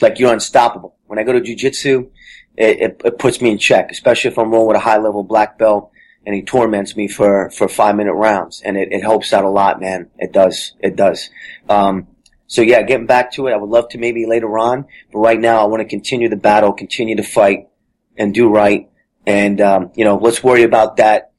like 0.00 0.18
you're 0.18 0.32
unstoppable. 0.32 0.96
When 1.06 1.18
I 1.18 1.22
go 1.22 1.32
to 1.32 1.40
jujitsu, 1.40 2.10
it, 2.56 2.80
it, 2.80 3.02
it 3.04 3.18
puts 3.18 3.40
me 3.40 3.50
in 3.50 3.58
check, 3.58 3.90
especially 3.90 4.30
if 4.30 4.38
I'm 4.38 4.50
rolling 4.50 4.68
with 4.68 4.76
a 4.76 4.80
high 4.80 4.98
level 4.98 5.22
black 5.22 5.58
belt 5.58 5.90
and 6.24 6.34
he 6.34 6.42
torments 6.42 6.96
me 6.96 7.06
for, 7.08 7.50
for 7.50 7.68
five 7.68 7.96
minute 7.96 8.14
rounds. 8.14 8.62
And 8.64 8.76
it, 8.76 8.88
it 8.92 9.02
helps 9.02 9.32
out 9.32 9.44
a 9.44 9.50
lot, 9.50 9.80
man. 9.80 10.10
It 10.18 10.32
does. 10.32 10.72
It 10.80 10.96
does. 10.96 11.30
Um, 11.68 12.08
so 12.46 12.62
yeah, 12.62 12.82
getting 12.82 13.06
back 13.06 13.32
to 13.32 13.46
it, 13.46 13.52
I 13.52 13.56
would 13.56 13.70
love 13.70 13.88
to 13.90 13.98
maybe 13.98 14.26
later 14.26 14.58
on, 14.58 14.86
but 15.12 15.18
right 15.18 15.40
now 15.40 15.60
I 15.60 15.64
want 15.66 15.82
to 15.82 15.88
continue 15.88 16.28
the 16.28 16.36
battle, 16.36 16.72
continue 16.72 17.16
to 17.16 17.22
fight 17.22 17.68
and 18.16 18.32
do 18.32 18.48
right. 18.48 18.88
And, 19.26 19.60
um, 19.60 19.90
you 19.94 20.04
know, 20.04 20.16
let's 20.16 20.42
worry 20.44 20.62
about 20.62 20.98
that, 20.98 21.32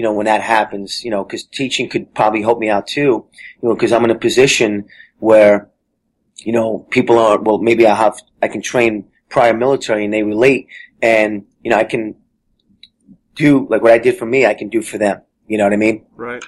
you 0.00 0.04
know, 0.04 0.14
when 0.14 0.24
that 0.24 0.40
happens, 0.40 1.04
you 1.04 1.10
know, 1.10 1.22
cause 1.22 1.44
teaching 1.44 1.86
could 1.86 2.14
probably 2.14 2.40
help 2.40 2.58
me 2.58 2.70
out 2.70 2.86
too, 2.86 3.26
you 3.60 3.68
know, 3.68 3.76
cause 3.76 3.92
I'm 3.92 4.02
in 4.02 4.10
a 4.10 4.18
position 4.18 4.86
where, 5.18 5.68
you 6.38 6.52
know, 6.52 6.86
people 6.88 7.18
are, 7.18 7.38
well, 7.38 7.58
maybe 7.58 7.86
I 7.86 7.94
have, 7.94 8.18
I 8.40 8.48
can 8.48 8.62
train 8.62 9.10
prior 9.28 9.52
military 9.52 10.06
and 10.06 10.14
they 10.14 10.22
relate 10.22 10.68
and, 11.02 11.44
you 11.62 11.70
know, 11.70 11.76
I 11.76 11.84
can 11.84 12.14
do 13.34 13.66
like 13.68 13.82
what 13.82 13.92
I 13.92 13.98
did 13.98 14.16
for 14.16 14.24
me, 14.24 14.46
I 14.46 14.54
can 14.54 14.70
do 14.70 14.80
for 14.80 14.96
them. 14.96 15.20
You 15.46 15.58
know 15.58 15.64
what 15.64 15.74
I 15.74 15.76
mean? 15.76 16.06
Right. 16.16 16.42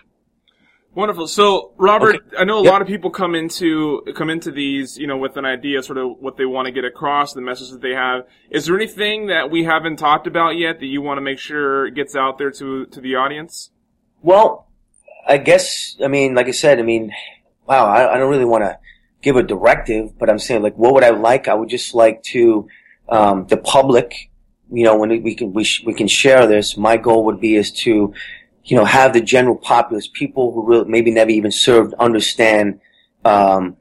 Wonderful. 0.95 1.27
So, 1.27 1.73
Robert, 1.79 2.17
Okay. 2.17 2.37
I 2.39 2.45
know 2.45 2.59
a 2.59 2.65
Yep. 2.65 2.73
lot 2.73 2.83
of 2.83 2.89
people 2.89 3.11
come 3.11 3.35
into 3.35 4.03
come 4.15 4.29
into 4.29 4.51
these, 4.51 4.99
you 4.99 5.07
know, 5.07 5.17
with 5.17 5.39
an 5.39 5.47
idea, 5.47 5.83
sort 5.83 5.97
of 5.97 6.19
what 6.21 6.37
they 6.37 6.45
want 6.45 6.67
to 6.67 6.73
get 6.73 6.85
across, 6.85 7.33
the 7.33 7.41
message 7.41 7.71
that 7.71 7.81
they 7.81 7.95
have. 7.95 8.25
Is 8.51 8.67
there 8.67 8.77
anything 8.77 9.29
that 9.29 9.51
we 9.51 9.65
haven't 9.65 9.97
talked 9.97 10.27
about 10.27 10.57
yet 10.59 10.81
that 10.81 10.87
you 10.87 11.01
want 11.01 11.17
to 11.17 11.23
make 11.23 11.39
sure 11.39 11.89
gets 11.89 12.15
out 12.15 12.37
there 12.37 12.51
to 12.53 12.85
to 12.87 13.01
the 13.01 13.15
audience? 13.17 13.71
Well, 14.23 14.67
I 15.27 15.39
guess, 15.39 15.97
I 16.05 16.09
mean, 16.09 16.35
like 16.35 16.49
I 16.49 16.51
said, 16.51 16.79
I 16.79 16.83
mean, 16.83 17.13
wow, 17.67 17.87
I, 17.87 18.15
I 18.15 18.19
don't 18.19 18.29
really 18.31 18.45
want 18.45 18.65
to 18.65 18.79
give 19.23 19.37
a 19.37 19.43
directive, 19.43 20.19
but 20.19 20.29
I'm 20.29 20.39
saying, 20.39 20.63
like, 20.63 20.77
what 20.77 20.93
would 20.93 21.05
I 21.05 21.11
like? 21.11 21.49
I 21.49 21.55
would 21.55 21.69
just 21.71 21.95
like 21.95 22.23
to, 22.25 22.69
um, 23.09 23.47
the 23.47 23.57
public, 23.57 24.31
you 24.71 24.85
know, 24.85 24.97
when 24.97 25.09
we- 25.11 25.21
we 25.21 25.35
can, 25.37 25.53
we, 25.53 25.63
sh- 25.65 25.85
we 25.87 25.95
can 25.95 26.09
share 26.09 26.47
this, 26.47 26.77
my 26.77 26.97
goal 26.97 27.25
would 27.27 27.41
be 27.41 27.55
is 27.57 27.71
to, 27.85 28.13
you 28.65 28.77
know, 28.77 28.85
have 28.85 29.13
the 29.13 29.21
general 29.21 29.57
populace, 29.57 30.09
people 30.13 30.53
who 30.53 30.67
really, 30.67 30.89
maybe 30.89 31.11
never 31.11 31.31
even 31.31 31.51
served, 31.51 31.95
understand, 31.95 32.81
um, 33.25 33.77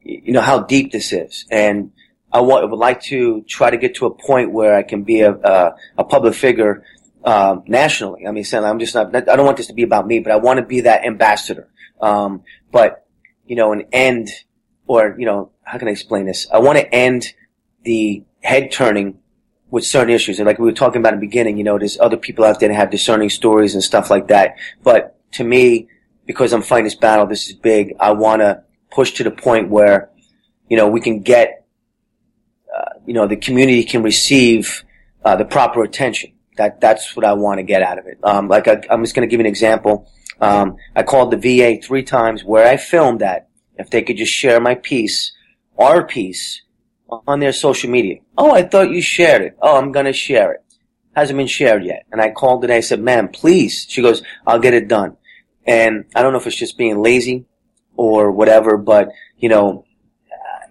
you 0.00 0.32
know, 0.32 0.42
how 0.42 0.60
deep 0.60 0.92
this 0.92 1.12
is. 1.12 1.46
And 1.50 1.92
I 2.30 2.40
want, 2.40 2.68
would 2.70 2.78
like 2.78 3.00
to 3.04 3.42
try 3.42 3.70
to 3.70 3.76
get 3.76 3.94
to 3.96 4.06
a 4.06 4.10
point 4.10 4.52
where 4.52 4.74
I 4.74 4.82
can 4.82 5.04
be 5.04 5.20
a, 5.20 5.32
a, 5.32 5.76
a 5.98 6.04
public 6.04 6.34
figure, 6.34 6.84
um, 7.24 7.62
nationally. 7.66 8.26
I 8.26 8.32
mean, 8.32 8.44
I'm 8.52 8.78
just 8.78 8.94
not, 8.94 9.14
I 9.14 9.20
don't 9.20 9.46
want 9.46 9.56
this 9.56 9.68
to 9.68 9.74
be 9.74 9.82
about 9.82 10.06
me, 10.06 10.18
but 10.18 10.32
I 10.32 10.36
want 10.36 10.58
to 10.58 10.66
be 10.66 10.82
that 10.82 11.06
ambassador. 11.06 11.68
Um, 12.00 12.42
but, 12.70 13.06
you 13.46 13.56
know, 13.56 13.72
an 13.72 13.84
end, 13.92 14.28
or, 14.86 15.16
you 15.18 15.24
know, 15.24 15.50
how 15.62 15.78
can 15.78 15.88
I 15.88 15.92
explain 15.92 16.26
this? 16.26 16.46
I 16.52 16.58
want 16.58 16.76
to 16.76 16.94
end 16.94 17.32
the 17.84 18.24
head 18.42 18.70
turning 18.70 19.20
with 19.74 19.84
certain 19.84 20.14
issues. 20.14 20.38
And 20.38 20.46
like 20.46 20.60
we 20.60 20.66
were 20.66 20.72
talking 20.72 21.00
about 21.00 21.14
in 21.14 21.18
the 21.18 21.26
beginning, 21.26 21.58
you 21.58 21.64
know, 21.64 21.76
there's 21.76 21.98
other 21.98 22.16
people 22.16 22.44
out 22.44 22.60
there 22.60 22.68
that 22.68 22.76
have 22.76 22.92
discerning 22.92 23.28
stories 23.28 23.74
and 23.74 23.82
stuff 23.82 24.08
like 24.08 24.28
that. 24.28 24.54
But 24.84 25.18
to 25.32 25.42
me, 25.42 25.88
because 26.26 26.52
I'm 26.52 26.62
fighting 26.62 26.84
this 26.84 26.94
battle, 26.94 27.26
this 27.26 27.48
is 27.48 27.54
big, 27.54 27.92
I 27.98 28.12
want 28.12 28.40
to 28.40 28.62
push 28.92 29.14
to 29.14 29.24
the 29.24 29.32
point 29.32 29.70
where, 29.70 30.10
you 30.68 30.76
know, 30.76 30.86
we 30.86 31.00
can 31.00 31.22
get, 31.22 31.66
uh, 32.72 33.00
you 33.04 33.14
know, 33.14 33.26
the 33.26 33.34
community 33.34 33.82
can 33.82 34.04
receive, 34.04 34.84
uh, 35.24 35.34
the 35.34 35.44
proper 35.44 35.82
attention. 35.82 36.34
That, 36.56 36.80
that's 36.80 37.16
what 37.16 37.24
I 37.24 37.32
want 37.32 37.58
to 37.58 37.64
get 37.64 37.82
out 37.82 37.98
of 37.98 38.06
it. 38.06 38.18
Um, 38.22 38.46
like 38.46 38.68
I, 38.68 38.80
I'm 38.88 39.02
just 39.02 39.16
going 39.16 39.28
to 39.28 39.30
give 39.30 39.40
you 39.40 39.46
an 39.46 39.50
example. 39.50 40.08
Um, 40.40 40.76
I 40.94 41.02
called 41.02 41.32
the 41.32 41.36
VA 41.36 41.82
three 41.84 42.04
times 42.04 42.44
where 42.44 42.64
I 42.64 42.76
filmed 42.76 43.22
that. 43.22 43.48
If 43.76 43.90
they 43.90 44.02
could 44.02 44.18
just 44.18 44.32
share 44.32 44.60
my 44.60 44.76
piece, 44.76 45.32
our 45.76 46.06
piece, 46.06 46.62
on 47.26 47.40
their 47.40 47.52
social 47.52 47.90
media. 47.90 48.18
Oh, 48.36 48.52
I 48.52 48.62
thought 48.62 48.90
you 48.90 49.02
shared 49.02 49.42
it. 49.42 49.56
Oh, 49.60 49.76
I'm 49.78 49.92
gonna 49.92 50.12
share 50.12 50.52
it. 50.52 50.64
Hasn't 51.14 51.36
been 51.36 51.46
shared 51.46 51.84
yet. 51.84 52.06
And 52.10 52.20
I 52.20 52.30
called 52.30 52.62
today. 52.62 52.78
I 52.78 52.80
said, 52.80 53.00
ma'am, 53.00 53.28
please. 53.28 53.86
She 53.88 54.02
goes, 54.02 54.22
I'll 54.46 54.58
get 54.58 54.74
it 54.74 54.88
done. 54.88 55.16
And 55.66 56.04
I 56.14 56.22
don't 56.22 56.32
know 56.32 56.38
if 56.38 56.46
it's 56.46 56.56
just 56.56 56.76
being 56.76 57.00
lazy 57.02 57.46
or 57.96 58.32
whatever, 58.32 58.76
but, 58.76 59.10
you 59.38 59.48
know, 59.48 59.84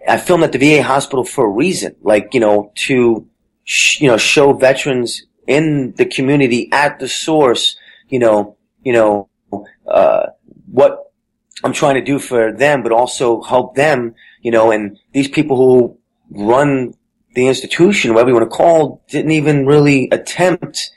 I 0.08 0.18
filmed 0.18 0.44
at 0.44 0.52
the 0.52 0.58
VA 0.58 0.84
hospital 0.84 1.24
for 1.24 1.46
a 1.46 1.50
reason. 1.50 1.96
Like, 2.02 2.34
you 2.34 2.42
know, 2.42 2.74
to, 2.88 3.28
sh- 3.64 4.02
you 4.02 4.08
know, 4.08 4.18
show 4.18 4.52
veterans 4.54 5.26
in 5.48 5.94
the 5.96 6.06
community 6.06 6.70
at 6.72 7.00
the 7.00 7.08
source, 7.08 7.78
you 8.10 8.20
know, 8.20 8.58
you 8.84 8.92
know, 8.94 9.30
uh, 9.88 10.28
what 10.70 11.12
I'm 11.64 11.74
trying 11.74 11.96
to 11.96 12.02
do 12.02 12.20
for 12.20 12.52
them, 12.52 12.84
but 12.84 12.92
also 12.92 13.42
help 13.42 13.76
them, 13.76 14.16
you 14.42 14.52
know, 14.52 14.72
and 14.72 15.00
these 15.14 15.30
people 15.30 15.56
who 15.56 15.98
run 16.30 16.94
the 17.36 17.48
institution, 17.48 18.14
whatever 18.14 18.30
you 18.30 18.36
want 18.36 18.50
to 18.50 18.56
call, 18.56 19.04
didn't 19.10 19.32
even 19.32 19.66
really 19.66 20.08
attempt 20.12 20.92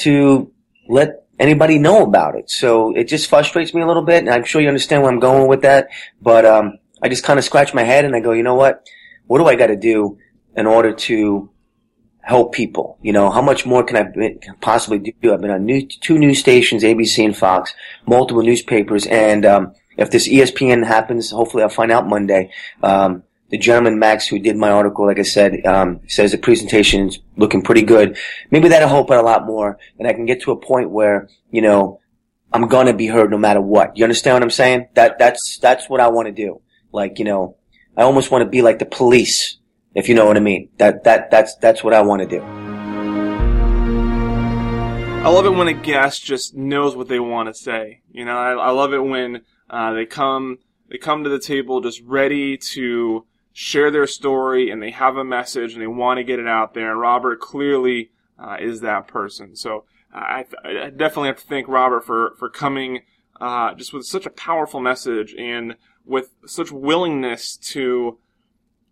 to 0.00 0.50
let 0.88 1.26
anybody 1.38 1.78
know 1.78 2.02
about 2.02 2.36
it. 2.36 2.50
So 2.50 2.94
it 2.96 3.04
just 3.04 3.28
frustrates 3.28 3.74
me 3.74 3.82
a 3.82 3.86
little 3.86 4.02
bit, 4.02 4.18
and 4.18 4.30
I'm 4.30 4.44
sure 4.44 4.60
you 4.60 4.68
understand 4.68 5.02
where 5.02 5.10
I'm 5.10 5.20
going 5.20 5.48
with 5.48 5.62
that. 5.62 5.88
But 6.20 6.44
um, 6.44 6.78
I 7.02 7.08
just 7.08 7.24
kind 7.24 7.38
of 7.38 7.44
scratch 7.44 7.74
my 7.74 7.82
head 7.82 8.04
and 8.04 8.14
I 8.14 8.20
go, 8.20 8.32
you 8.32 8.42
know 8.42 8.54
what? 8.54 8.86
What 9.26 9.38
do 9.38 9.46
I 9.46 9.56
got 9.56 9.68
to 9.68 9.76
do 9.76 10.18
in 10.56 10.66
order 10.66 10.92
to 10.92 11.50
help 12.20 12.52
people? 12.54 12.98
You 13.02 13.12
know, 13.12 13.30
how 13.30 13.42
much 13.42 13.66
more 13.66 13.82
can 13.82 13.96
I 13.96 14.38
possibly 14.60 14.98
do? 14.98 15.34
I've 15.34 15.40
been 15.40 15.50
on 15.50 15.64
new, 15.64 15.86
two 15.86 16.18
news 16.18 16.38
stations, 16.38 16.82
ABC 16.82 17.24
and 17.24 17.36
Fox, 17.36 17.74
multiple 18.06 18.42
newspapers, 18.42 19.06
and 19.06 19.44
um, 19.44 19.74
if 19.96 20.10
this 20.10 20.28
ESPN 20.28 20.86
happens, 20.86 21.30
hopefully 21.30 21.62
I'll 21.62 21.68
find 21.68 21.92
out 21.92 22.08
Monday. 22.08 22.50
Um, 22.82 23.24
the 23.52 23.58
gentleman 23.58 23.98
Max 23.98 24.26
who 24.26 24.38
did 24.38 24.56
my 24.56 24.70
article, 24.70 25.06
like 25.06 25.18
I 25.18 25.22
said, 25.22 25.66
um, 25.66 26.00
says 26.08 26.32
the 26.32 26.38
presentation's 26.38 27.18
looking 27.36 27.60
pretty 27.60 27.82
good. 27.82 28.16
Maybe 28.50 28.68
that'll 28.68 28.88
help 28.88 29.10
out 29.10 29.22
a 29.22 29.26
lot 29.26 29.46
more, 29.46 29.78
and 29.98 30.08
I 30.08 30.14
can 30.14 30.24
get 30.24 30.40
to 30.42 30.52
a 30.52 30.56
point 30.56 30.90
where 30.90 31.28
you 31.50 31.60
know 31.60 32.00
I'm 32.50 32.66
gonna 32.66 32.94
be 32.94 33.08
heard 33.08 33.30
no 33.30 33.36
matter 33.36 33.60
what. 33.60 33.94
You 33.94 34.04
understand 34.04 34.36
what 34.36 34.42
I'm 34.42 34.50
saying? 34.50 34.88
That 34.94 35.18
that's 35.18 35.58
that's 35.58 35.90
what 35.90 36.00
I 36.00 36.08
want 36.08 36.28
to 36.28 36.32
do. 36.32 36.62
Like 36.92 37.18
you 37.18 37.26
know, 37.26 37.56
I 37.94 38.04
almost 38.04 38.30
want 38.30 38.42
to 38.42 38.48
be 38.48 38.62
like 38.62 38.78
the 38.78 38.86
police, 38.86 39.58
if 39.94 40.08
you 40.08 40.14
know 40.14 40.24
what 40.24 40.38
I 40.38 40.40
mean. 40.40 40.70
That 40.78 41.04
that 41.04 41.30
that's 41.30 41.54
that's 41.56 41.84
what 41.84 41.92
I 41.92 42.00
want 42.00 42.22
to 42.22 42.28
do. 42.28 42.42
I 45.20 45.28
love 45.28 45.44
it 45.44 45.50
when 45.50 45.68
a 45.68 45.74
guest 45.74 46.24
just 46.24 46.56
knows 46.56 46.96
what 46.96 47.08
they 47.08 47.20
want 47.20 47.50
to 47.50 47.54
say. 47.54 48.00
You 48.10 48.24
know, 48.24 48.36
I, 48.36 48.52
I 48.54 48.70
love 48.70 48.94
it 48.94 49.04
when 49.04 49.42
uh, 49.68 49.92
they 49.92 50.06
come 50.06 50.58
they 50.88 50.96
come 50.96 51.24
to 51.24 51.30
the 51.30 51.38
table 51.38 51.82
just 51.82 52.00
ready 52.00 52.56
to 52.56 53.26
share 53.52 53.90
their 53.90 54.06
story 54.06 54.70
and 54.70 54.82
they 54.82 54.90
have 54.90 55.16
a 55.16 55.24
message 55.24 55.74
and 55.74 55.82
they 55.82 55.86
want 55.86 56.18
to 56.18 56.24
get 56.24 56.38
it 56.38 56.48
out 56.48 56.74
there. 56.74 56.90
And 56.90 57.00
Robert 57.00 57.40
clearly 57.40 58.10
uh, 58.38 58.56
is 58.60 58.80
that 58.80 59.06
person. 59.06 59.56
So 59.56 59.84
uh, 60.14 60.18
I, 60.18 60.44
I 60.64 60.90
definitely 60.90 61.28
have 61.28 61.40
to 61.40 61.46
thank 61.46 61.68
Robert 61.68 62.04
for 62.04 62.34
for 62.38 62.48
coming 62.48 63.02
uh, 63.40 63.74
just 63.74 63.92
with 63.92 64.04
such 64.06 64.26
a 64.26 64.30
powerful 64.30 64.80
message 64.80 65.34
and 65.38 65.76
with 66.04 66.30
such 66.46 66.72
willingness 66.72 67.56
to 67.56 68.18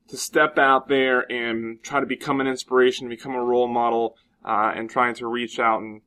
to 0.09 0.17
step 0.17 0.59
out 0.59 0.89
there 0.89 1.21
and 1.31 1.83
try 1.83 2.01
to 2.01 2.07
become 2.07 2.41
an 2.41 2.47
inspiration, 2.49 3.09
become 3.09 3.35
a 3.35 3.43
role 3.45 3.69
model, 3.69 4.17
uh, 4.45 4.73
and 4.75 4.91
trying 4.91 5.15
to 5.15 5.27
reach 5.27 5.59
out 5.59 5.81
and 5.81 6.03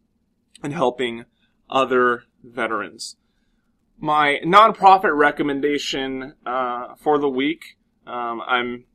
and 0.61 0.73
helping 0.73 1.25
other 1.69 2.23
veterans. 2.43 3.15
my 3.99 4.39
nonprofit 4.43 5.15
recommendation 5.15 6.33
uh, 6.45 6.95
for 6.95 7.17
the 7.17 7.29
week. 7.29 7.77
Um, 8.05 8.41
I'm, 8.45 8.85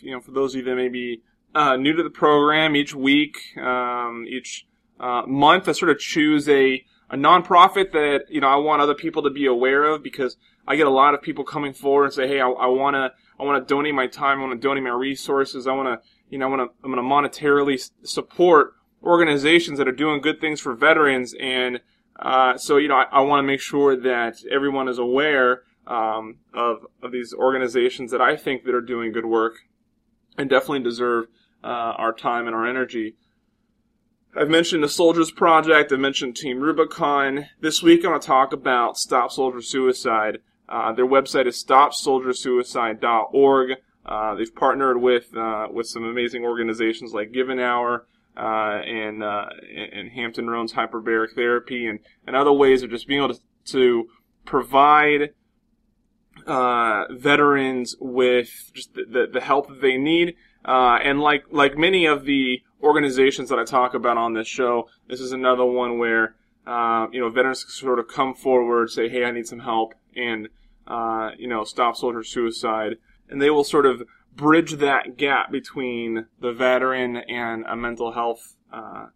you 0.00 0.12
know, 0.12 0.20
for 0.20 0.32
those 0.32 0.54
of 0.54 0.60
you 0.60 0.64
that 0.64 0.76
may 0.76 0.88
be 0.88 1.22
uh, 1.54 1.76
new 1.76 1.92
to 1.92 2.02
the 2.02 2.10
program, 2.10 2.76
each 2.76 2.94
week, 2.94 3.36
um, 3.58 4.24
each 4.28 4.66
uh, 4.98 5.22
month, 5.26 5.68
I 5.68 5.72
sort 5.72 5.90
of 5.90 5.98
choose 5.98 6.48
a 6.48 6.84
a 7.12 7.16
nonprofit 7.16 7.92
that 7.92 8.24
you 8.30 8.40
know 8.40 8.48
I 8.48 8.56
want 8.56 8.80
other 8.80 8.94
people 8.94 9.22
to 9.24 9.30
be 9.30 9.46
aware 9.46 9.84
of 9.84 10.02
because 10.02 10.36
I 10.66 10.76
get 10.76 10.86
a 10.86 10.90
lot 10.90 11.14
of 11.14 11.20
people 11.20 11.44
coming 11.44 11.74
forward 11.74 12.04
and 12.04 12.14
say, 12.14 12.26
"Hey, 12.26 12.40
I, 12.40 12.46
want 12.46 12.94
to 12.94 13.12
I 13.38 13.44
want 13.44 13.66
to 13.66 13.74
donate 13.74 13.94
my 13.94 14.06
time, 14.06 14.38
I 14.38 14.42
want 14.46 14.60
to 14.60 14.66
donate 14.66 14.82
my 14.82 14.90
resources, 14.90 15.66
I 15.66 15.72
want 15.72 15.88
to 15.88 16.08
you 16.30 16.38
know 16.38 16.46
I 16.46 16.48
want 16.48 16.70
to 16.70 16.74
I'm 16.84 16.92
going 16.92 17.02
to 17.02 17.38
monetarily 17.38 17.90
support 18.02 18.72
organizations 19.02 19.78
that 19.78 19.86
are 19.86 19.92
doing 19.92 20.20
good 20.22 20.40
things 20.40 20.60
for 20.60 20.74
veterans." 20.74 21.34
And 21.38 21.80
uh, 22.18 22.56
so 22.56 22.78
you 22.78 22.88
know 22.88 22.96
I, 22.96 23.04
I 23.12 23.20
want 23.20 23.40
to 23.40 23.46
make 23.46 23.60
sure 23.60 23.94
that 23.94 24.42
everyone 24.50 24.88
is 24.88 24.98
aware 24.98 25.64
um, 25.92 26.38
of 26.54 26.86
of 27.02 27.12
these 27.12 27.34
organizations 27.34 28.10
that 28.12 28.22
I 28.22 28.36
think 28.36 28.64
that 28.64 28.74
are 28.74 28.80
doing 28.80 29.12
good 29.12 29.26
work 29.26 29.56
and 30.38 30.48
definitely 30.48 30.82
deserve 30.82 31.26
uh, 31.62 31.66
our 31.66 32.14
time 32.14 32.46
and 32.46 32.56
our 32.56 32.66
energy. 32.66 33.16
I've 34.34 34.48
mentioned 34.48 34.82
the 34.82 34.88
Soldiers 34.88 35.30
Project. 35.30 35.92
I've 35.92 36.00
mentioned 36.00 36.36
Team 36.36 36.60
Rubicon. 36.60 37.48
This 37.60 37.82
week, 37.82 38.02
I 38.04 38.08
want 38.08 38.22
to 38.22 38.26
talk 38.26 38.54
about 38.54 38.96
Stop 38.96 39.30
Soldier 39.30 39.60
Suicide. 39.60 40.38
Uh, 40.66 40.94
their 40.94 41.06
website 41.06 41.46
is 41.46 41.62
stopsoldiersuicide.org. 41.62 43.72
Uh, 44.06 44.34
they've 44.34 44.54
partnered 44.54 45.02
with 45.02 45.36
uh, 45.36 45.66
with 45.70 45.86
some 45.86 46.04
amazing 46.04 46.44
organizations 46.44 47.12
like 47.12 47.32
Give 47.32 47.50
an 47.50 47.60
Hour 47.60 48.06
uh, 48.34 48.80
and 48.86 49.22
uh, 49.22 49.50
and 49.92 50.10
Hampton 50.10 50.48
Roads 50.48 50.72
Hyperbaric 50.72 51.34
Therapy 51.34 51.86
and, 51.86 51.98
and 52.26 52.34
other 52.34 52.52
ways 52.52 52.82
of 52.82 52.88
just 52.88 53.06
being 53.06 53.22
able 53.22 53.34
to, 53.34 53.40
to 53.66 54.08
provide 54.46 55.34
uh, 56.46 57.04
veterans 57.10 57.96
with 58.00 58.70
just 58.74 58.94
the, 58.94 59.04
the, 59.04 59.26
the 59.32 59.40
help 59.40 59.68
that 59.68 59.80
they 59.80 59.96
need. 59.96 60.34
Uh, 60.64 60.98
and 61.02 61.20
like 61.20 61.44
like 61.50 61.76
many 61.76 62.06
of 62.06 62.24
the 62.24 62.62
organizations 62.82 63.48
that 63.48 63.58
I 63.58 63.64
talk 63.64 63.94
about 63.94 64.16
on 64.16 64.34
this 64.34 64.46
show, 64.46 64.88
this 65.08 65.20
is 65.20 65.32
another 65.32 65.64
one 65.64 65.98
where 65.98 66.36
uh, 66.66 67.08
you 67.10 67.20
know 67.20 67.28
veterans 67.28 67.64
sort 67.68 67.98
of 67.98 68.06
come 68.06 68.34
forward, 68.34 68.90
say, 68.90 69.08
"Hey, 69.08 69.24
I 69.24 69.32
need 69.32 69.48
some 69.48 69.60
help," 69.60 69.94
and 70.14 70.48
uh, 70.86 71.30
you 71.38 71.48
know, 71.48 71.64
stop 71.64 71.96
soldier 71.96 72.22
suicide, 72.22 72.96
and 73.28 73.40
they 73.40 73.50
will 73.50 73.64
sort 73.64 73.86
of 73.86 74.02
bridge 74.34 74.74
that 74.74 75.16
gap 75.16 75.50
between 75.50 76.26
the 76.40 76.52
veteran 76.52 77.16
and 77.16 77.64
a 77.66 77.76
mental 77.76 78.12
health. 78.12 78.56
Uh, 78.72 79.06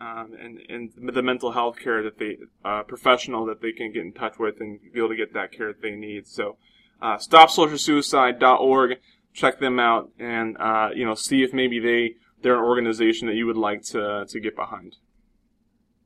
um, 0.00 0.34
and, 0.40 0.60
and 0.70 1.14
the 1.14 1.22
mental 1.22 1.52
health 1.52 1.78
care 1.78 2.02
that 2.02 2.18
they, 2.18 2.38
uh, 2.64 2.82
professional 2.84 3.44
that 3.44 3.60
they 3.60 3.72
can 3.72 3.92
get 3.92 4.00
in 4.00 4.12
touch 4.12 4.38
with 4.38 4.58
and 4.58 4.80
be 4.94 4.98
able 4.98 5.10
to 5.10 5.16
get 5.16 5.34
that 5.34 5.52
care 5.52 5.66
that 5.66 5.82
they 5.82 5.90
need. 5.90 6.26
So, 6.26 6.56
uh, 7.02 7.16
stopsoldiersuicide.org, 7.16 8.98
check 9.32 9.58
them 9.58 9.78
out 9.78 10.10
and, 10.18 10.56
uh, 10.58 10.90
you 10.94 11.04
know, 11.04 11.14
see 11.14 11.42
if 11.42 11.52
maybe 11.52 11.78
they, 11.78 12.14
they're 12.42 12.56
an 12.56 12.64
organization 12.64 13.26
that 13.28 13.34
you 13.34 13.46
would 13.46 13.56
like 13.56 13.82
to, 13.82 14.26
to 14.28 14.40
get 14.40 14.56
behind. 14.56 14.96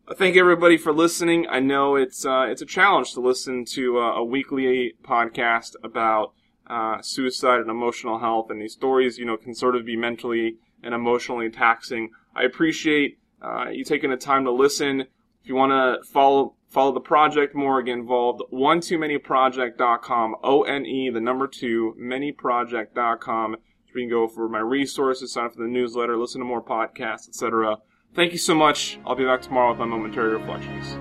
I 0.07 0.15
thank 0.15 0.37
everybody 0.37 0.77
for 0.77 0.93
listening. 0.93 1.47
I 1.49 1.61
know 1.61 1.97
it's, 1.97 2.27
uh, 2.27 2.47
it's 2.49 2.61
a 2.61 2.67
challenge 2.67 3.15
to 3.15 3.21
listen 3.21 3.65
to 3.73 3.99
uh, 3.99 4.13
a 4.17 4.25
weekly 4.25 4.95
podcast 5.03 5.77
about, 5.83 6.35
uh, 6.67 7.01
suicide 7.03 7.61
and 7.61 7.71
emotional 7.71 8.19
health 8.19 8.51
and 8.51 8.61
these 8.61 8.73
stories, 8.73 9.19
you 9.19 9.25
know, 9.25 9.37
can 9.37 9.55
sort 9.55 9.77
of 9.77 9.85
be 9.85 9.97
mentally 9.97 10.57
and 10.83 10.95
emotionally 10.95 11.51
taxing. 11.51 12.11
I 12.35 12.45
appreciate 12.45 13.19
uh, 13.43 13.69
you 13.71 13.85
taking 13.85 14.11
the 14.11 14.17
time 14.17 14.45
to 14.45 14.51
listen. 14.51 15.05
If 15.45 15.51
you 15.51 15.57
want 15.57 15.73
to 15.73 16.11
follow 16.11 16.55
follow 16.71 16.93
the 16.93 17.01
project 17.01 17.55
more, 17.55 17.83
get 17.83 17.93
involved. 17.93 18.41
One 18.49 18.81
too 18.81 18.97
many 18.99 19.19
project.com. 19.19 20.37
O 20.43 20.63
N 20.63 20.87
E 20.87 21.11
the 21.11 21.21
number 21.21 21.47
two 21.47 21.95
manyproject.com. 22.01 23.57
So 23.87 23.99
you 23.99 24.09
can 24.09 24.09
go 24.09 24.27
for 24.27 24.49
my 24.49 24.61
resources, 24.61 25.33
sign 25.33 25.45
up 25.45 25.55
for 25.55 25.63
the 25.63 25.69
newsletter, 25.69 26.17
listen 26.17 26.41
to 26.41 26.47
more 26.47 26.63
podcasts, 26.63 27.29
etc. 27.29 27.77
Thank 28.15 28.33
you 28.33 28.39
so 28.39 28.55
much. 28.55 28.99
I'll 29.05 29.15
be 29.15 29.27
back 29.27 29.43
tomorrow 29.43 29.71
with 29.71 29.79
my 29.81 29.85
momentary 29.87 30.33
reflections. 30.33 30.97